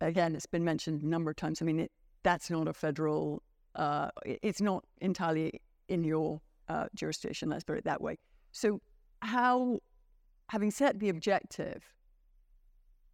Again, 0.00 0.34
it's 0.34 0.46
been 0.46 0.64
mentioned 0.64 1.02
a 1.02 1.08
number 1.08 1.30
of 1.30 1.36
times. 1.36 1.62
I 1.62 1.64
mean, 1.64 1.80
it, 1.80 1.92
that's 2.22 2.50
not 2.50 2.68
a 2.68 2.72
federal, 2.72 3.42
uh, 3.74 4.10
it's 4.24 4.60
not 4.60 4.84
entirely 5.00 5.60
in 5.88 6.04
your 6.04 6.40
uh, 6.68 6.86
jurisdiction, 6.94 7.48
let's 7.48 7.64
put 7.64 7.78
it 7.78 7.84
that 7.84 8.00
way. 8.00 8.18
So, 8.52 8.80
how, 9.22 9.80
having 10.48 10.70
set 10.70 10.98
the 10.98 11.08
objective, 11.08 11.82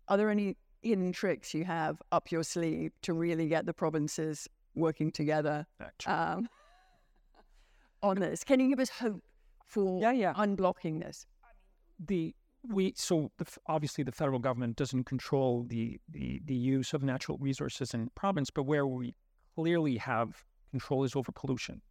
are 0.08 0.16
there 0.16 0.30
any 0.30 0.56
hidden 0.82 1.12
tricks 1.12 1.54
you 1.54 1.64
have 1.64 2.02
up 2.10 2.32
your 2.32 2.42
sleeve 2.42 2.92
to 3.02 3.12
really 3.12 3.48
get 3.48 3.66
the 3.66 3.74
provinces 3.74 4.48
working 4.74 5.12
together? 5.12 5.66
Um, 6.06 6.48
on 8.02 8.18
this? 8.18 8.44
Can 8.44 8.60
you 8.60 8.68
give 8.68 8.80
us 8.80 8.90
hope 8.90 9.22
for 9.66 10.00
yeah, 10.00 10.12
yeah. 10.12 10.34
unblocking 10.34 11.00
this? 11.00 11.26
The 12.04 12.34
we 12.68 12.94
so 12.96 13.30
the, 13.38 13.46
obviously 13.66 14.04
the 14.04 14.12
federal 14.12 14.38
government 14.38 14.76
doesn't 14.76 15.04
control 15.04 15.64
the, 15.68 15.98
the 16.08 16.40
the 16.44 16.54
use 16.54 16.92
of 16.92 17.02
natural 17.02 17.38
resources 17.38 17.94
in 17.94 18.08
province, 18.14 18.50
but 18.50 18.64
where 18.64 18.86
we 18.86 19.14
clearly 19.54 19.96
have 19.96 20.44
control 20.70 21.04
is 21.04 21.16
over 21.16 21.32
pollution, 21.32 21.82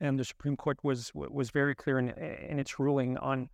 and 0.00 0.18
the 0.18 0.24
Supreme 0.24 0.56
Court 0.56 0.78
was 0.82 1.12
was 1.14 1.50
very 1.50 1.74
clear 1.74 1.98
in, 1.98 2.10
in 2.10 2.58
its 2.58 2.78
ruling 2.78 3.16
on 3.18 3.48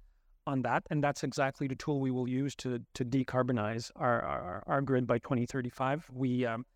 on 0.47 0.63
that, 0.63 0.85
and 0.91 1.03
that's 1.03 1.25
exactly 1.25 1.67
the 1.67 1.75
tool 1.75 2.01
we 2.01 2.11
will 2.11 2.29
use 2.29 2.55
to 2.57 2.81
to 2.95 3.05
decarbonize 3.05 3.91
our 3.97 4.23
our, 4.23 4.63
our 4.67 4.83
grid 4.83 5.07
by 5.07 5.19
2035. 5.19 6.11
We 6.13 6.45
um, 6.47 6.67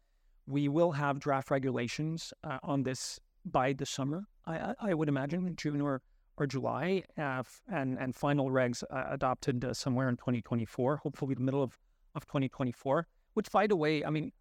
we 0.46 0.68
will 0.68 0.92
have 0.92 1.20
draft 1.20 1.50
regulations 1.50 2.32
uh, 2.42 2.58
on 2.62 2.82
this 2.82 3.20
by 3.44 3.72
the 3.72 3.86
summer. 3.86 4.24
I, 4.46 4.74
I 4.80 4.94
would 4.94 5.08
imagine 5.08 5.54
June 5.56 5.80
or 5.80 6.02
or 6.40 6.46
July, 6.46 7.04
uh, 7.18 7.42
and 7.68 7.98
and 7.98 8.16
final 8.16 8.50
regs 8.50 8.82
uh, 8.90 9.04
adopted 9.10 9.64
uh, 9.64 9.74
somewhere 9.74 10.08
in 10.08 10.16
2024, 10.16 10.96
hopefully 10.96 11.34
the 11.34 11.42
middle 11.42 11.62
of 11.62 11.78
of 12.14 12.26
2024. 12.26 13.06
Which, 13.34 13.52
by 13.52 13.66
the 13.66 13.76
way, 13.76 14.04
I 14.04 14.10
mean, 14.10 14.32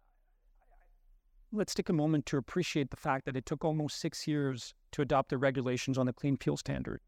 let's 1.52 1.74
take 1.74 1.90
a 1.90 1.92
moment 1.92 2.26
to 2.26 2.38
appreciate 2.38 2.90
the 2.90 2.96
fact 2.96 3.26
that 3.26 3.36
it 3.36 3.46
took 3.46 3.64
almost 3.64 4.00
six 4.00 4.26
years 4.26 4.74
to 4.92 5.02
adopt 5.02 5.28
the 5.28 5.38
regulations 5.38 5.98
on 5.98 6.06
the 6.06 6.12
clean 6.12 6.36
fuel 6.38 6.56
standard 6.56 7.00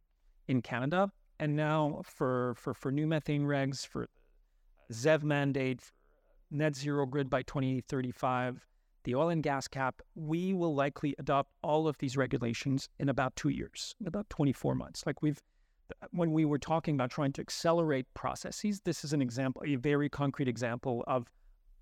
in 0.46 0.61
Canada, 0.61 1.11
and 1.40 1.57
now 1.57 2.02
for 2.05 2.55
for 2.57 2.74
for 2.74 2.92
new 2.92 3.07
methane 3.07 3.44
regs, 3.44 3.87
for 3.87 4.09
ZEV 4.92 5.22
mandate, 5.22 5.90
net 6.50 6.76
zero 6.76 7.07
grid 7.07 7.31
by 7.31 7.42
2035 7.42 8.66
the 9.04 9.14
oil 9.14 9.28
and 9.28 9.42
gas 9.42 9.68
cap, 9.68 10.02
we 10.14 10.52
will 10.52 10.74
likely 10.74 11.14
adopt 11.18 11.52
all 11.62 11.88
of 11.88 11.98
these 11.98 12.16
regulations 12.16 12.88
in 12.98 13.08
about 13.08 13.34
two 13.36 13.48
years, 13.48 13.94
in 14.00 14.06
about 14.06 14.28
24 14.30 14.74
months. 14.74 15.04
Like 15.06 15.22
we've, 15.22 15.40
when 16.10 16.32
we 16.32 16.44
were 16.44 16.58
talking 16.58 16.94
about 16.94 17.10
trying 17.10 17.32
to 17.32 17.40
accelerate 17.40 18.06
processes, 18.14 18.80
this 18.80 19.04
is 19.04 19.12
an 19.12 19.22
example, 19.22 19.62
a 19.66 19.76
very 19.76 20.08
concrete 20.08 20.48
example 20.48 21.04
of 21.06 21.30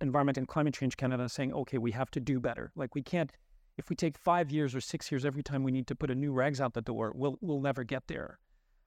Environment 0.01 0.39
and 0.39 0.49
Climate 0.49 0.75
Change 0.75 0.97
Canada 0.97 1.29
saying, 1.29 1.53
okay, 1.53 1.79
we 1.79 1.93
have 1.93 2.11
to 2.13 2.21
do 2.21 2.41
better. 2.41 2.73
Like 2.75 2.95
we 2.95 3.03
can't, 3.03 3.31
if 3.77 3.91
we 3.91 3.97
take 3.97 4.17
five 4.19 4.51
years 4.51 4.75
or 4.75 4.81
six 4.81 5.11
years 5.11 5.25
every 5.25 5.43
time 5.43 5.63
we 5.63 5.73
need 5.73 5.87
to 5.89 5.95
put 5.95 6.11
a 6.11 6.15
new 6.15 6.33
regs 6.33 6.61
out 6.61 6.75
the 6.75 6.83
door, 6.83 7.13
we'll, 7.15 7.39
we'll 7.41 7.61
never 7.61 7.85
get 7.85 8.07
there. 8.07 8.39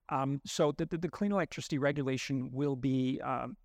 Um, 0.10 0.42
so 0.46 0.72
the, 0.72 0.86
the, 0.86 0.98
the, 0.98 1.10
clean 1.10 1.32
electricity 1.32 1.78
regulation 1.78 2.52
will 2.52 2.76
be 2.76 3.22
um, 3.24 3.56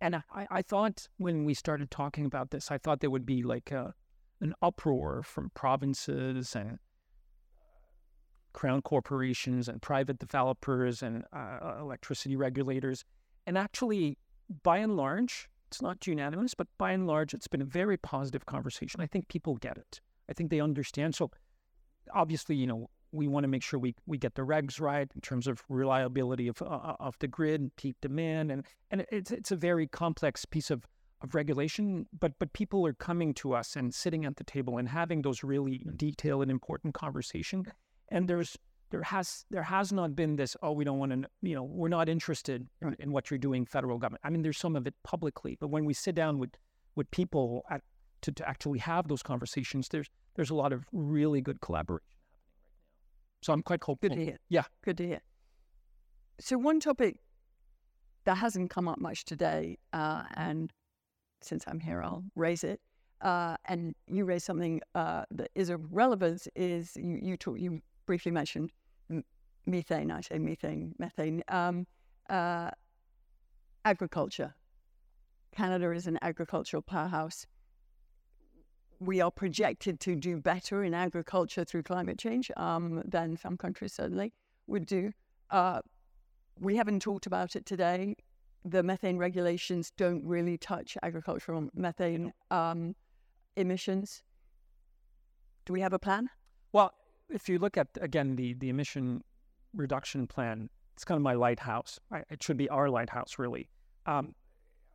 and 0.00 0.16
I, 0.16 0.46
I 0.50 0.62
thought 0.62 1.08
when 1.16 1.44
we 1.44 1.54
started 1.54 1.90
talking 1.90 2.26
about 2.26 2.50
this, 2.50 2.70
I 2.70 2.78
thought 2.78 3.00
there 3.00 3.10
would 3.10 3.26
be 3.26 3.42
like 3.42 3.70
a, 3.70 3.94
an 4.40 4.54
uproar 4.62 5.22
from 5.22 5.50
provinces 5.54 6.54
and 6.54 6.78
crown 8.52 8.82
corporations 8.82 9.68
and 9.68 9.80
private 9.80 10.18
developers 10.18 11.02
and 11.02 11.24
uh, 11.32 11.76
electricity 11.80 12.36
regulators. 12.36 13.04
And 13.46 13.56
actually, 13.56 14.18
by 14.62 14.78
and 14.78 14.96
large, 14.96 15.48
it's 15.68 15.82
not 15.82 16.06
unanimous, 16.06 16.54
but 16.54 16.66
by 16.78 16.92
and 16.92 17.06
large, 17.06 17.34
it's 17.34 17.48
been 17.48 17.62
a 17.62 17.66
very 17.66 17.96
positive 17.96 18.46
conversation. 18.46 19.00
I 19.00 19.06
think 19.06 19.28
people 19.28 19.56
get 19.56 19.76
it. 19.76 20.00
I 20.28 20.32
think 20.32 20.50
they 20.50 20.60
understand. 20.60 21.14
So, 21.14 21.30
obviously, 22.14 22.56
you 22.56 22.66
know, 22.66 22.88
we 23.16 23.28
want 23.28 23.44
to 23.44 23.48
make 23.48 23.62
sure 23.62 23.78
we, 23.78 23.94
we 24.06 24.18
get 24.18 24.34
the 24.34 24.42
regs 24.42 24.80
right 24.80 25.08
in 25.14 25.20
terms 25.20 25.46
of 25.46 25.62
reliability 25.68 26.48
of 26.48 26.60
uh, 26.62 26.94
of 27.00 27.16
the 27.18 27.28
grid, 27.28 27.60
and 27.60 27.74
peak 27.76 27.96
demand, 28.00 28.50
and 28.50 28.64
and 28.90 29.06
it's 29.10 29.30
it's 29.30 29.50
a 29.50 29.56
very 29.56 29.86
complex 29.86 30.44
piece 30.44 30.70
of 30.70 30.86
of 31.22 31.34
regulation, 31.34 32.06
but 32.18 32.32
but 32.38 32.52
people 32.52 32.86
are 32.86 32.92
coming 32.92 33.34
to 33.34 33.54
us 33.54 33.76
and 33.76 33.94
sitting 33.94 34.24
at 34.24 34.36
the 34.36 34.44
table 34.44 34.78
and 34.78 34.88
having 34.88 35.22
those 35.22 35.42
really 35.42 35.84
detailed 35.96 36.42
and 36.42 36.50
important 36.50 36.94
conversations. 36.94 37.66
And 38.10 38.28
there's 38.28 38.56
there 38.90 39.02
has 39.02 39.44
there 39.50 39.62
has 39.62 39.92
not 39.92 40.14
been 40.14 40.36
this 40.36 40.56
oh 40.62 40.72
we 40.72 40.84
don't 40.84 40.98
want 40.98 41.10
to 41.10 41.28
you 41.42 41.54
know 41.54 41.64
we're 41.64 41.88
not 41.88 42.08
interested 42.08 42.66
in, 42.82 42.96
in, 43.00 43.12
what 43.12 43.30
you're 43.30 43.38
doing 43.38 43.66
federal 43.66 43.98
government 43.98 44.20
i 44.24 44.30
mean 44.30 44.42
there's 44.42 44.58
some 44.58 44.76
of 44.76 44.86
it 44.86 44.94
publicly 45.02 45.56
but 45.60 45.68
when 45.68 45.84
we 45.84 45.92
sit 45.92 46.14
down 46.14 46.38
with 46.38 46.50
with 46.94 47.10
people 47.10 47.64
at, 47.70 47.82
to, 48.22 48.30
to 48.32 48.48
actually 48.48 48.78
have 48.78 49.08
those 49.08 49.22
conversations 49.22 49.88
there's 49.88 50.08
there's 50.36 50.50
a 50.50 50.54
lot 50.54 50.72
of 50.72 50.84
really 50.92 51.40
good 51.40 51.60
collaboration 51.60 52.04
happening 52.04 52.04
right 52.04 52.04
now 52.04 52.15
so 53.46 53.52
i'm 53.52 53.62
quite 53.62 53.82
hopeful 53.82 54.08
good 54.08 54.16
to 54.16 54.24
hear 54.24 54.38
yeah 54.48 54.64
good 54.84 54.96
to 54.96 55.06
hear 55.06 55.20
so 56.40 56.58
one 56.58 56.80
topic 56.80 57.16
that 58.24 58.36
hasn't 58.36 58.68
come 58.70 58.88
up 58.88 59.00
much 59.00 59.24
today 59.24 59.78
uh, 59.92 60.24
and 60.36 60.72
since 61.40 61.64
i'm 61.68 61.80
here 61.80 62.02
i'll 62.02 62.24
raise 62.34 62.64
it 62.64 62.80
uh, 63.22 63.56
and 63.64 63.94
you 64.08 64.24
raised 64.24 64.44
something 64.44 64.80
uh, 64.94 65.22
that 65.30 65.48
is 65.54 65.70
of 65.70 65.80
relevance 65.90 66.48
is 66.54 66.96
you 66.96 67.18
you 67.22 67.36
talk 67.36 67.58
you 67.58 67.80
briefly 68.04 68.30
mentioned 68.30 68.70
methane, 69.66 70.10
I 70.10 70.20
say 70.20 70.38
methane, 70.38 70.94
methane, 70.98 71.42
um, 71.48 71.86
uh, 72.30 72.70
agriculture. 73.84 74.54
Canada 75.52 75.90
is 75.92 76.06
an 76.06 76.18
agricultural 76.22 76.82
powerhouse. 76.82 77.46
We 79.00 79.20
are 79.20 79.30
projected 79.30 80.00
to 80.00 80.16
do 80.16 80.38
better 80.38 80.84
in 80.84 80.94
agriculture 80.94 81.64
through 81.64 81.82
climate 81.82 82.18
change 82.18 82.50
um, 82.56 83.02
than 83.04 83.36
some 83.36 83.56
countries 83.56 83.92
certainly 83.92 84.32
would 84.66 84.86
do. 84.86 85.12
Uh, 85.50 85.80
we 86.58 86.76
haven't 86.76 87.00
talked 87.00 87.26
about 87.26 87.56
it 87.56 87.66
today. 87.66 88.16
The 88.64 88.82
methane 88.82 89.18
regulations 89.18 89.92
don't 89.96 90.24
really 90.24 90.58
touch 90.58 90.96
agricultural 91.02 91.68
methane 91.74 92.32
um, 92.50 92.96
emissions. 93.56 94.22
Do 95.66 95.72
we 95.72 95.80
have 95.80 95.92
a 95.92 95.98
plan? 95.98 96.30
Well, 96.72 96.92
if 97.28 97.48
you 97.48 97.58
look 97.58 97.76
at 97.76 97.88
again 98.00 98.36
the 98.36 98.54
the 98.54 98.68
emission 98.68 99.22
reduction 99.74 100.26
plan, 100.26 100.70
it's 100.94 101.04
kind 101.04 101.16
of 101.16 101.22
my 101.22 101.34
lighthouse. 101.34 101.98
It 102.30 102.42
should 102.42 102.56
be 102.56 102.68
our 102.68 102.88
lighthouse, 102.88 103.38
really. 103.38 103.68
Um, 104.06 104.34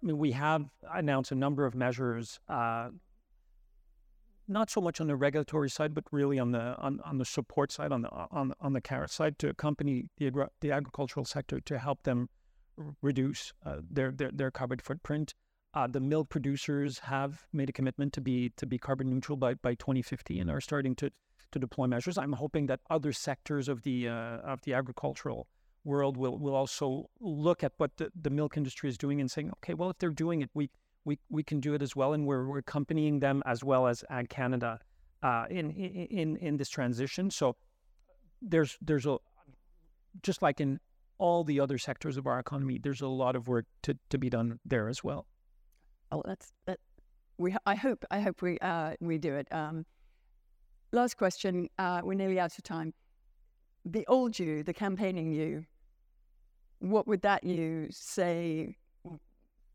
I 0.01 0.07
mean, 0.07 0.17
we 0.17 0.31
have 0.31 0.65
announced 0.93 1.31
a 1.31 1.35
number 1.35 1.65
of 1.65 1.75
measures, 1.75 2.39
uh, 2.49 2.89
not 4.51 4.69
so 4.69 4.81
much 4.81 4.99
on 5.01 5.07
the 5.07 5.15
regulatory 5.15 5.69
side, 5.69 5.93
but 5.93 6.03
really 6.11 6.37
on 6.37 6.51
the 6.51 6.75
on, 6.77 6.99
on 7.03 7.17
the 7.17 7.25
support 7.25 7.71
side, 7.71 7.91
on 7.91 8.01
the 8.01 8.09
on 8.09 8.53
on 8.59 8.73
the 8.73 8.81
carrot 8.81 9.11
side, 9.11 9.39
to 9.39 9.49
accompany 9.49 10.09
the 10.17 10.31
the 10.59 10.71
agricultural 10.71 11.25
sector 11.25 11.59
to 11.61 11.79
help 11.79 12.03
them 12.03 12.29
reduce 13.01 13.53
uh, 13.65 13.77
their, 13.89 14.11
their 14.11 14.31
their 14.31 14.51
carbon 14.51 14.79
footprint. 14.79 15.33
Uh, 15.73 15.87
the 15.87 16.01
milk 16.01 16.29
producers 16.29 16.99
have 16.99 17.45
made 17.53 17.69
a 17.69 17.71
commitment 17.71 18.11
to 18.13 18.21
be 18.21 18.51
to 18.57 18.65
be 18.65 18.77
carbon 18.77 19.09
neutral 19.09 19.37
by, 19.37 19.53
by 19.53 19.73
2050 19.75 20.39
and 20.39 20.51
are 20.51 20.61
starting 20.61 20.95
to 20.95 21.09
to 21.51 21.59
deploy 21.59 21.87
measures. 21.87 22.17
I'm 22.17 22.33
hoping 22.33 22.67
that 22.67 22.81
other 22.89 23.13
sectors 23.13 23.67
of 23.67 23.83
the 23.83 24.09
uh, 24.09 24.37
of 24.53 24.61
the 24.63 24.73
agricultural 24.73 25.47
world 25.83 26.17
will 26.17 26.37
will 26.37 26.55
also 26.55 27.09
look 27.19 27.63
at 27.63 27.73
what 27.77 27.97
the, 27.97 28.11
the 28.19 28.29
milk 28.29 28.57
industry 28.57 28.89
is 28.89 28.97
doing 28.97 29.21
and 29.21 29.31
saying, 29.31 29.51
okay, 29.57 29.73
well, 29.73 29.89
if 29.89 29.97
they're 29.97 30.09
doing 30.09 30.41
it, 30.41 30.49
we 30.53 30.69
we 31.05 31.19
we 31.29 31.43
can 31.43 31.59
do 31.59 31.73
it 31.73 31.81
as 31.81 31.95
well, 31.95 32.13
and 32.13 32.25
we're, 32.25 32.45
we're 32.45 32.59
accompanying 32.59 33.19
them 33.19 33.41
as 33.45 33.63
well 33.63 33.87
as 33.87 34.03
Ag 34.09 34.29
Canada 34.29 34.79
uh, 35.23 35.45
in 35.49 35.71
in 35.71 36.37
in 36.37 36.57
this 36.57 36.69
transition. 36.69 37.31
So 37.31 37.55
there's 38.41 38.77
there's 38.81 39.05
a 39.05 39.17
just 40.23 40.41
like 40.41 40.59
in 40.59 40.79
all 41.17 41.43
the 41.43 41.59
other 41.59 41.77
sectors 41.77 42.17
of 42.17 42.25
our 42.25 42.39
economy, 42.39 42.79
there's 42.81 43.01
a 43.01 43.07
lot 43.07 43.35
of 43.35 43.47
work 43.47 43.65
to, 43.83 43.95
to 44.09 44.17
be 44.17 44.29
done 44.29 44.59
there 44.65 44.89
as 44.89 45.03
well. 45.03 45.27
Oh, 46.11 46.23
that's 46.25 46.51
that. 46.65 46.79
We 47.37 47.55
I 47.65 47.75
hope 47.75 48.03
I 48.11 48.19
hope 48.19 48.41
we 48.41 48.57
uh, 48.59 48.95
we 48.99 49.17
do 49.17 49.35
it. 49.35 49.47
Um, 49.51 49.85
Last 50.93 51.15
question. 51.15 51.69
Uh, 51.79 52.01
we're 52.03 52.15
nearly 52.15 52.37
out 52.37 52.57
of 52.57 52.63
time. 52.63 52.93
The 53.85 54.05
old 54.07 54.37
you, 54.37 54.61
the 54.61 54.73
campaigning 54.73 55.31
you, 55.31 55.65
what 56.79 57.07
would 57.07 57.21
that 57.21 57.45
you 57.45 57.87
say 57.91 58.75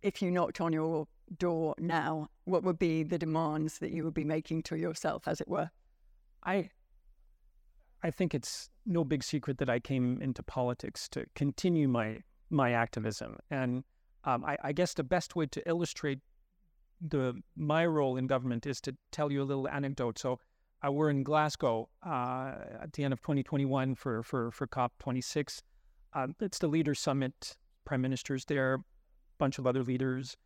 if 0.02 0.20
you 0.20 0.30
knocked 0.30 0.60
on 0.60 0.74
your 0.74 1.08
door 1.38 1.74
now? 1.78 2.28
What 2.44 2.62
would 2.62 2.78
be 2.78 3.02
the 3.02 3.18
demands 3.18 3.78
that 3.78 3.90
you 3.90 4.04
would 4.04 4.14
be 4.14 4.24
making 4.24 4.62
to 4.64 4.76
yourself, 4.76 5.26
as 5.26 5.40
it 5.40 5.48
were? 5.48 5.70
I, 6.44 6.70
I 8.02 8.10
think 8.10 8.34
it's 8.34 8.70
no 8.84 9.04
big 9.04 9.22
secret 9.22 9.58
that 9.58 9.68
I 9.68 9.80
came 9.80 10.20
into 10.22 10.42
politics 10.42 11.08
to 11.10 11.26
continue 11.34 11.88
my 11.88 12.18
my 12.48 12.72
activism, 12.72 13.36
and 13.50 13.82
um, 14.24 14.44
I, 14.44 14.56
I 14.62 14.72
guess 14.72 14.94
the 14.94 15.02
best 15.02 15.34
way 15.34 15.46
to 15.46 15.68
illustrate 15.68 16.20
the 17.00 17.34
my 17.56 17.84
role 17.86 18.16
in 18.16 18.26
government 18.26 18.66
is 18.66 18.80
to 18.82 18.96
tell 19.10 19.32
you 19.32 19.42
a 19.42 19.44
little 19.44 19.68
anecdote. 19.68 20.18
So 20.18 20.38
uh, 20.86 20.92
we're 20.92 21.10
in 21.10 21.22
Glasgow 21.22 21.88
uh, 22.04 22.52
at 22.82 22.92
the 22.92 23.04
end 23.04 23.12
of 23.12 23.20
2021 23.20 23.94
for 23.94 24.22
for 24.22 24.50
for 24.50 24.66
COP26. 24.66 25.62
Um, 26.12 26.34
it's 26.40 26.58
the 26.58 26.68
Leader 26.68 26.94
Summit. 26.94 27.56
Prime 27.84 28.02
Minister's 28.02 28.44
there, 28.46 28.78
bunch 29.38 29.58
of 29.58 29.66
other 29.66 29.84
leaders. 29.84 30.36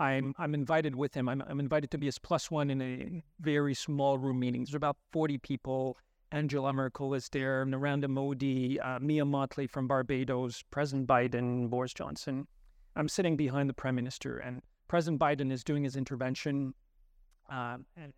I'm 0.00 0.34
I'm 0.38 0.54
invited 0.54 0.96
with 0.96 1.14
him. 1.14 1.28
I'm 1.28 1.42
I'm 1.46 1.60
invited 1.60 1.90
to 1.90 1.98
be 1.98 2.06
his 2.06 2.18
plus 2.18 2.50
one 2.50 2.70
in 2.70 2.80
a 2.80 3.22
very 3.40 3.74
small 3.74 4.18
room 4.18 4.40
meeting. 4.40 4.64
There's 4.64 4.74
about 4.74 4.96
40 5.12 5.38
people. 5.38 5.98
Angela 6.32 6.72
Merkel 6.72 7.12
is 7.14 7.28
there, 7.28 7.66
Narendra 7.66 8.08
Modi, 8.08 8.78
uh, 8.80 9.00
Mia 9.00 9.24
Mottley 9.24 9.68
from 9.68 9.88
Barbados, 9.88 10.62
President 10.70 11.08
Biden, 11.08 11.68
Boris 11.68 11.92
Johnson. 11.92 12.46
I'm 12.94 13.08
sitting 13.08 13.36
behind 13.36 13.68
the 13.68 13.74
Prime 13.74 13.96
Minister, 13.96 14.38
and 14.38 14.62
President 14.86 15.20
Biden 15.20 15.50
is 15.50 15.64
doing 15.64 15.82
his 15.82 15.96
intervention. 15.96 16.72
Uh, 17.50 17.78
and 17.96 18.12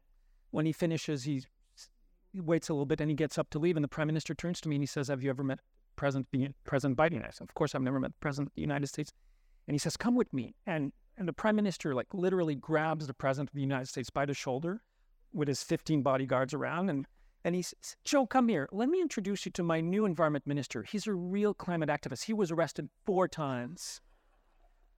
when 0.51 0.67
he 0.67 0.73
finishes, 0.73 1.25
he 1.25 1.43
he 2.33 2.41
waits 2.41 2.69
a 2.69 2.73
little 2.75 2.87
bit 2.87 3.01
and 3.01 3.11
he 3.11 3.17
gets 3.17 3.39
up 3.39 3.51
to 3.51 3.59
leave. 3.59 3.77
And 3.77 3.85
the 3.85 3.89
prime 3.89 4.07
minister 4.07 4.35
turns 4.35 4.61
to 4.63 4.69
me 4.69 4.77
and 4.77 4.83
he 4.83 4.87
says, 4.87 5.09
Have 5.09 5.23
you 5.23 5.31
ever 5.31 5.43
met 5.43 5.59
President, 5.97 6.27
President 6.65 6.97
Biden? 6.99 7.27
I 7.27 7.31
said, 7.31 7.49
Of 7.49 7.55
course, 7.55 7.75
I've 7.75 7.83
never 7.83 8.01
met 8.01 8.13
the 8.13 8.21
president 8.21 8.49
of 8.51 8.55
the 8.55 8.63
United 8.63 8.87
States. 8.87 9.13
And 9.67 9.75
he 9.75 9.79
says, 9.79 9.97
Come 9.97 10.15
with 10.15 10.33
me. 10.33 10.55
And, 10.67 10.93
and 11.17 11.29
the 11.29 11.33
prime 11.33 11.57
minister, 11.57 11.95
like, 11.95 12.13
literally 12.13 12.55
grabs 12.55 13.07
the 13.07 13.15
president 13.15 13.51
of 13.51 13.55
the 13.55 13.61
United 13.61 13.89
States 13.89 14.11
by 14.11 14.25
the 14.25 14.35
shoulder 14.35 14.83
with 15.33 15.49
his 15.49 15.63
15 15.63 16.03
bodyguards 16.03 16.55
around. 16.55 16.91
And, 16.91 17.07
and 17.45 17.55
he 17.55 17.63
says, 17.63 17.97
Joe, 18.05 18.27
come 18.27 18.49
here. 18.49 18.69
Let 18.73 18.89
me 18.89 19.01
introduce 19.01 19.45
you 19.45 19.53
to 19.53 19.63
my 19.63 19.81
new 19.81 20.05
environment 20.05 20.47
minister. 20.47 20.83
He's 20.83 21.07
a 21.07 21.13
real 21.13 21.55
climate 21.55 21.89
activist. 21.89 22.25
He 22.25 22.33
was 22.33 22.51
arrested 22.51 22.89
four 23.05 23.29
times. 23.29 24.01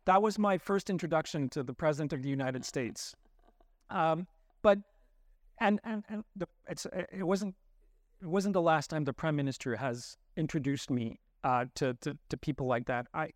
That 0.05 0.23
was 0.23 0.39
my 0.39 0.59
first 0.59 0.91
introduction 0.91 1.49
to 1.51 1.63
the 1.63 1.73
president 1.73 2.13
of 2.13 2.23
the 2.23 2.29
United 2.29 2.65
States. 2.65 3.15
Um, 3.91 4.27
but 4.63 4.79
and 5.61 5.81
and, 5.85 6.05
and 6.09 6.25
the, 6.37 6.47
it's 6.69 6.87
it 7.13 7.23
wasn't 7.25 7.55
it 8.21 8.27
wasn't 8.27 8.55
the 8.55 8.63
last 8.63 8.91
time 8.91 9.05
the 9.05 9.13
prime 9.13 9.37
minister 9.37 9.77
has 9.77 10.17
introduced 10.37 10.91
me 10.91 11.21
uh, 11.45 11.67
to, 11.77 11.95
to, 12.01 12.17
to 12.31 12.37
people 12.37 12.67
like 12.67 12.87
that. 12.87 13.07
I 13.15 13.31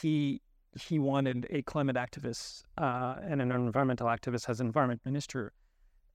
he 0.00 0.40
he 0.80 0.98
wanted 0.98 1.46
a 1.50 1.62
climate 1.62 1.96
activist 1.96 2.62
uh, 2.78 3.16
and 3.22 3.40
an 3.40 3.50
environmental 3.50 4.06
activist 4.06 4.48
as 4.48 4.60
environment 4.60 5.00
minister. 5.04 5.52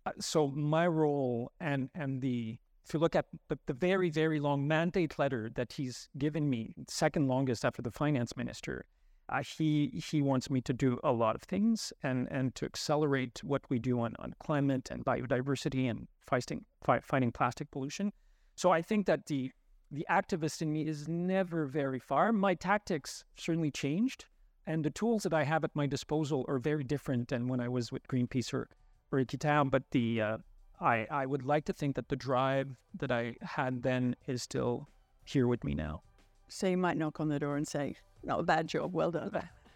Uh, 0.05 0.11
so 0.19 0.47
my 0.47 0.87
role 0.87 1.51
and 1.59 1.89
and 1.95 2.21
the 2.21 2.57
if 2.85 2.93
you 2.93 2.99
look 2.99 3.15
at 3.15 3.25
the, 3.49 3.59
the 3.67 3.73
very 3.73 4.09
very 4.09 4.39
long 4.39 4.67
mandate 4.67 5.19
letter 5.19 5.49
that 5.55 5.73
he's 5.73 6.09
given 6.17 6.49
me, 6.49 6.73
second 6.87 7.27
longest 7.27 7.63
after 7.63 7.81
the 7.81 7.91
finance 7.91 8.35
minister, 8.35 8.85
uh, 9.29 9.43
he 9.43 10.01
he 10.09 10.21
wants 10.21 10.49
me 10.49 10.61
to 10.61 10.73
do 10.73 10.99
a 11.03 11.11
lot 11.11 11.35
of 11.35 11.43
things 11.43 11.93
and 12.03 12.27
and 12.31 12.55
to 12.55 12.65
accelerate 12.65 13.43
what 13.43 13.61
we 13.69 13.79
do 13.79 13.99
on, 13.99 14.15
on 14.19 14.33
climate 14.39 14.89
and 14.91 15.05
biodiversity 15.05 15.89
and 15.89 16.07
fighting 16.25 16.65
fight, 16.83 17.03
fighting 17.03 17.31
plastic 17.31 17.69
pollution. 17.71 18.11
So 18.55 18.71
I 18.71 18.81
think 18.81 19.05
that 19.05 19.27
the 19.27 19.51
the 19.91 20.05
activist 20.09 20.61
in 20.61 20.71
me 20.71 20.87
is 20.87 21.07
never 21.07 21.65
very 21.65 21.99
far. 21.99 22.31
My 22.31 22.53
tactics 22.53 23.23
certainly 23.35 23.71
changed, 23.71 24.25
and 24.67 24.83
the 24.83 24.89
tools 24.89 25.23
that 25.23 25.33
I 25.33 25.43
have 25.43 25.63
at 25.63 25.75
my 25.75 25.87
disposal 25.87 26.45
are 26.47 26.59
very 26.59 26.83
different 26.83 27.29
than 27.29 27.47
when 27.47 27.59
I 27.59 27.67
was 27.67 27.91
with 27.91 28.07
Greenpeace 28.07 28.53
or 28.53 28.69
or 29.11 29.19
Équiterre. 29.19 29.69
But 29.69 29.83
the 29.91 30.21
uh, 30.21 30.37
I 30.79 31.07
I 31.09 31.25
would 31.25 31.45
like 31.45 31.65
to 31.65 31.73
think 31.73 31.95
that 31.95 32.09
the 32.09 32.15
drive 32.15 32.67
that 32.97 33.11
I 33.11 33.35
had 33.41 33.83
then 33.83 34.15
is 34.27 34.43
still 34.43 34.87
here 35.25 35.47
with 35.47 35.63
me 35.63 35.73
now. 35.73 36.01
So 36.47 36.67
you 36.67 36.77
might 36.77 36.97
knock 36.97 37.19
on 37.19 37.29
the 37.29 37.39
door 37.39 37.57
and 37.57 37.67
say, 37.67 37.95
not 38.23 38.39
a 38.39 38.43
bad 38.43 38.67
job. 38.67 38.93
Well 38.93 39.11
done. 39.11 39.31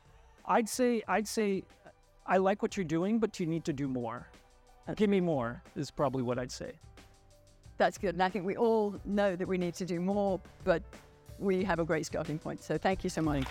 I'd 0.45 0.67
say 0.67 1.01
I'd 1.07 1.27
say 1.27 1.63
I 2.25 2.38
like 2.38 2.61
what 2.61 2.77
you're 2.77 2.84
doing, 2.84 3.19
but 3.19 3.39
you 3.39 3.45
need 3.45 3.65
to 3.65 3.73
do 3.73 3.88
more. 3.88 4.27
Give 4.95 5.09
me 5.09 5.21
more 5.21 5.61
is 5.75 5.91
probably 5.91 6.23
what 6.23 6.38
I'd 6.38 6.51
say. 6.51 6.73
That's 7.77 7.97
good. 7.97 8.15
And 8.15 8.23
I 8.23 8.29
think 8.29 8.45
we 8.45 8.57
all 8.57 8.95
know 9.05 9.36
that 9.36 9.47
we 9.47 9.57
need 9.57 9.73
to 9.75 9.86
do 9.86 9.99
more, 9.99 10.39
but 10.63 10.84
we 11.39 11.63
have 11.63 11.79
a 11.79 11.86
great 11.86 12.05
starting 12.05 12.38
point. 12.38 12.61
So 12.61 12.77
thank 12.77 13.03
you 13.03 13.09
so 13.09 13.21
much. 13.21 13.45